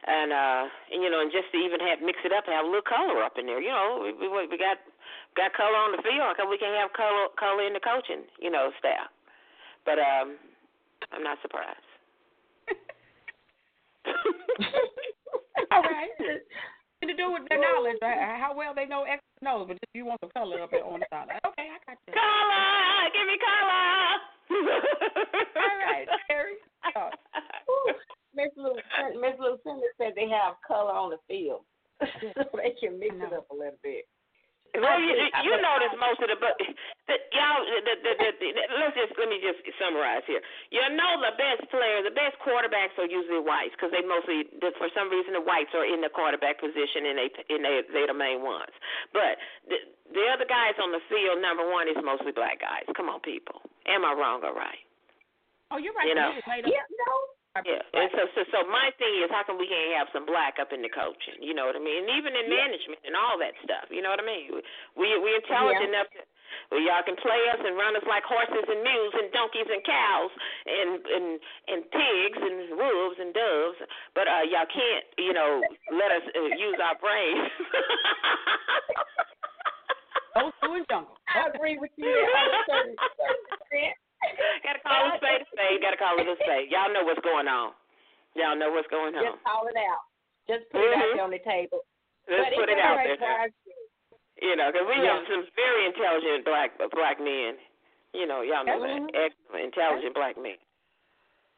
[0.07, 2.63] And uh, and you know, and just to even have mix it up, and have
[2.63, 3.59] a little color up in there.
[3.59, 4.79] You know, we we, we got
[5.35, 8.49] got color on the field, because we can have color color in the coaching, you
[8.51, 9.11] know, staff.
[9.83, 10.39] But um,
[11.11, 11.83] I'm not surprised.
[15.71, 16.11] All right.
[17.09, 18.37] Nothing to do with their knowledge, right?
[18.37, 20.99] how well they know X knows, but just you want some color up there on
[20.99, 21.25] the side.
[21.41, 22.13] Okay, I got you.
[22.13, 24.29] Color, give me color.
[25.57, 26.53] All right, Terry.
[26.95, 27.09] Oh.
[28.35, 31.61] Miss Miss Lucinda said they have color on the field,
[32.01, 34.05] so they can mix it up a little bit.
[34.77, 36.53] Well, you, you notice most of the, but
[37.09, 40.45] the, y'all, the, the, the, the, let's just let me just summarize here.
[40.69, 44.45] You know, the best players, the best quarterbacks are usually whites because they mostly,
[44.77, 48.11] for some reason, the whites are in the quarterback position and they and they they're
[48.11, 48.73] the main ones.
[49.09, 49.81] But the
[50.13, 52.85] the other guys on the field, number one, is mostly black guys.
[52.93, 53.65] Come on, people.
[53.89, 54.85] Am I wrong or right?
[55.73, 56.09] Oh, you're right.
[56.09, 56.33] You know.
[56.69, 57.13] Yeah, no.
[57.57, 60.61] Yeah, and so, so so my thing is, how come we can't have some black
[60.61, 61.41] up in the coaching?
[61.41, 62.05] You know what I mean?
[62.05, 62.61] And even in Yeah.
[62.61, 63.89] management and all that stuff.
[63.89, 64.61] You know what I mean?
[64.95, 65.97] We we intelligent Yeah.
[65.97, 66.21] enough to.
[66.71, 69.83] Well, y'all can play us and run us like horses and mules and donkeys and
[69.83, 70.31] cows
[70.65, 71.27] and and
[71.67, 73.77] and pigs and wolves and doves,
[74.15, 75.61] but uh y'all can't, you know,
[75.91, 77.49] let us uh, use our brains.
[80.37, 81.17] Old school and jungle.
[81.33, 82.07] I agree with you.
[82.37, 83.93] I'm certain, certain
[84.63, 85.17] Gotta call a
[85.89, 85.97] spade.
[85.97, 86.69] Gotta call it a spade.
[86.69, 87.73] Y'all know what's going on.
[88.37, 89.23] Y'all know what's going on.
[89.25, 90.05] Just call it out.
[90.45, 91.81] Just put it out there on the table.
[92.29, 93.49] Let's but put it out there.
[94.39, 95.17] You know, because we Yeah.
[95.19, 97.57] have some very intelligent black black men.
[98.13, 99.11] You know, y'all know Mhm.
[99.11, 100.57] that excellent, intelligent black men.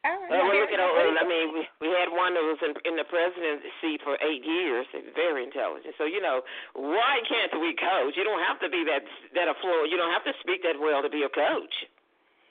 [0.04, 0.30] All right.
[0.30, 2.96] Well, we look at, uh, I mean, we we had one that was in, in
[2.96, 4.86] the presidency for eight years.
[5.14, 5.94] Very intelligent.
[5.96, 6.42] So you know,
[6.74, 8.16] why can't we coach?
[8.16, 9.04] You don't have to be that
[9.34, 9.86] that a floor.
[9.86, 11.86] You don't have to speak that well to be a coach.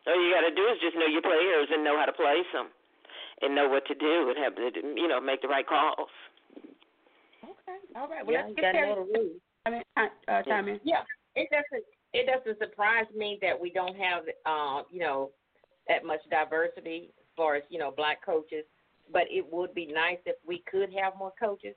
[0.07, 2.47] All you got to do is just know your players and know how to place
[2.53, 2.69] them,
[3.41, 6.09] and know what to do and have to, you know, make the right calls.
[7.43, 7.77] Okay.
[7.95, 8.25] All right.
[8.25, 8.95] Well, Yeah, let's get gotta there.
[8.95, 9.41] know rules.
[9.65, 10.79] I mean, uh, uh, time in.
[10.83, 11.03] Yeah,
[11.35, 15.31] it doesn't it doesn't surprise me that we don't have uh, you know
[15.87, 18.65] that much diversity as far as you know black coaches.
[19.11, 21.75] But it would be nice if we could have more coaches.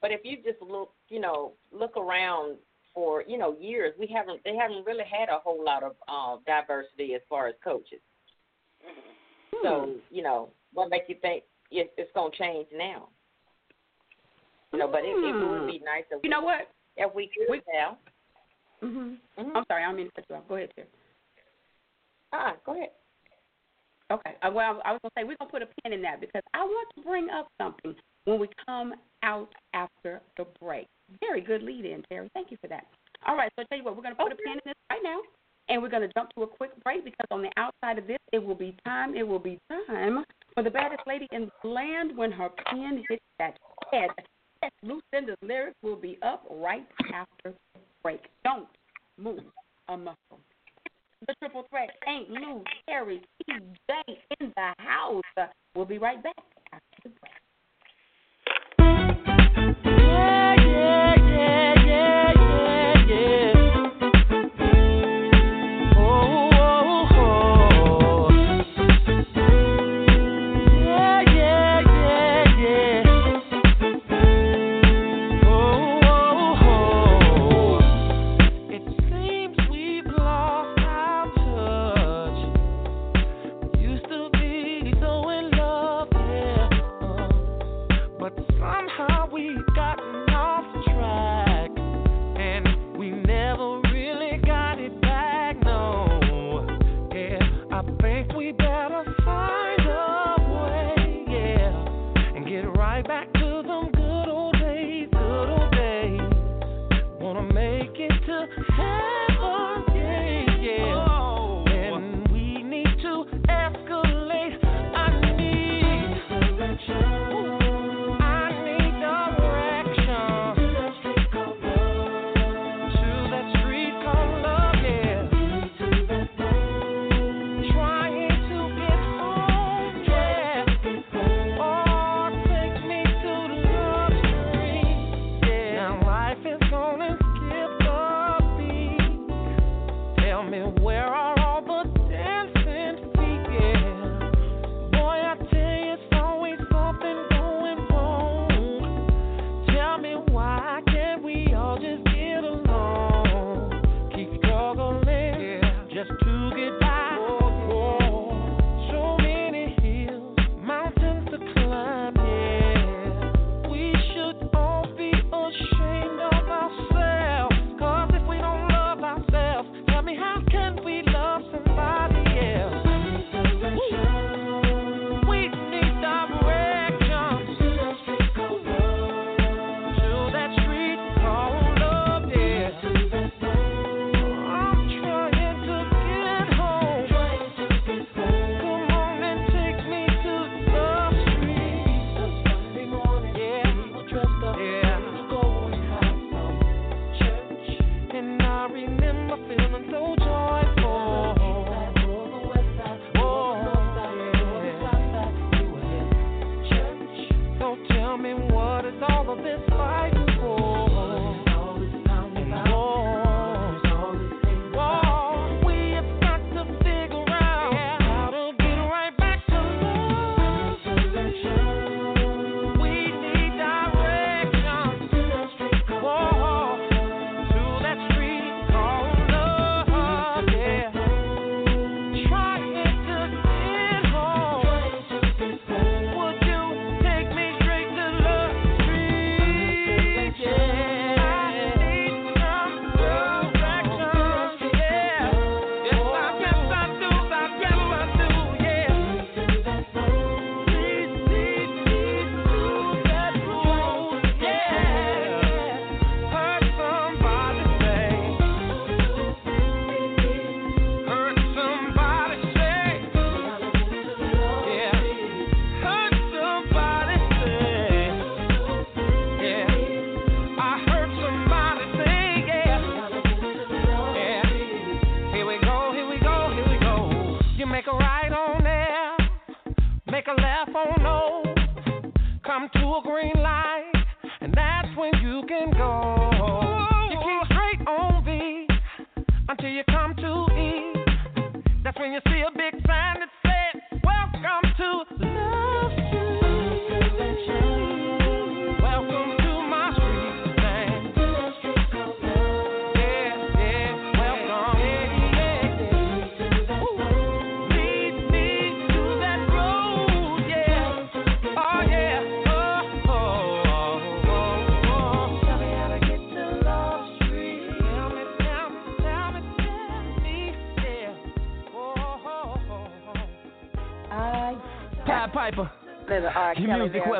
[0.00, 2.56] But if you just look, you know, look around
[2.98, 6.36] for you know years, we haven't they haven't really had a whole lot of uh,
[6.44, 8.00] diversity as far as coaches.
[9.62, 13.08] So you know, what makes you think it, it's going to change now?
[14.72, 16.68] You know, but it, it would be nice if You know what?
[16.96, 17.62] if we could We-
[18.80, 19.50] hmm Mhm.
[19.54, 19.84] I'm sorry.
[19.84, 20.48] I don't mean to cut you off.
[20.48, 20.88] Go ahead, Terry.
[22.32, 22.90] Ah, go ahead.
[24.10, 24.34] Okay.
[24.42, 26.64] Uh, well, I was gonna say we're gonna put a pin in that because I
[26.64, 27.94] want to bring up something
[28.28, 28.92] when we come
[29.22, 30.86] out after the break.
[31.20, 32.28] Very good lead in, Terry.
[32.34, 32.84] Thank you for that.
[33.26, 33.50] All right.
[33.56, 35.20] So I tell you what, we're gonna put a pin in this right now,
[35.68, 38.44] and we're gonna jump to a quick break because on the outside of this, it
[38.44, 39.16] will be time.
[39.16, 40.24] It will be time
[40.54, 43.56] for the baddest lady in the land when her pen hits that
[43.90, 44.10] head.
[44.62, 48.20] Yes, Lucinda's lyrics will be up right after the break.
[48.44, 48.68] Don't
[49.16, 49.40] move
[49.88, 50.40] a muscle.
[51.26, 55.48] The triple threat, ain't Lou, Terry, TJ in the house.
[55.74, 56.36] We'll be right back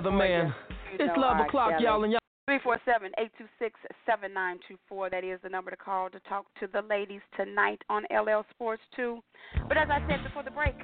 [0.04, 0.46] your Kelly music there weather for man.
[0.46, 0.52] you.
[0.98, 1.46] You It's know love R.
[1.46, 1.84] o'clock, Kelly.
[1.84, 2.18] y'all, and y'all.
[2.48, 5.10] 347-826-7924.
[5.10, 8.82] That is the number to call to talk to the ladies tonight on LL Sports
[8.96, 9.20] 2.
[9.68, 10.74] But as I said before the break,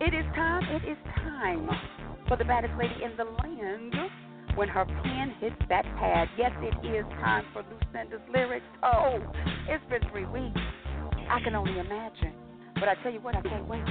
[0.00, 1.68] it is time, it is time
[2.28, 3.92] for the baddest lady in the land
[4.54, 6.28] when her pen hits that pad.
[6.38, 8.64] Yes, it is time for Lucinda's lyrics.
[8.82, 9.18] Oh,
[9.68, 10.60] it's been three weeks.
[11.28, 12.32] I can only imagine.
[12.74, 13.82] But I tell you what, I can't wait.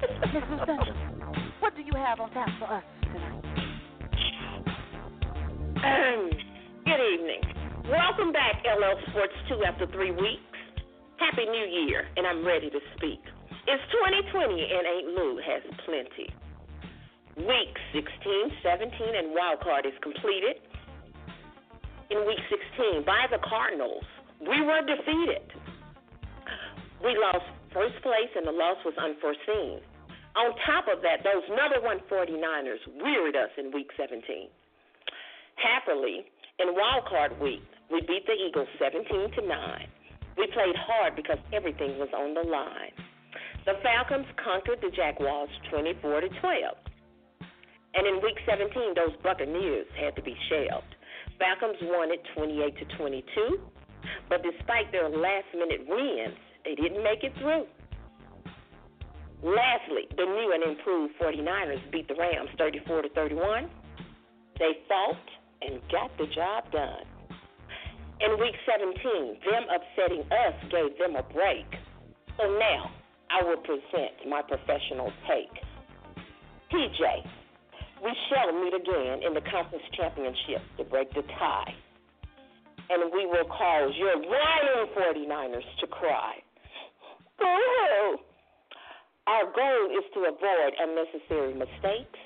[0.00, 0.92] Miss Lucinda,
[1.60, 3.44] what do you have on tap for us tonight?
[6.84, 7.40] Good evening.
[7.88, 10.58] Welcome back, LL Sports 2 after three weeks.
[11.18, 13.20] Happy New Year, and I'm ready to speak.
[13.66, 13.84] It's
[14.34, 16.28] 2020, and Aunt Lou has plenty.
[17.36, 18.10] Week 16,
[18.62, 20.56] 17, and wild card is completed.
[22.10, 24.04] In week 16, by the Cardinals,
[24.40, 25.46] we were defeated.
[27.02, 29.82] We lost first place, and the loss was unforeseen.
[30.38, 34.22] On top of that, those number one 49ers wearied us in week 17.
[35.58, 36.26] Happily,
[36.58, 39.86] in wild card week, we beat the Eagles 17 to 9.
[40.38, 42.94] We played hard because everything was on the line.
[43.66, 46.76] The Falcons conquered the Jaguars 24 to 12.
[47.94, 50.90] And in week 17, those Buccaneers had to be shelved.
[51.38, 53.58] Falcons won it 28 to 22,
[54.28, 57.66] but despite their last-minute wins, they didn't make it through.
[59.42, 63.68] Lastly, the new and improved 49ers beat the Rams 34 to 31.
[64.58, 65.28] They fought
[65.60, 67.04] and got the job done.
[68.20, 71.66] In week 17, them upsetting us gave them a break.
[72.38, 72.90] So now
[73.30, 75.52] I will present my professional take.
[76.72, 77.02] TJ,
[78.02, 81.74] we shall meet again in the conference championship to break the tie.
[82.88, 86.43] And we will cause your whining 49ers to cry.
[87.38, 88.18] Boo-hoo.
[89.26, 92.18] Our goal is to avoid unnecessary mistakes.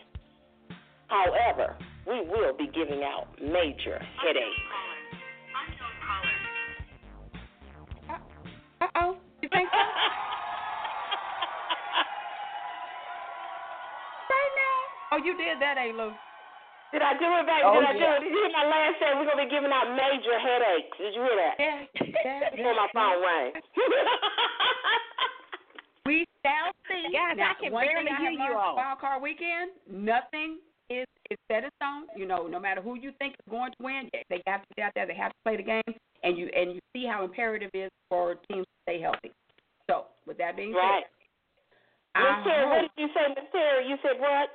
[1.09, 1.77] However,
[2.07, 4.67] we will be giving out major headaches.
[8.81, 9.17] Uh oh.
[9.43, 9.79] You think so?
[14.29, 14.79] right now.
[15.13, 15.93] Oh, you did that, A.
[15.97, 16.11] Lou.
[16.93, 17.63] Did I do it, baby?
[17.69, 18.21] Oh, Did I do it?
[18.25, 19.13] Did you hear my last say?
[19.13, 20.97] We're going to be giving out major headaches.
[20.97, 21.55] Did you hear that?
[21.61, 21.85] Yeah.
[22.25, 23.53] yeah, Before my phone rang.
[26.45, 27.13] We shall see.
[27.13, 28.77] Guys, now, I can one barely hear you all.
[28.77, 30.59] Wild card weekend, nothing
[30.91, 32.07] is is set in stone.
[32.17, 34.75] You know, no matter who you think is going to win, they- they have to
[34.77, 35.05] be out there.
[35.07, 37.91] They have to play the game, and you and you see how imperative it is
[38.09, 39.33] for teams to stay healthy.
[39.91, 41.05] So, with that being right.
[42.15, 43.89] said, Miss I Terry, what did you say, Miss Terry?
[43.89, 44.51] You said what?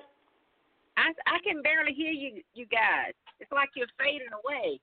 [0.98, 3.14] I I can barely hear you, you guys.
[3.40, 4.80] It's like you're fading away.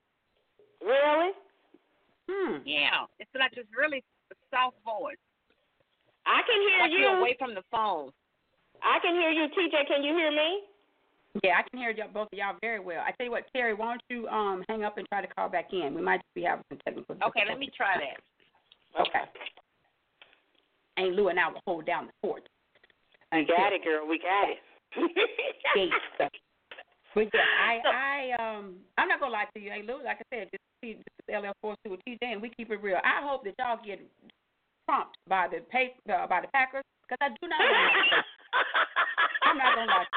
[0.81, 1.31] Really?
[2.29, 2.57] Hmm.
[2.65, 4.03] Yeah, it's like this really
[4.49, 5.17] soft voice.
[6.25, 6.99] I can hear like you.
[6.99, 8.11] you're away from the phone.
[8.83, 9.47] I can hear you.
[9.49, 10.63] TJ, can you hear me?
[11.43, 13.01] Yeah, I can hear y'all, both of y'all very well.
[13.05, 15.47] I tell you what, Terry, why don't you um hang up and try to call
[15.49, 15.93] back in?
[15.95, 17.15] We might just be having some technical.
[17.27, 19.01] Okay, let me try that.
[19.01, 19.23] Okay.
[20.97, 22.43] And Lou and I will hold down the fort.
[23.31, 24.05] We got it, girl.
[24.07, 24.59] We got it.
[25.77, 26.27] Gangsta.
[27.15, 30.03] But yeah, I I um I'm not gonna lie to you, hey Lou.
[30.03, 32.71] Like I said, this, is- this is LL Sports Two with TJ, and we keep
[32.71, 32.97] it real.
[33.03, 33.99] I hope that y'all get
[34.91, 37.63] trumped by the pay, uh, by the Packers because I do not.
[39.47, 40.11] I'm not gonna lie.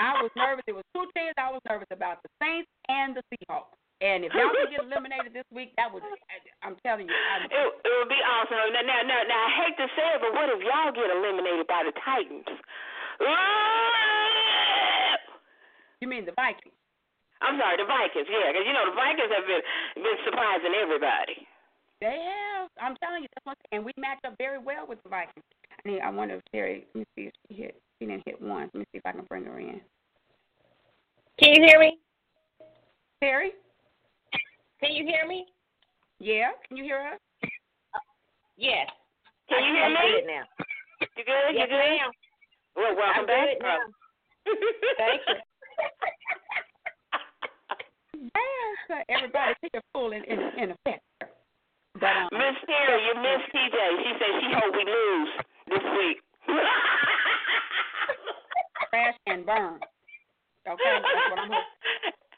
[0.00, 0.64] I was nervous.
[0.64, 3.76] It was two teams I was nervous about: the Saints and the Seahawks.
[4.04, 6.04] And if y'all can get eliminated this week, that would
[6.60, 7.16] I'm telling you.
[7.16, 8.60] It, it would be awesome.
[8.76, 11.64] Now, now, now, now, I hate to say it, but what if y'all get eliminated
[11.64, 12.44] by the Titans?
[16.04, 16.76] you mean the Vikings?
[17.40, 18.28] I'm sorry, the Vikings.
[18.28, 19.64] Yeah, because you know the Vikings have been
[19.96, 21.48] been surprising everybody.
[22.00, 22.68] They have.
[22.80, 23.78] I'm telling you, that's one thing.
[23.78, 25.44] And we match up very well with the Vikings.
[25.84, 26.86] I mean, I wonder if Terry.
[26.94, 27.80] Let me see if she hit.
[27.98, 28.62] She didn't hit one.
[28.62, 29.80] Let me see if I can bring her in.
[31.38, 31.98] Can you hear me?
[33.22, 33.52] Terry.
[34.80, 35.46] Can you hear me?
[36.18, 36.50] Yeah.
[36.68, 37.50] Can you hear us?
[38.56, 38.88] Yes.
[39.48, 39.98] Can you hear I'm me?
[40.20, 40.42] good now.
[41.16, 41.54] You good?
[41.54, 41.78] Yes, you good?
[41.78, 42.10] ma'am.
[42.76, 43.48] Well, welcome I'm back.
[43.48, 43.78] good now.
[44.98, 45.34] Thank you.
[48.88, 51.02] Yes, everybody take a full in, in, in effect.
[52.00, 53.78] But um, Miss Terry, you miss TJ.
[54.04, 55.30] She said she hope we lose
[55.72, 56.18] this week.
[58.90, 59.80] crash and burn.
[60.66, 61.72] Okay, that's what I'm hoping.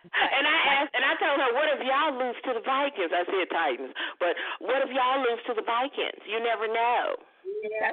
[0.09, 3.24] And I asked, and I told her, "What if y'all lose to the Vikings?" I
[3.26, 4.32] said Titans, but
[4.62, 6.22] what if y'all lose to the Vikings?
[6.24, 7.16] You never know.
[7.66, 7.90] Yeah,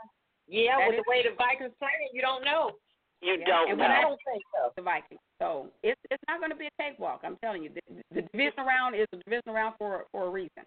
[0.47, 0.77] yeah.
[0.77, 2.77] that With the way the Vikings playing, you don't know.
[3.21, 3.83] You Yeah, don't and know.
[3.83, 4.71] when I I- don't think so.
[4.75, 5.19] the Vikings.
[5.41, 7.21] So it's it's not going to be a cakewalk.
[7.25, 7.81] I'm telling you, the,
[8.13, 10.63] the division round is a division round for for a reason.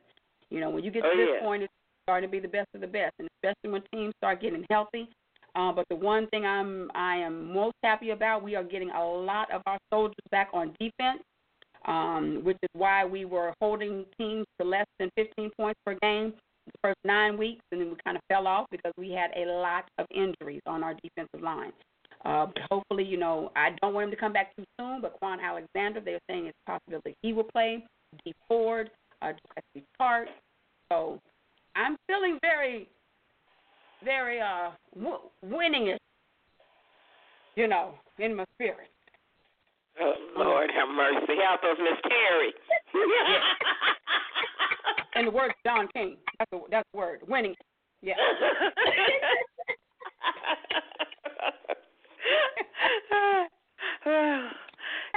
[0.50, 1.40] You know, when you get to Oh, this yeah.
[1.40, 1.72] point, it's
[2.04, 5.08] starting to be the best of the best, and especially when teams start getting healthy.
[5.54, 9.04] Um, but the one thing I'm I am most happy about, we are getting a
[9.04, 11.22] lot of our soldiers back on defense,
[11.86, 16.32] um, which is why we were holding teams to less than 15 points per game
[16.66, 19.50] the first nine weeks, and then we kind of fell off because we had a
[19.50, 21.72] lot of injuries on our defensive line.
[22.24, 25.18] Uh, but hopefully, you know, I don't want him to come back too soon, but
[25.20, 27.84] Kwon Alexander, they're saying it's a possibility he will play.
[28.24, 28.90] Dee Ford,
[29.22, 29.32] uh,
[29.74, 29.84] Jesse.
[30.90, 31.20] So
[31.76, 32.88] I'm feeling very,
[34.04, 35.98] very uh, w- winningish,
[37.56, 38.88] you know, in my spirit.
[40.00, 41.34] Oh, Lord have mercy.
[41.44, 42.52] Help us, Miss Terry.
[45.14, 47.54] and the words of Don King, that's the, that's the word, winning.
[48.00, 48.14] Yeah.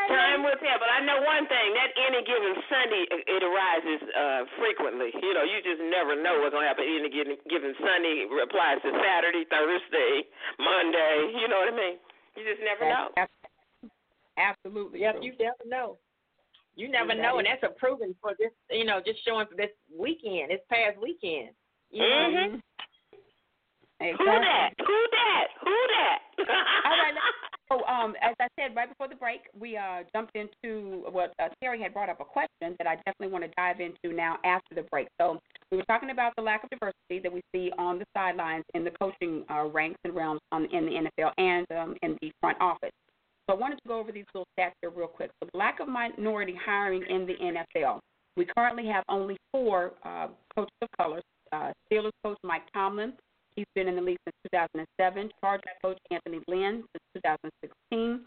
[0.07, 4.41] Time will tell, but I know one thing: that any given Sunday, it arises uh,
[4.57, 5.13] frequently.
[5.21, 6.85] You know, you just never know what's gonna happen.
[6.85, 10.25] Any given given Sunday it applies to Saturday, Thursday,
[10.57, 11.35] Monday.
[11.37, 11.95] You know what I mean?
[12.35, 13.11] You just never know.
[14.37, 15.01] Absolutely.
[15.01, 15.23] Yep, true.
[15.25, 15.97] you never know.
[16.75, 18.51] You never That know, and that's a proven for this.
[18.71, 21.51] You know, just showing for this weekend, this past weekend.
[21.91, 22.57] You know?
[22.57, 22.61] Mhm.
[23.99, 24.25] Exactly.
[24.25, 24.69] Who that?
[24.79, 25.47] Who that?
[25.61, 26.19] Who that?
[26.85, 27.13] All right.
[27.71, 31.47] So, um, as I said right before the break, we uh, jumped into what uh,
[31.61, 34.75] Terry had brought up a question that I definitely want to dive into now after
[34.75, 35.07] the break.
[35.19, 35.39] So,
[35.71, 38.83] we were talking about the lack of diversity that we see on the sidelines in
[38.83, 42.57] the coaching uh, ranks and realms on, in the NFL and um, in the front
[42.59, 42.91] office.
[43.49, 45.31] So, I wanted to go over these little stats here real quick.
[45.41, 47.99] So, the lack of minority hiring in the NFL.
[48.35, 51.21] We currently have only four uh, coaches of color.
[51.53, 53.13] Uh, Steelers coach Mike Tomlin,
[53.55, 55.29] He's been in the league since 2007.
[55.41, 58.21] Chargers coach Anthony Lynn since 2016.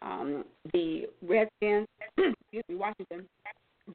[0.00, 1.88] Um, the Redskins,
[2.18, 3.26] excuse me, Washington,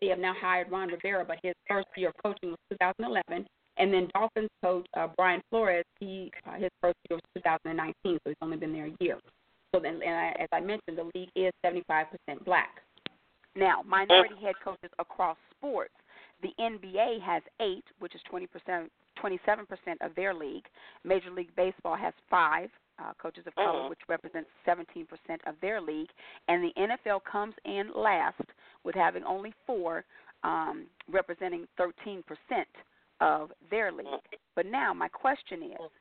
[0.02, 3.46] they have now hired Ron Rivera, but his first year of coaching was 2011.
[3.78, 8.20] And then Dolphins coach uh, Brian Flores, he uh, his first year was 2019, so
[8.26, 9.18] he's only been there a year.
[9.74, 12.06] So then, and I, as I mentioned, the league is 75%
[12.46, 12.82] black.
[13.56, 15.94] Now, minority head coaches across sports.
[16.42, 18.48] The NBA has eight, which is 20%,
[19.22, 19.66] 27%
[20.02, 20.66] of their league.
[21.04, 22.70] Major League Baseball has five
[23.00, 23.90] uh, coaches of color, Mhm.
[23.90, 26.10] which represents 17% of their league.
[26.48, 28.40] And the NFL comes in last
[28.84, 30.06] with having only four,
[30.44, 32.68] um, representing 13%
[33.20, 34.08] of their league.
[34.56, 35.92] But now, my question is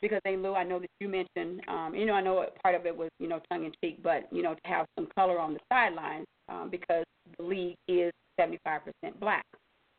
[0.00, 2.86] because hey Lou, I know that you mentioned, um, you know, I know part of
[2.86, 5.52] it was, you know, tongue in cheek, but you know, to have some color on
[5.54, 7.04] the sidelines um, because
[7.36, 8.80] the league is 75%
[9.20, 9.44] black.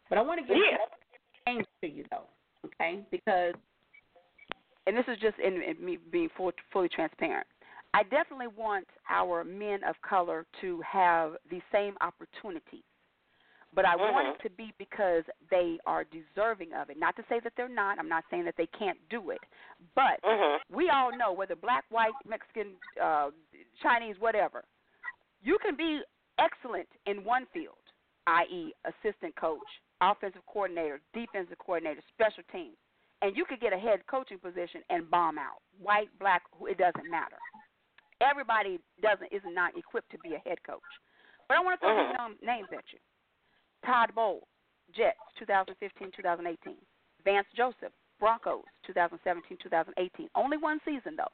[0.10, 0.78] But I want to get Yeah.
[1.47, 2.26] Change to you though,
[2.65, 3.01] okay?
[3.11, 3.53] Because,
[4.88, 7.47] and this is just in, in me being full, fully transparent.
[7.93, 12.84] I definitely want our men of color to have the same opportunities
[13.73, 14.35] but I want Mhm.
[14.35, 16.97] it to be because they are deserving of it.
[16.97, 17.99] Not to say that they're not.
[17.99, 19.41] I'm not saying that they can't do it,
[19.95, 20.59] but Mhm.
[20.69, 23.31] we all know whether black, white, Mexican, uh,
[23.81, 24.65] Chinese, whatever,
[25.41, 26.03] you can be
[26.38, 27.77] excellent in one field,
[28.27, 32.78] i.e., assistant coach, offensive coordinator, defensive coordinator, special teams,
[33.22, 35.61] and you could get a head coaching position and bomb out.
[35.80, 37.38] White, black, it doesn't matter.
[38.19, 40.82] Everybody doesn't is not equipped to be a head coach.
[41.48, 42.10] But I want to throw Mhm.
[42.10, 42.99] these um, names at you.
[43.86, 44.48] Todd Bowles,
[44.91, 46.78] Jets, 2015-2018.
[47.23, 50.30] Vance Joseph, Broncos, 2017-2018.
[50.36, 51.32] Only one season though.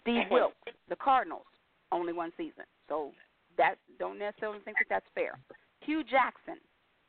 [0.00, 0.30] Steve Mhm.
[0.30, 0.56] Wilks,
[0.88, 1.46] the Cardinals,
[1.92, 2.64] only one season.
[2.88, 3.14] So
[3.56, 5.38] that don't necessarily think that that's fair.
[5.80, 6.60] Hue Jackson,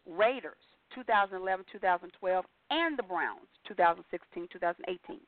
[0.06, 5.20] Raiders, 2011-2012, and the Browns, 2016-2018.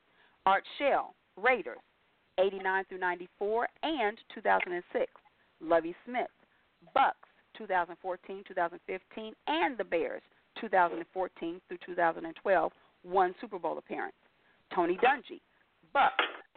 [0.45, 1.77] Art Shell, Raiders,
[2.39, 5.11] 89 through 94, and 2006.
[5.61, 6.27] Lovie Smith,
[6.95, 7.13] Bucs,
[7.57, 10.21] 2014, 2015, and the Bears,
[10.59, 12.71] 2014 through 2012,
[13.03, 14.15] one Super Bowl appearance.
[14.73, 15.41] Tony Dungy,
[15.95, 16.09] Bucs,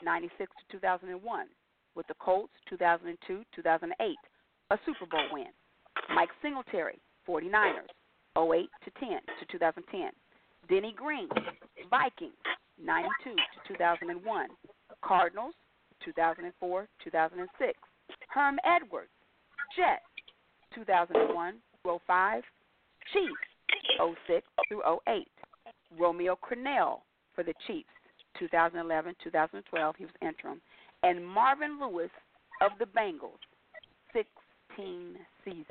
[0.03, 1.47] 96 to 2001,
[1.95, 4.17] with the Colts, 2002, 2008,
[4.71, 5.47] a Super Bowl win.
[6.15, 6.99] Mike Singletary,
[7.29, 7.93] 49ers,
[8.37, 9.09] 08 to 10
[9.41, 10.11] to 2010.
[10.69, 11.29] Denny Green,
[11.91, 12.33] Vikings,
[12.83, 14.49] 92 to 2001.
[15.03, 15.55] Cardinals,
[16.05, 17.79] 2004, 2006.
[18.29, 19.11] Herm Edwards,
[19.77, 20.03] Jets,
[20.75, 22.43] 2001 through 05.
[23.13, 25.29] Chiefs, 06 through 08.
[25.99, 27.01] Romeo Crennel
[27.35, 27.89] for the Chiefs,
[28.39, 29.95] 2011 2012.
[29.97, 30.61] He was interim.
[31.03, 32.11] And Marvin Lewis
[32.63, 33.39] of the Bengals,
[34.13, 35.67] 16 seasons.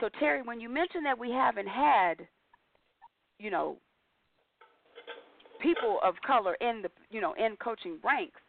[0.00, 2.26] So, Terry, when you mentioned that we haven't had,
[3.38, 3.76] you know,
[5.60, 8.40] people of color in the, you know, in coaching ranks,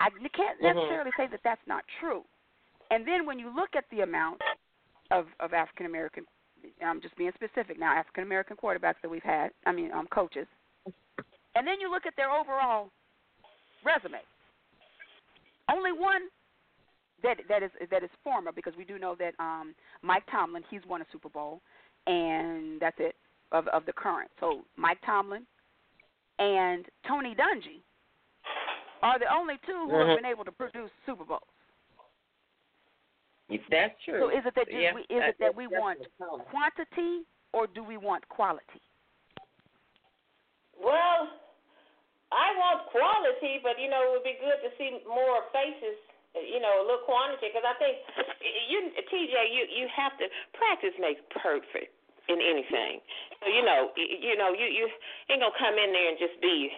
[0.00, 0.74] I can't Mhm.
[0.74, 2.24] necessarily say that that's not true.
[2.90, 4.42] And then when you look at the amount
[5.10, 6.26] of of African American,
[6.84, 10.46] I'm just being specific now, African American quarterbacks that we've had, I mean, um, coaches,
[11.54, 12.90] and then you look at their overall
[13.84, 14.20] resume.
[15.70, 16.28] Only one
[17.22, 20.82] that that is that is former because we do know that um, Mike Tomlin he's
[20.88, 21.60] won a Super Bowl,
[22.06, 23.16] and that's it
[23.52, 24.30] of of the current.
[24.40, 25.46] So Mike Tomlin
[26.38, 27.80] and Tony Dungy
[29.02, 30.08] are the only two who Mhm.
[30.08, 31.42] have been able to produce Super Bowls.
[33.48, 34.20] If that's true.
[34.20, 36.00] So is it that yeah, we, is it that we want
[36.50, 38.80] quantity or do we want quality?
[40.80, 41.28] Well,
[42.32, 45.98] I want quality, but you know, it would be good to see more faces.
[46.32, 48.00] You know, a little quantity, because I think
[48.40, 50.26] you, TJ, you you have to
[50.56, 51.92] practice makes perfect
[52.28, 53.04] in anything.
[53.42, 54.88] So you know, you know, you you
[55.28, 56.72] ain't gonna come in there and just be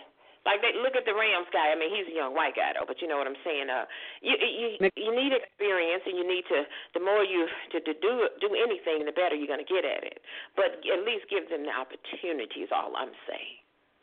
[0.45, 1.73] like they look at the Rams guy.
[1.73, 3.71] I mean, he's a young white guy though, but you know what I'm saying.
[3.73, 3.89] Uh,
[4.21, 6.69] you you you need experience, and you need to.
[6.93, 10.21] The more you to, to do do anything, the better you're gonna get at it.
[10.59, 12.61] But at least give them the opportunity.
[12.67, 13.57] Is all I'm saying.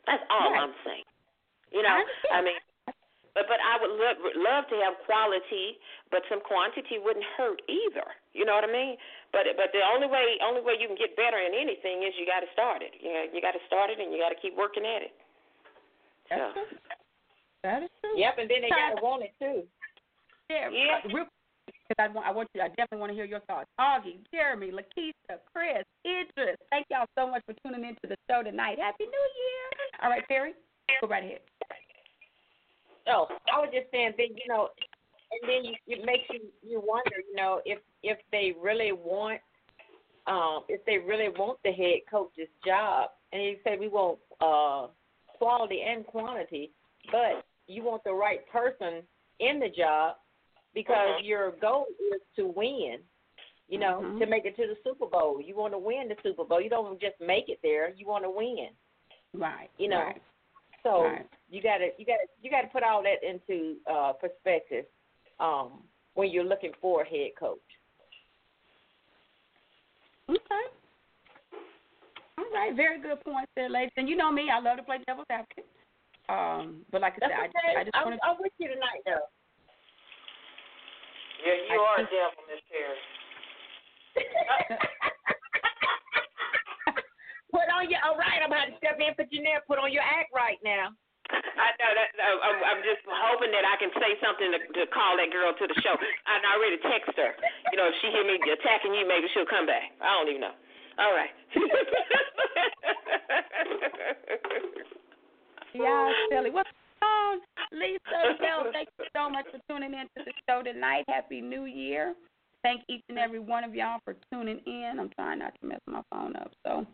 [0.06, 0.66] That's all Right.
[0.66, 1.06] I'm saying.
[1.70, 1.94] You know,
[2.34, 2.58] I mean,
[3.34, 5.80] but but I would love love to have quality,
[6.12, 8.04] but some quantity wouldn't hurt either.
[8.36, 8.96] You know what I mean?
[9.32, 12.28] But but the only way only way you can get better in anything is you
[12.28, 12.92] got to start it.
[13.00, 15.14] You know, you got to start it and you got to keep working at it.
[16.28, 16.78] That's So, true.
[17.64, 18.18] That is true.
[18.18, 19.62] Yep, and then they gotta want it too.
[20.50, 20.98] Yeah, Yeah.
[21.14, 21.26] real
[21.88, 23.70] because I want I want you I definitely want to hear your thoughts.
[23.78, 28.78] Augie, Jeremy, Lakeisha, Chris, Idris, thank y'all so much for tuning into the show tonight.
[28.78, 29.66] Happy New Year.
[30.02, 30.52] All right, Terry,
[31.00, 31.40] go right ahead.
[33.08, 34.68] Oh, I was just saying that you know,
[35.30, 39.40] and then you, it makes you you wonder, you know, if if they really want,
[40.26, 44.88] um, if they really want the head coach's job, and you say we want uh
[45.38, 46.70] quality and quantity,
[47.10, 49.02] but you want the right person
[49.40, 50.16] in the job
[50.74, 51.24] because Mhm.
[51.24, 53.02] your goal is to win.
[53.68, 54.18] You know, Mhm.
[54.18, 55.40] to make it to the Super Bowl.
[55.40, 56.60] You want to win the Super Bowl.
[56.60, 57.88] You don't just make it there.
[57.96, 58.76] You want to win.
[59.32, 59.70] Right.
[59.78, 60.02] You know.
[60.02, 60.22] Right.
[60.82, 61.26] So Right.
[61.52, 64.86] You gotta you gotta you gotta put all that into uh perspective
[65.38, 65.84] um
[66.14, 67.60] when you're looking for a head coach.
[70.28, 70.64] Okay.
[72.38, 73.92] All right, very good point there, ladies.
[73.96, 75.66] And you know me, I love to play devil's advocate.
[76.28, 77.76] Um, but like I That's said, okay.
[77.76, 79.26] I, I just I'm, want to I'm with you tonight though.
[81.44, 82.98] yeah, you I are a think- devil, Miss Terry.
[87.52, 90.02] put on your all right, I'm about to step in for Janelle, put on your
[90.04, 90.92] act right now.
[91.32, 92.08] I know that.
[92.20, 95.52] I- I'm, I'm just hoping that I can say something to, to call that girl
[95.56, 95.94] to the show.
[95.96, 97.32] I already text her.
[97.72, 99.92] You know, if she hear me attacking you, maybe she'll come back.
[100.00, 100.56] I don't even know.
[101.00, 101.32] All right.
[105.74, 106.50] Yeah, silly.
[106.50, 106.68] What's
[107.00, 107.40] on?
[107.72, 111.04] Lisa Bell, thank you so much for tuning in to the show tonight.
[111.08, 112.14] Happy New Year.
[112.62, 114.96] Thank each and every one of y'all for tuning in.
[115.00, 116.52] I'm trying not to mess my phone up.
[116.64, 116.86] So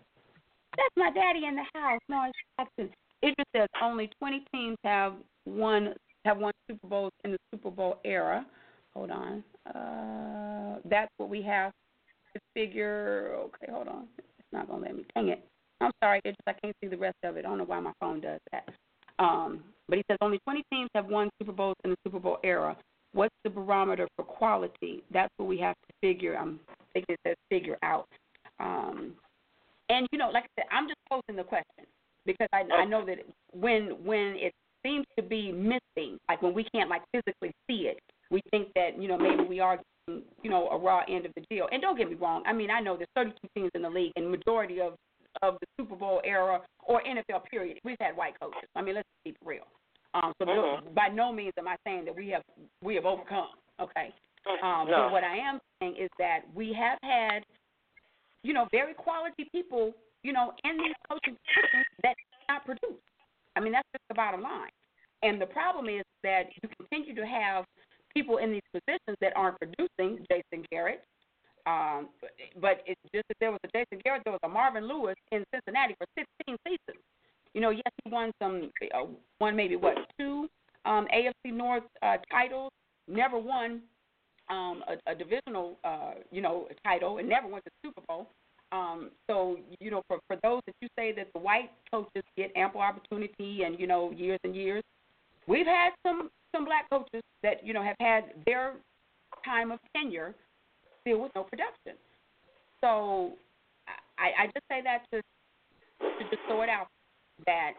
[0.77, 2.01] that's my daddy in the house.
[2.09, 2.91] No, it's Jackson.
[3.23, 5.15] It just says only 20 teams have
[5.45, 8.45] won have won Super Bowls in the Super Bowl era.
[8.95, 9.45] Hold on.
[9.67, 11.73] Uh, that's what we have
[12.35, 13.35] to figure.
[13.37, 14.07] Okay, hold on.
[14.19, 15.05] It's not gonna let me.
[15.15, 15.45] Dang it.
[15.81, 17.45] I'm sorry, just I can't see the rest of it.
[17.45, 18.69] I don't know why my phone does that.
[19.19, 22.39] Um, but he says only 20 teams have won Super Bowls in the Super Bowl
[22.43, 22.77] era.
[23.13, 25.03] What's the barometer for quality?
[25.13, 26.37] That's what we have to figure.
[26.37, 26.61] I'm
[26.93, 28.09] thinking it says figure out.
[28.61, 29.13] Um,
[29.89, 31.87] and you know, like I said, I'm just posing the question
[32.29, 33.19] because I, I know that
[33.53, 34.53] when when it
[34.85, 37.99] seems to be missing, like when we can't like physically see it,
[38.31, 41.33] we think that you know maybe we are getting, you know a raw end of
[41.35, 41.67] the deal.
[41.73, 44.13] And don't get me wrong, I mean I know there's 32 teams in the league,
[44.15, 44.95] and majority of
[45.43, 48.69] of the Super Bowl era or NFL period, we've had white coaches.
[48.77, 49.67] I mean let's keep it real.
[50.15, 50.95] Um, so no, Mhm.
[50.95, 52.43] by no means am I saying that we have
[52.83, 53.51] we have overcome.
[53.81, 54.13] Okay.
[54.63, 55.05] Um, no.
[55.05, 57.45] But what I am saying is that we have had,
[58.43, 59.93] you know, very quality people,
[60.29, 62.15] you know, in these coaching positions that
[62.51, 63.01] not produce.
[63.57, 64.69] I mean, that's just the bottom line.
[65.23, 67.65] And the problem is that you continue to have
[68.13, 70.27] people in these positions that aren't producing.
[70.29, 71.03] Jason Garrett,
[71.65, 72.11] um,
[72.61, 75.45] but it's just that there was a Jason Garrett, there was a Marvin Lewis in
[75.55, 77.03] Cincinnati for 16 seasons.
[77.55, 79.07] You know, yes, he won some, uh,
[79.41, 80.47] won maybe what two
[80.85, 82.71] um, AFC North uh, titles.
[83.09, 83.81] Never won
[84.51, 88.29] um, a, a divisional, uh, you know, title and never went to Super Bowl.
[88.71, 92.53] Um, so you know, for for those that you say that the white coaches get
[92.55, 94.83] ample opportunity and you know years and years,
[95.47, 98.75] we've had some some black coaches that you know have had their
[99.45, 100.35] time of tenure
[101.01, 101.95] still with no production.
[102.81, 103.33] So
[104.19, 105.23] I, I just say that to
[106.03, 106.89] to just throw it out
[107.47, 107.73] that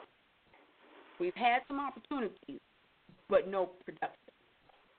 [1.20, 2.60] we've had some opportunities,
[3.30, 4.34] but no production.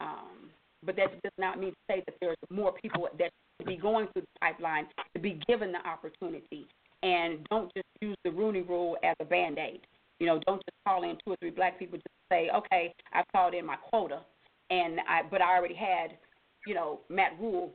[0.01, 0.51] Um,
[0.85, 3.31] but that does not mean to say that there's more people that
[3.61, 6.67] should be going through the pipeline to be given the opportunity.
[7.03, 9.81] And don't just use the Rooney Rule as a band aid.
[10.19, 12.93] You know, don't just call in two or three black people just to say, okay,
[13.13, 14.21] I've called in my quota,
[14.69, 16.19] and I but I already had,
[16.67, 17.73] you know, Matt Rhule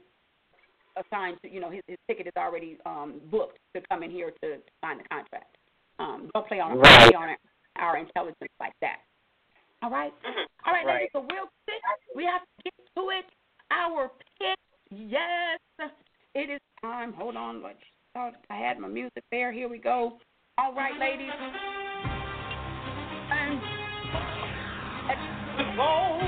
[0.96, 4.32] assigned to, you know, his, his ticket is already um, booked to come in here
[4.44, 5.58] to, to sign the contract.
[5.98, 7.10] Um, don't play on, Right.
[7.10, 7.38] play on our,
[7.78, 8.98] our intelligence like that.
[9.82, 10.14] All right?
[10.66, 10.96] All right, Right.
[10.96, 11.82] ladies, so real quick,
[12.16, 13.26] we have to get to it.
[13.72, 14.56] Our pick,
[14.90, 15.60] yes,
[16.34, 17.14] it is time.
[17.14, 17.78] Hold on, let's
[18.14, 19.52] thought I had my music there.
[19.52, 20.18] Here we go.
[20.58, 21.30] All right, ladies.
[23.32, 23.60] And
[25.08, 25.20] let's
[25.78, 26.22] roll.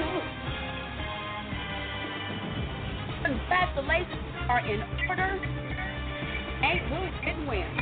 [3.24, 5.40] Congratulations are in order.
[6.64, 7.78] Aunt Lou didn't win.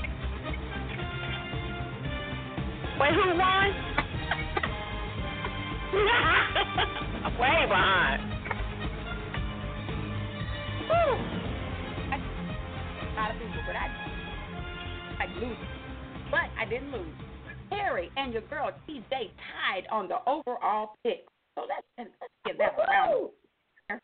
[3.00, 3.74] Wait, who won?
[7.40, 8.45] Way behind.
[16.66, 17.06] I didn't lose.
[17.70, 21.26] Harry and your girl TJ tied on the overall pick.
[21.54, 22.10] So let's let's
[22.46, 23.30] give that a round.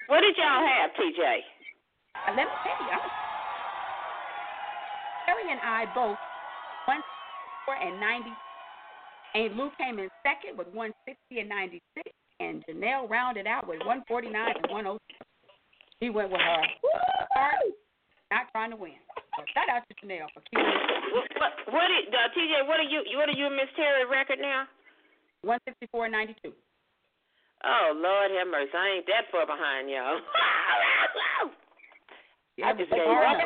[0.05, 1.41] What did y'all have, TJ?
[2.13, 2.99] Uh, let me tell you,
[5.25, 6.17] Harry and I both
[6.85, 7.01] one
[7.65, 8.31] four and ninety.
[9.33, 13.67] And Lou came in second with one sixty and ninety six, and Janelle rounded out
[13.67, 15.19] with one forty nine and one oh six.
[15.99, 16.63] He went with her
[18.29, 18.93] not trying to win.
[19.55, 22.87] Shout out to Janelle for keeping it What, what, what did, uh, TJ, what are
[22.87, 24.67] you, what are you and Miss Terry record now?
[25.41, 26.53] one sixty four ninety two.
[27.65, 28.73] Oh, Lord have mercy.
[28.73, 30.21] I ain't that far behind y'all.
[32.61, 33.41] I just well, enough.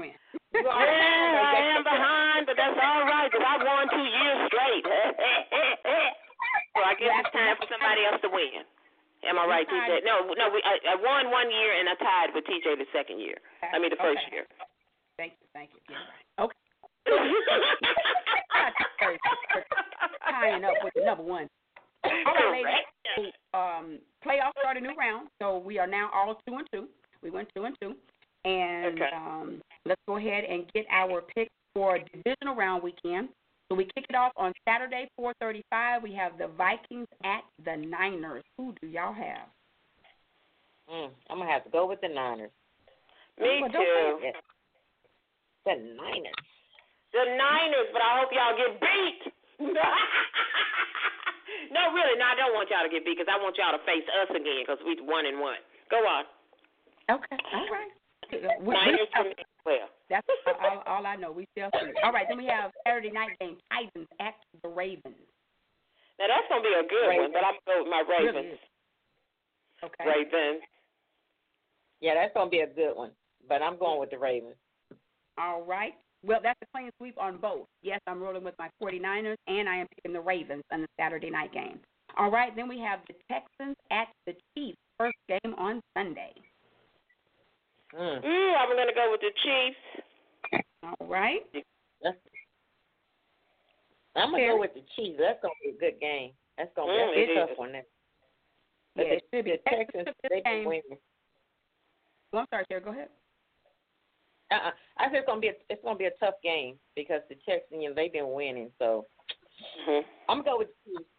[0.00, 4.84] yeah, I am behind, but that's all right, because I won two years straight.
[6.72, 8.64] so I guess it's time for somebody else to win.
[9.28, 10.08] Am I right, TJ?
[10.08, 13.20] No, no, we, I, I won one year and I tied with TJ the second
[13.20, 13.36] year.
[13.60, 14.40] I mean, the first Okay.
[14.40, 14.46] year.
[15.18, 15.80] Thank you, thank you.
[15.90, 15.96] Yeah,
[16.38, 16.46] right.
[16.46, 16.56] Okay.
[20.30, 21.48] tying up with the number one.
[22.04, 22.64] All right,
[23.16, 23.32] ladies.
[23.52, 26.88] Um, playoffs start a new round, so we are now all two and two.
[27.22, 27.94] We went two and two,
[28.44, 29.10] and Okay.
[29.14, 33.30] um, let's go ahead and get our picks for a divisional round weekend.
[33.68, 36.02] So we kick it off on Saturday, 4:35.
[36.02, 38.44] We have the Vikings at the Niners.
[38.56, 39.48] Who do y'all have?
[40.88, 42.50] Mm, I'm gonna have to go with the Niners.
[43.38, 44.32] Me Well, too.
[45.68, 45.76] Yeah.
[45.76, 46.48] The Niners.
[47.12, 49.20] The Niners, but I hope y'all get beat.
[51.72, 53.82] no, really, no, I don't want y'all to get beat because I want y'all to
[53.84, 55.60] face us again because we one and one.
[55.92, 56.24] Go on.
[57.08, 57.92] Okay, all right.
[58.32, 59.34] We- we- Niners for me
[59.64, 59.88] well.
[60.08, 60.26] That's
[60.60, 61.32] all, all I know.
[61.32, 61.92] We still see.
[62.04, 65.16] All right, then we have Saturday night game Titans at the Ravens.
[66.18, 68.52] Now that's gonna be a good one, but I'm gonna go with my Ravens.
[68.56, 68.60] is.
[69.84, 70.04] Okay.
[70.08, 70.62] Ravens.
[72.00, 73.12] Yeah, that's gonna be a good one.
[73.48, 74.56] But I'm going with the Ravens.
[75.38, 75.92] All right.
[76.24, 77.66] Well, that's a clean sweep on both.
[77.82, 81.30] Yes, I'm rolling with my 49ers, and I am picking the Ravens in the Saturday
[81.30, 81.78] night game.
[82.16, 84.78] All right, then we have the Texans at the Chiefs.
[84.98, 86.32] First game on Sunday.
[87.94, 88.24] Mm.
[88.24, 90.64] Ooh, I'm gonna go with the Chiefs.
[90.82, 91.40] All right.
[92.02, 92.16] That's,
[94.16, 95.18] I'm gonna go with the Chiefs.
[95.20, 96.32] That's gonna be a good game.
[96.56, 97.58] That's gonna Mm, be a tough is.
[97.58, 97.72] one.
[97.72, 97.84] There.
[98.96, 99.50] But Yeah, it the, should be.
[99.52, 100.98] the Texans Texans, took this they've been game.
[102.32, 102.80] Well, I'm sorry, Sarah.
[102.80, 103.08] Go ahead.
[104.50, 104.70] Uh-uh.
[104.98, 107.82] I think it's gonna be a, it's gonna be a tough game because the Texans,
[107.82, 108.70] you know, they've been winning.
[108.78, 109.04] So
[109.84, 111.10] hmm I'm gonna go with the Chiefs.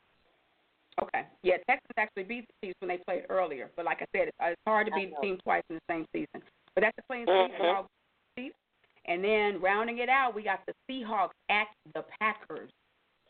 [1.02, 1.24] Okay.
[1.44, 4.38] Yeah, Texans actually beat the Chiefs when they played earlier, but like I said, it's,
[4.42, 5.18] it's hard to beat know.
[5.18, 6.44] a team twice in the same season.
[6.76, 7.54] But that's a clean sweep.
[7.56, 7.80] Mhm.
[7.80, 7.88] and
[8.38, 8.56] Chiefs.
[9.06, 12.70] And then rounding it out, we got the Seahawks at the Packers.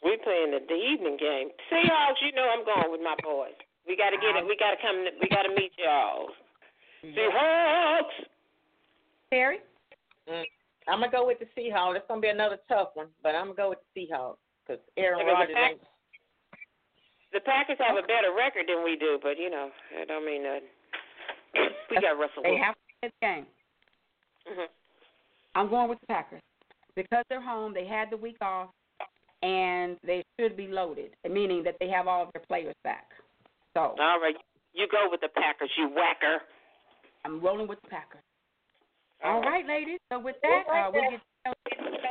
[0.04, 1.50] We're playing the, the evening game.
[1.72, 3.56] Seahawks, you know I'm going with my boys.
[3.88, 4.46] We gotta get it.
[4.46, 5.06] We gotta come.
[5.22, 6.30] We gotta meet y'all.
[7.04, 8.28] Seahawks.
[9.30, 9.60] Terry?
[10.30, 10.44] Mm.
[10.88, 11.96] I'm gonna go with the Seahawks.
[11.98, 15.20] It's gonna be another tough one, but I'm gonna go with the Seahawks because Aaron
[15.22, 15.56] Okay, the Rodgers.
[15.56, 15.90] Pack-
[17.32, 19.70] The Packers have a better record than we do, but you know,
[20.00, 20.70] I don't mean nothing.
[21.92, 22.64] we got Russell They Wilson.
[22.66, 23.46] have to win this game.
[24.50, 24.68] Mhm.
[25.56, 26.42] I'm going with the Packers.
[26.96, 28.70] Because they're home, they had the week off,
[29.44, 33.06] and they should be loaded, meaning that they have all of their players back.
[33.76, 34.36] So, All right,
[34.74, 36.42] you go with the Packers, you whacker.
[37.26, 38.24] I'm rolling with the Packers.
[39.24, 40.00] All right, ladies.
[40.12, 41.04] So with that, uh, we'll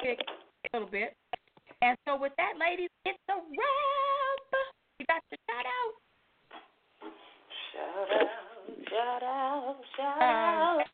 [0.02, 1.16] get a little bit.
[1.80, 4.48] And so with that, ladies, it's a wrap.
[4.98, 5.94] You got to shout out.
[7.72, 8.28] Shout out,
[8.90, 10.84] shout out, shout Uh, out.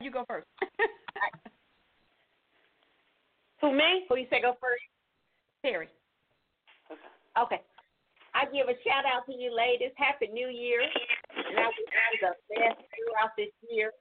[0.00, 0.46] You go first.
[3.60, 4.06] Who me?
[4.08, 4.82] Who you say go first?
[5.62, 5.88] Terry.
[7.38, 7.60] Okay.
[8.34, 9.92] I give a shout out to you ladies.
[9.96, 10.80] Happy New Year.
[10.82, 11.86] And I wish you
[12.20, 13.92] the best throughout this year.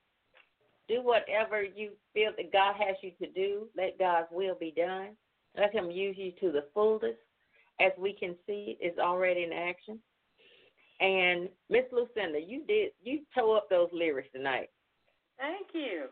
[0.92, 3.68] Do whatever you feel that God has you to do.
[3.78, 5.12] Let God's will be done.
[5.58, 7.18] Let Him use you to the fullest.
[7.80, 10.00] As we can see, is already in action.
[11.00, 14.70] And Miss Lucinda, you did you tore up those lyrics tonight.
[15.38, 16.08] Thank you.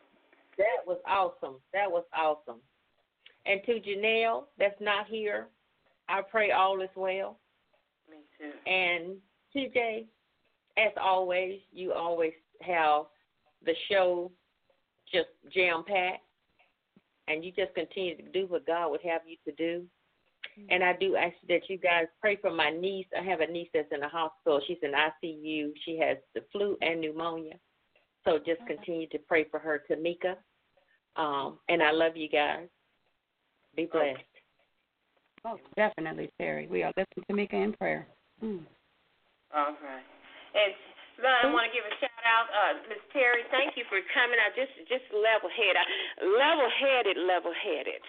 [0.58, 1.56] That was awesome.
[1.74, 2.62] That was awesome.
[3.46, 5.48] And to Janelle, that's not here,
[6.08, 7.38] I pray all is well.
[8.10, 8.72] Me too.
[8.72, 9.18] And
[9.54, 10.06] TJ,
[10.78, 13.04] as always, you always have
[13.66, 14.32] the show
[15.12, 16.24] just jam packed,
[17.28, 19.86] and you just continue to do what God would have you to do.
[20.70, 23.06] And I do ask that you guys pray for my niece.
[23.18, 24.62] I have a niece that's in the hospital.
[24.68, 25.72] She's in ICU.
[25.86, 27.54] She has the flu and pneumonia.
[28.26, 30.36] So just continue to pray for her, Tamika.
[31.16, 32.68] Um, and I love you guys.
[33.76, 34.20] Be blessed.
[35.46, 36.68] Oh, definitely, Terry.
[36.68, 38.08] We are listening to Mika in prayer.
[38.44, 38.60] Mm.
[39.56, 40.04] All right.
[40.54, 40.74] And
[41.26, 43.44] I want to give a shout out, uh, Miss Terry.
[43.52, 44.56] Thank you for coming out.
[44.56, 45.86] Just, just level headed,
[46.24, 48.02] level headed, level headed.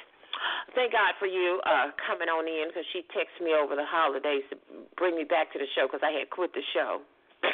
[0.74, 4.46] Thank God for you uh, coming on in because she texted me over the holidays
[4.50, 4.56] to
[4.96, 7.02] bring me back to the show because I had quit the show.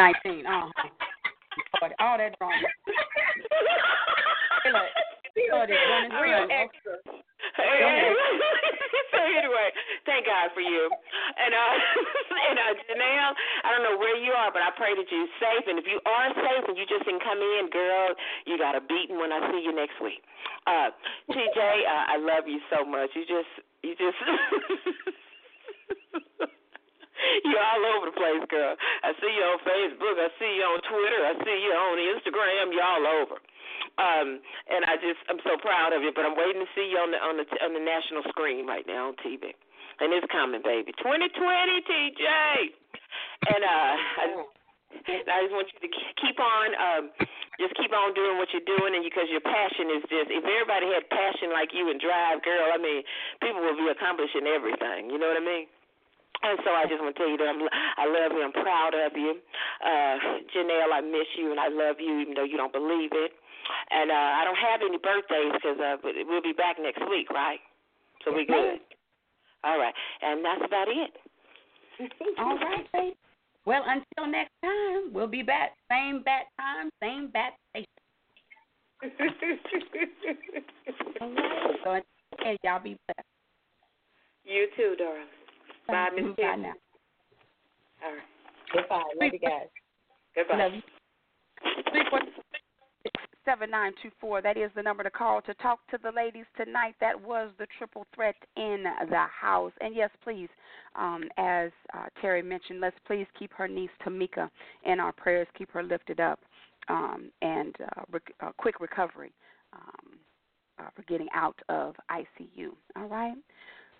[0.00, 0.46] 19.
[0.46, 0.88] Uh-huh.
[1.80, 2.54] Lord, All that drama.
[4.64, 4.82] Hey, look.
[5.52, 6.48] Lord, Real
[6.82, 7.22] through.
[7.58, 8.14] Extra.
[9.12, 9.68] so anyway,
[10.06, 10.90] thank God for you.
[11.38, 11.74] And uh
[12.50, 13.32] and uh Janelle,
[13.64, 16.00] I don't know where you are, but I pray that you're safe and if you
[16.04, 18.14] are safe and you just didn't come in, girl,
[18.46, 20.22] you got a beating when I see you next week.
[20.66, 20.90] Uh
[21.30, 23.10] TJ, uh, I love you so much.
[23.14, 23.52] You just
[23.82, 24.18] you just
[27.46, 28.74] You're all over the place, girl.
[29.02, 30.16] I see you on Facebook.
[30.18, 31.20] I see you on Twitter.
[31.26, 32.64] I see you on Instagram.
[32.72, 33.36] You're all over.
[33.98, 34.38] Um,
[34.70, 36.14] and I just I'm so proud of you.
[36.14, 38.86] But I'm waiting to see you on the on the on the national screen right
[38.86, 39.54] now on TV.
[39.98, 40.94] And it's coming, baby.
[41.02, 42.22] 2020, TJ.
[43.50, 44.24] And uh, I,
[45.26, 45.90] I just want you to
[46.22, 47.02] keep on, um,
[47.58, 50.30] just keep on doing what you're doing, and because your passion is just.
[50.30, 53.02] If everybody had passion like you and drive, girl, I mean,
[53.42, 55.10] people will be accomplishing everything.
[55.10, 55.66] You know what I mean?
[56.38, 57.60] And so I just want to tell you that I'm,
[57.98, 58.42] I love you.
[58.46, 59.34] I'm proud of you.
[59.82, 60.14] Uh,
[60.54, 63.32] Janelle, I miss you and I love you, even though you don't believe it.
[63.90, 67.58] And uh, I don't have any birthdays because uh, we'll be back next week, right?
[68.24, 68.80] So we good.
[69.64, 71.10] All right, and that's about it.
[72.38, 73.16] All right, baby.
[73.66, 75.72] Well, until next time, we'll be back.
[75.90, 77.86] Same bat time, same bat station.
[81.20, 81.76] All right.
[81.84, 83.28] So until y'all be blessed.
[84.44, 85.26] You too, darling.
[85.88, 86.72] Bye, Miss Bye now.
[88.04, 88.22] All right.
[88.72, 89.02] Goodbye.
[89.20, 89.68] Love you guys.
[90.34, 90.56] Goodbye.
[90.56, 90.82] Love you.
[91.90, 92.20] Three four
[93.44, 94.42] seven nine two four.
[94.42, 96.94] That is the number to call to talk to the ladies tonight.
[97.00, 99.72] That was the triple threat in the house.
[99.80, 100.50] And yes, please,
[100.94, 104.50] um, as uh, Terry mentioned, let's please keep her niece Tamika
[104.84, 105.48] in our prayers.
[105.56, 106.40] Keep her lifted up,
[106.88, 109.32] um, and uh, rec- uh, quick recovery
[109.72, 110.18] um,
[110.78, 112.68] uh, for getting out of ICU.
[112.96, 113.36] All right.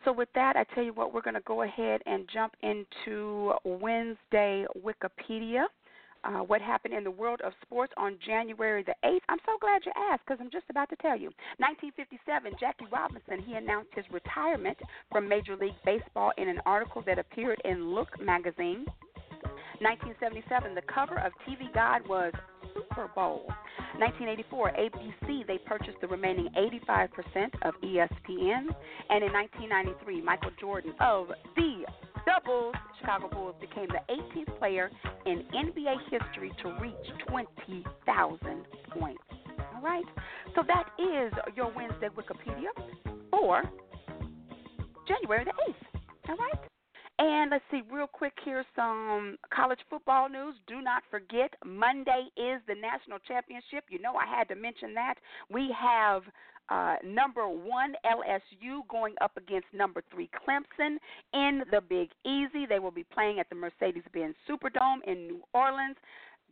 [0.05, 3.53] So with that, I tell you what, we're going to go ahead and jump into
[3.65, 5.65] Wednesday Wikipedia
[6.25, 9.21] uh, what happened in the world of sports on January the 8th.
[9.29, 11.31] I'm so glad you asked because I'm just about to tell you.
[11.59, 14.77] 1957, Jackie Robinson, he announced his retirement
[15.11, 18.87] from Major League Baseball in an article that appeared in Look magazine.
[19.81, 22.33] 1977, the cover of TV Guide was
[22.79, 23.45] Super Bowl.
[23.99, 26.49] 1984, ABC, they purchased the remaining
[26.89, 27.09] 85%
[27.63, 28.67] of ESPN.
[29.11, 31.85] And in 1993, Michael Jordan of the
[32.45, 34.91] Bulls, Chicago Bulls, became the 18th player
[35.27, 36.95] in NBA history to reach
[37.29, 39.23] 20,000 points.
[39.75, 40.05] All right?
[40.55, 42.71] So that is your Wednesday Wikipedia
[43.31, 43.63] for
[45.07, 46.31] January the 8th.
[46.31, 46.78] All right?
[47.19, 50.55] And let's see, real quick, here's some college football news.
[50.69, 53.85] Do not forget, Monday is the national championship.
[53.91, 55.15] You know, I had to mention that.
[55.51, 56.23] We have
[56.69, 60.99] uh, number one LSU going up against number three Clemson
[61.33, 62.67] in the Big Easy.
[62.69, 65.97] They will be playing at the Mercedes Benz Superdome in New Orleans.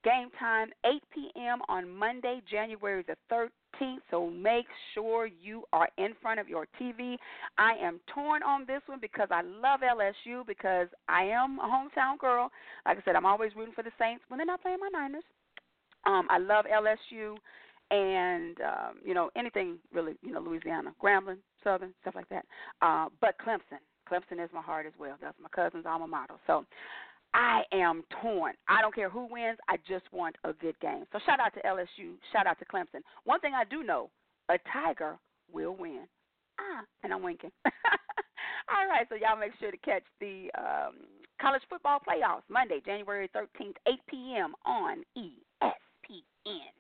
[0.07, 1.59] Game time 8 p.m.
[1.69, 3.99] on Monday, January the 13th.
[4.09, 7.17] So make sure you are in front of your TV.
[7.59, 12.19] I am torn on this one because I love LSU because I am a hometown
[12.21, 12.51] girl.
[12.87, 15.25] Like I said, I'm always rooting for the Saints when they're not playing my Niners.
[16.07, 17.35] Um, I love LSU
[17.91, 22.45] and um, you know anything really, you know Louisiana, Grambling, Southern, stuff like that.
[22.81, 25.17] Uh, but Clemson, Clemson is my heart as well.
[25.21, 26.35] That's my cousin's alma mater.
[26.47, 26.65] So
[27.37, 28.55] I am torn.
[28.67, 29.59] I don't care who wins.
[29.69, 31.05] I just want a good game.
[31.13, 32.15] So shout out to LSU.
[32.33, 33.03] Shout out to Clemson.
[33.25, 34.09] One thing I do know:
[34.49, 35.19] a Tiger
[35.53, 36.05] will win.
[36.59, 37.53] Ah, and I'm winking.
[38.69, 40.95] All right, so y'all make sure to catch the um,
[41.41, 44.55] college football playoffs Monday, January 13th, 8 p.m.
[44.65, 46.73] on ESPN.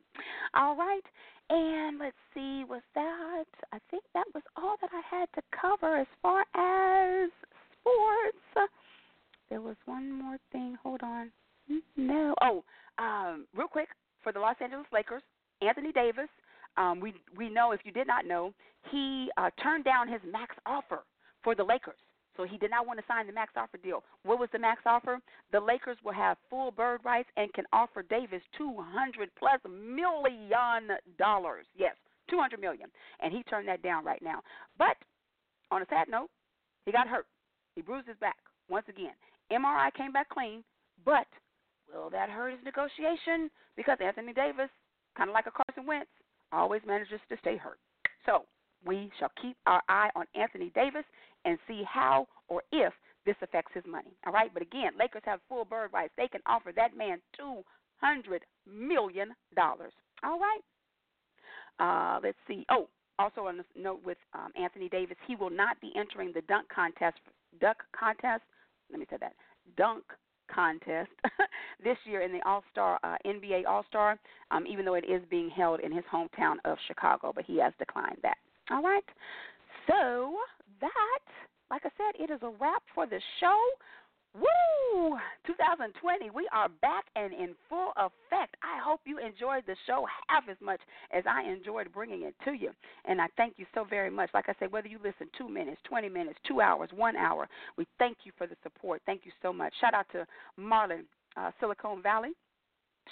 [0.54, 1.04] All right,
[1.50, 3.44] and let's see, was that?
[3.72, 7.30] I think that was all that I had to cover as far as
[7.78, 8.70] sports.
[9.48, 10.76] There was one more thing.
[10.82, 11.30] Hold on.
[11.96, 12.34] No.
[12.42, 12.64] Oh,
[12.98, 13.88] um, real quick
[14.22, 15.22] for the Los Angeles Lakers,
[15.62, 16.28] Anthony Davis.
[16.76, 18.52] Um, we we know if you did not know,
[18.90, 21.00] he uh, turned down his max offer
[21.42, 21.98] for the Lakers.
[22.36, 24.04] So he did not want to sign the max offer deal.
[24.24, 25.18] What was the max offer?
[25.52, 31.64] The Lakers will have full Bird rights and can offer Davis 200 plus million dollars.
[31.74, 31.96] Yes,
[32.28, 32.90] 200 million.
[33.20, 34.40] And he turned that down right now.
[34.76, 34.96] But
[35.70, 36.28] on a sad note,
[36.84, 37.26] he got hurt.
[37.74, 38.36] He bruised his back
[38.68, 39.14] once again.
[39.52, 40.64] MRI came back clean,
[41.04, 41.26] but
[41.92, 43.50] will that hurt his negotiation?
[43.76, 44.70] Because Anthony Davis,
[45.16, 46.10] kind of like a Carson Wentz,
[46.52, 47.78] always manages to stay hurt.
[48.24, 48.44] So
[48.84, 51.04] we shall keep our eye on Anthony Davis
[51.44, 52.92] and see how or if
[53.24, 54.12] this affects his money.
[54.26, 56.12] All right, but again, Lakers have full Bird rights.
[56.16, 57.62] They can offer that man two
[58.00, 59.92] hundred million dollars.
[60.22, 60.60] All right.
[61.78, 62.64] Uh, let's see.
[62.70, 66.42] Oh, also on a note with um, Anthony Davis, he will not be entering the
[66.42, 67.18] dunk contest.
[67.60, 68.42] Dunk contest.
[68.90, 69.34] Let me say that.
[69.76, 70.04] Dunk
[70.52, 71.10] contest
[71.84, 74.18] this year in the All Star uh, NBA All Star,
[74.50, 77.72] um, even though it is being held in his hometown of Chicago, but he has
[77.78, 78.36] declined that.
[78.70, 79.04] All right.
[79.86, 80.36] So
[80.80, 81.24] that,
[81.70, 83.58] like I said, it is a wrap for the show.
[84.38, 85.16] Woo!
[85.46, 88.56] 2020, we are back and in full effect.
[88.62, 90.80] I hope you enjoyed the show half as much
[91.12, 92.70] as I enjoyed bringing it to you.
[93.04, 94.30] And I thank you so very much.
[94.34, 97.86] Like I said, whether you listen two minutes, 20 minutes, two hours, one hour, we
[97.98, 99.00] thank you for the support.
[99.06, 99.72] Thank you so much.
[99.80, 100.26] Shout out to
[100.58, 101.04] Marlon,
[101.36, 102.32] uh, Silicon Valley.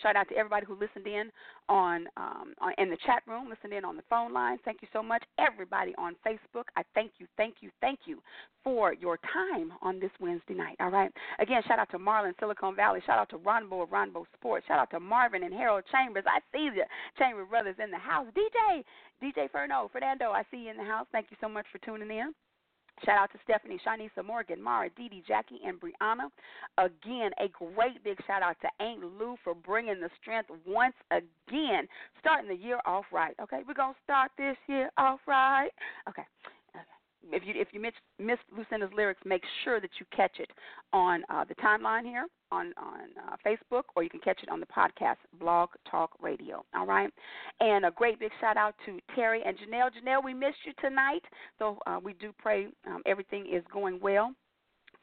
[0.03, 1.31] Shout out to everybody who listened in
[1.69, 4.59] on, um, on in the chat room, listened in on the phone line.
[4.65, 6.65] Thank you so much, everybody on Facebook.
[6.77, 8.21] I thank you, thank you, thank you
[8.63, 10.77] for your time on this Wednesday night.
[10.81, 11.13] All right.
[11.39, 13.01] Again, shout out to Marlon, Silicon Valley.
[13.07, 14.67] Shout out to Ronbo of Ronbo Sports.
[14.67, 16.25] Shout out to Marvin and Harold Chambers.
[16.27, 16.85] I see the
[17.19, 18.27] Chamber Brothers in the house.
[18.37, 18.83] DJ,
[19.23, 20.31] DJ Ferno, Fernando.
[20.31, 21.07] I see you in the house.
[21.13, 22.33] Thank you so much for tuning in.
[23.05, 26.31] Shout out to Stephanie, Shanisa Morgan, Mara, Dee Dee, Jackie, and Brianna.
[26.79, 31.89] Again, a great big shout out to Aunt Lou for bringing the strength once again,
[32.21, 33.35] starting the year off right.
[33.43, 35.71] Okay, we're gonna start this year off right.
[36.09, 36.25] Okay,
[37.33, 40.51] if you if you miss, miss Lucinda's lyrics, make sure that you catch it
[40.93, 44.61] on uh, the timeline here on on uh, Facebook, or you can catch it on
[44.61, 46.65] the podcast Blog Talk Radio.
[46.75, 47.11] All right,
[47.61, 49.91] and a great big shout out to Terry and Janelle.
[49.91, 51.23] Janelle, we missed you tonight,
[51.59, 54.33] so uh, we do pray um, everything is going well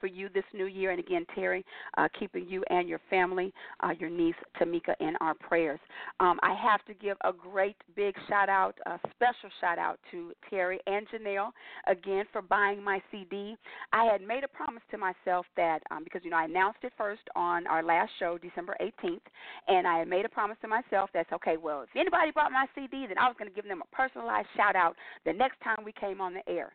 [0.01, 0.91] for you this new year.
[0.91, 1.63] And again, Terry,
[1.97, 5.79] uh, keeping you and your family, uh, your niece Tamika, in our prayers.
[6.19, 10.33] Um, I have to give a great big shout out, a special shout out to
[10.49, 11.51] Terry and Janelle
[11.87, 13.55] again for buying my CD.
[13.93, 16.93] I had made a promise to myself that um, because you know I announced it
[16.97, 19.19] first on our last show, December 18th,
[19.67, 21.57] and I had made a promise to myself that's okay.
[21.57, 24.47] Well, if anybody bought my CD, then I was going to give them a personalized
[24.55, 24.95] shout out
[25.25, 26.73] the next time we came on the air.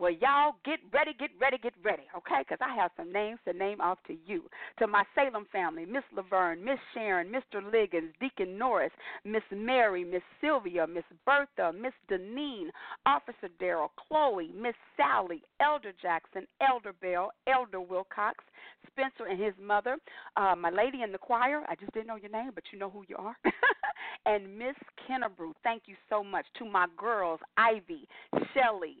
[0.00, 2.42] Well, y'all get ready, get ready, get ready, okay?
[2.46, 4.44] Because I have some names to name off to you.
[4.78, 7.60] To my Salem family, Miss Laverne, Miss Sharon, Mr.
[7.60, 8.92] Liggins, Deacon Norris,
[9.24, 12.68] Miss Mary, Miss Sylvia, Miss Bertha, Miss Deneen,
[13.06, 18.44] Officer Daryl, Chloe, Miss Sally, Elder Jackson, Elder Bell, Elder Wilcox,
[18.92, 19.96] Spencer and his mother,
[20.36, 21.64] uh, my lady in the choir.
[21.68, 23.36] I just didn't know your name, but you know who you are.
[24.26, 24.76] and Miss
[25.08, 26.46] Kennebrew, thank you so much.
[26.58, 28.08] To my girls, Ivy,
[28.54, 28.98] Shelly,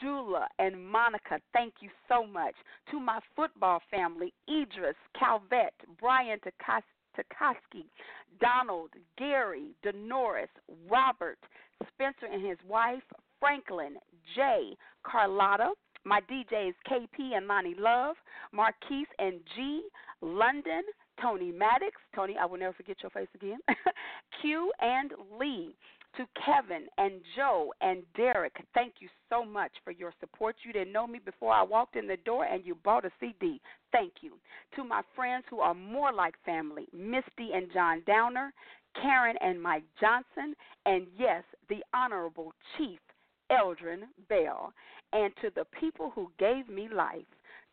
[0.00, 2.54] Jula and Monica, thank you so much.
[2.90, 7.84] To my football family, Idris, Calvette, Brian Takaski,
[8.40, 10.48] Donald, Gary, Denoris,
[10.88, 11.38] Robert,
[11.94, 13.02] Spencer and his wife,
[13.40, 13.96] Franklin,
[14.34, 15.72] Jay, Carlotta,
[16.04, 18.16] my DJs KP and Lonnie Love,
[18.52, 19.82] Marquise and G,
[20.20, 20.82] London,
[21.20, 23.58] Tony Maddox, Tony, I will never forget your face again,
[24.40, 25.74] Q and Lee,
[26.18, 30.56] To Kevin and Joe and Derek, thank you so much for your support.
[30.66, 33.60] You didn't know me before I walked in the door and you bought a CD.
[33.92, 34.32] Thank you.
[34.74, 38.52] To my friends who are more like family, Misty and John Downer,
[39.00, 42.98] Karen and Mike Johnson, and yes, the Honorable Chief
[43.52, 44.72] Eldrin Bell.
[45.12, 47.26] And to the people who gave me life,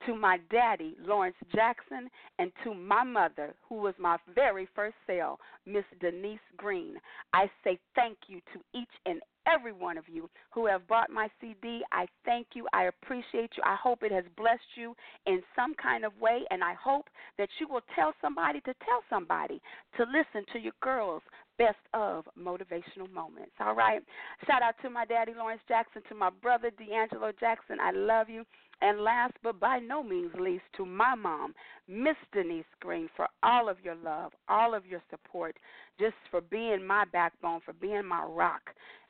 [0.05, 2.09] to my daddy, Lawrence Jackson,
[2.39, 6.95] and to my mother, who was my very first sale, Miss Denise Green.
[7.33, 11.27] I say thank you to each and every one of you who have bought my
[11.39, 11.81] CD.
[11.91, 12.67] I thank you.
[12.73, 13.63] I appreciate you.
[13.63, 14.95] I hope it has blessed you
[15.25, 17.07] in some kind of way, and I hope
[17.37, 19.61] that you will tell somebody to tell somebody
[19.97, 21.21] to listen to your girls'
[21.57, 23.51] best of motivational moments.
[23.59, 24.01] All right.
[24.45, 27.77] Shout out to my daddy, Lawrence Jackson, to my brother, D'Angelo Jackson.
[27.81, 28.43] I love you.
[28.81, 31.53] And last but by no means least, to my mom,
[31.87, 35.55] Miss Denise Green, for all of your love, all of your support,
[35.99, 38.61] just for being my backbone, for being my rock,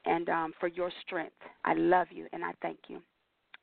[0.05, 1.33] and um, for your strength.
[1.63, 3.01] I love you and I thank you.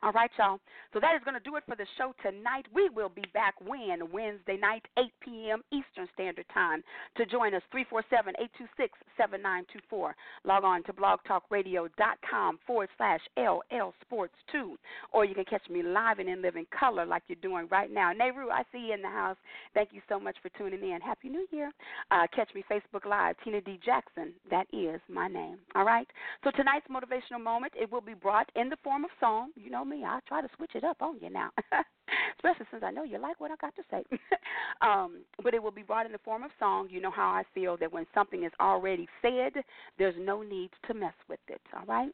[0.02, 0.58] All right, y'all.
[0.92, 2.66] So that is going to do it for the show tonight.
[2.74, 5.62] We will be back when Wednesday night, 8 p.m.
[5.70, 6.82] Eastern Standard Time.
[7.18, 10.12] To join us, 347-826-7924.
[10.44, 14.76] Log on to blogtalkradio.com forward slash LL Sports 2.
[15.12, 18.12] Or you can catch me live and in living color like you're doing right now.
[18.12, 19.36] Nehru, I see you in the house.
[19.72, 21.00] Thank you so much for tuning in.
[21.00, 21.70] Happy New Year.
[22.10, 23.78] Uh, catch me Facebook Live, Tina D.
[23.84, 24.32] Jackson.
[24.50, 25.58] That is my name.
[25.76, 26.08] All right.
[26.42, 29.50] So tonight's motivational moment, it will be brought in the form of song.
[29.54, 31.50] You know me, I'll try to switch it up on you now,
[32.36, 34.02] especially since I know you like what I got to say.
[34.82, 36.88] um, but it will be brought in the form of song.
[36.90, 39.52] You know how I feel that when something is already said,
[39.98, 42.12] there's no need to mess with it, all right?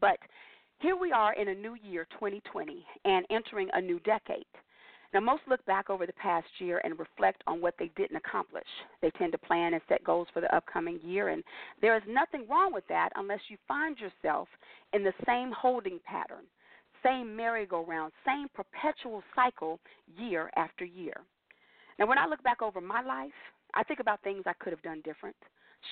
[0.00, 0.18] But
[0.80, 4.44] here we are in a new year, 2020, and entering a new decade.
[5.14, 8.66] Now, most look back over the past year and reflect on what they didn't accomplish.
[9.00, 11.42] They tend to plan and set goals for the upcoming year, and
[11.80, 14.48] there is nothing wrong with that unless you find yourself
[14.92, 16.44] in the same holding pattern,
[17.08, 19.80] same merry-go-round, same perpetual cycle
[20.18, 21.14] year after year.
[21.98, 23.32] Now, when I look back over my life,
[23.74, 25.36] I think about things I could have done different,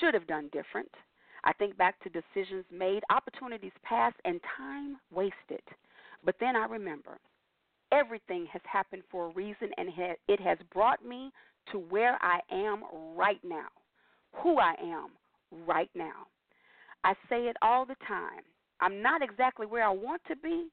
[0.00, 0.90] should have done different.
[1.44, 5.62] I think back to decisions made, opportunities passed, and time wasted.
[6.24, 7.18] But then I remember
[7.92, 9.88] everything has happened for a reason, and
[10.28, 11.30] it has brought me
[11.72, 12.82] to where I am
[13.16, 13.68] right now,
[14.42, 15.10] who I am
[15.66, 16.26] right now.
[17.04, 18.42] I say it all the time.
[18.80, 20.68] I'm not exactly where I want to be,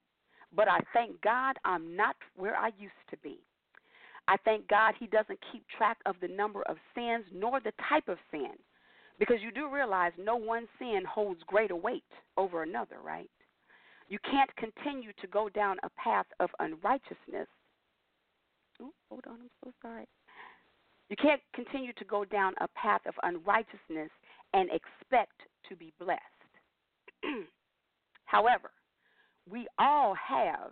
[0.56, 3.40] but I thank God I'm not where I used to be.
[4.28, 8.08] I thank God He doesn't keep track of the number of sins nor the type
[8.08, 8.52] of sin,
[9.20, 12.04] because you do realize no one sin holds greater weight
[12.38, 13.30] over another, right?
[14.10, 17.48] You can't continue to go down a path of unrighteousness.
[18.82, 20.08] Oh, hold on, I'm so sorry.
[21.10, 24.10] You can't continue to go down a path of unrighteousness
[24.54, 26.22] and expect to be blessed.
[28.26, 28.72] However,
[29.50, 30.72] we all have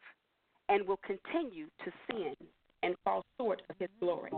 [0.69, 2.35] and will continue to sin
[2.83, 4.31] and fall short of his glory.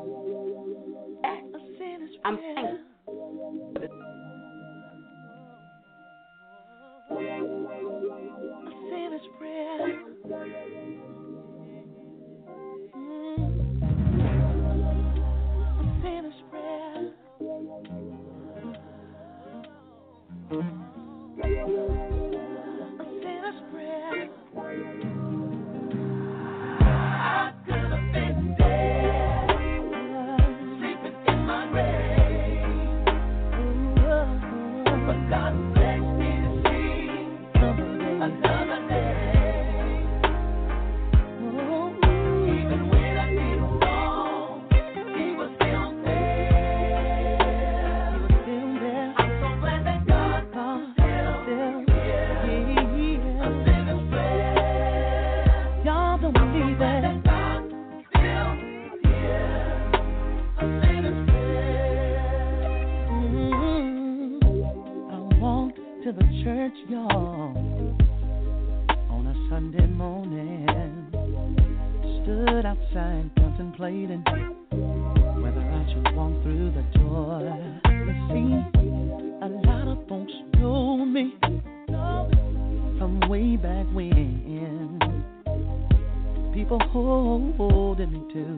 [2.26, 2.80] I'm thankful
[8.66, 10.04] A sinner's prayer.
[66.90, 67.56] Y'all,
[69.10, 71.08] on a Sunday morning.
[72.24, 74.24] Stood outside contemplating
[75.42, 77.42] whether I should walk through the door.
[77.86, 78.50] You see,
[79.42, 81.36] a lot of folks know me
[82.98, 85.00] from way back when.
[86.54, 88.58] People holding me to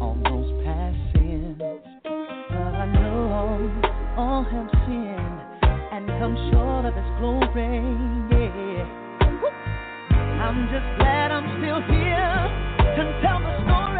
[0.00, 1.58] all those past sins.
[2.04, 3.20] But I know
[4.16, 5.29] all have sinned
[6.00, 7.82] and come short of His glory.
[8.30, 8.86] Yeah.
[10.40, 12.40] I'm just glad I'm still here
[12.96, 13.90] to tell the story.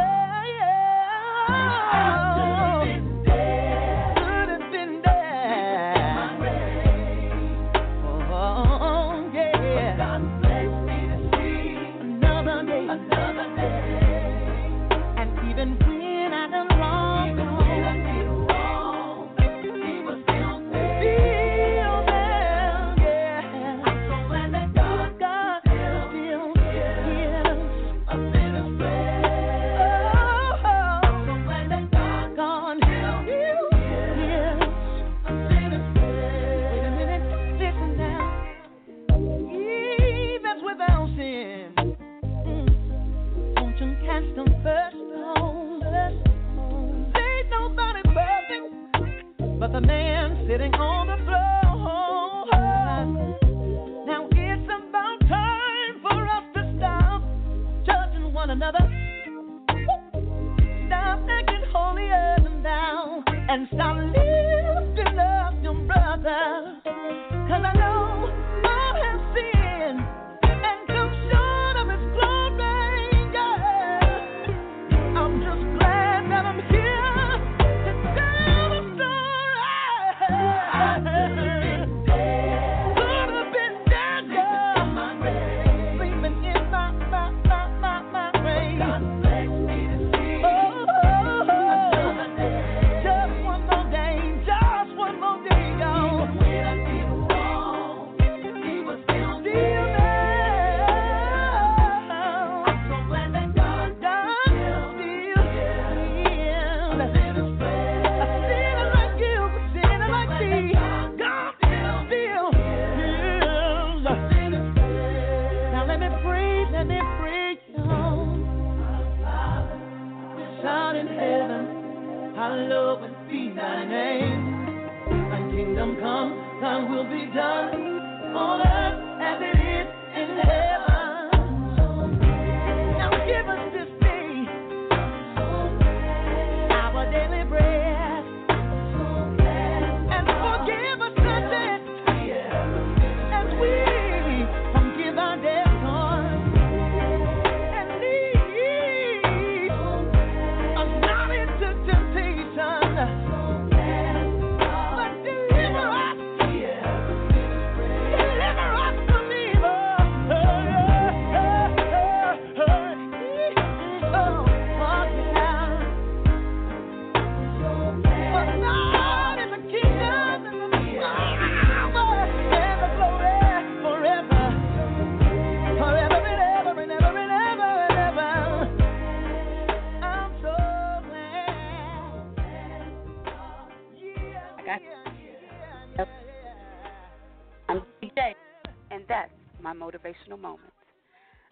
[189.74, 190.72] My motivational moments.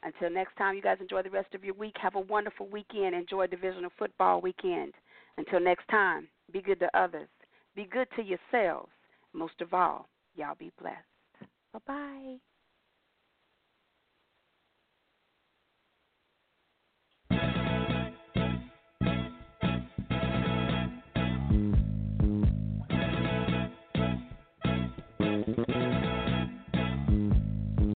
[0.02, 1.94] Until next time, you guys enjoy the rest of your week.
[2.00, 3.14] Have a wonderful weekend.
[3.14, 4.94] Enjoy divisional football weekend.
[5.36, 7.28] Until next time, be good to others.
[7.74, 8.90] Be good to yourselves.
[9.32, 11.50] Most of all, y'all be blessed.
[11.72, 12.47] Bye bye.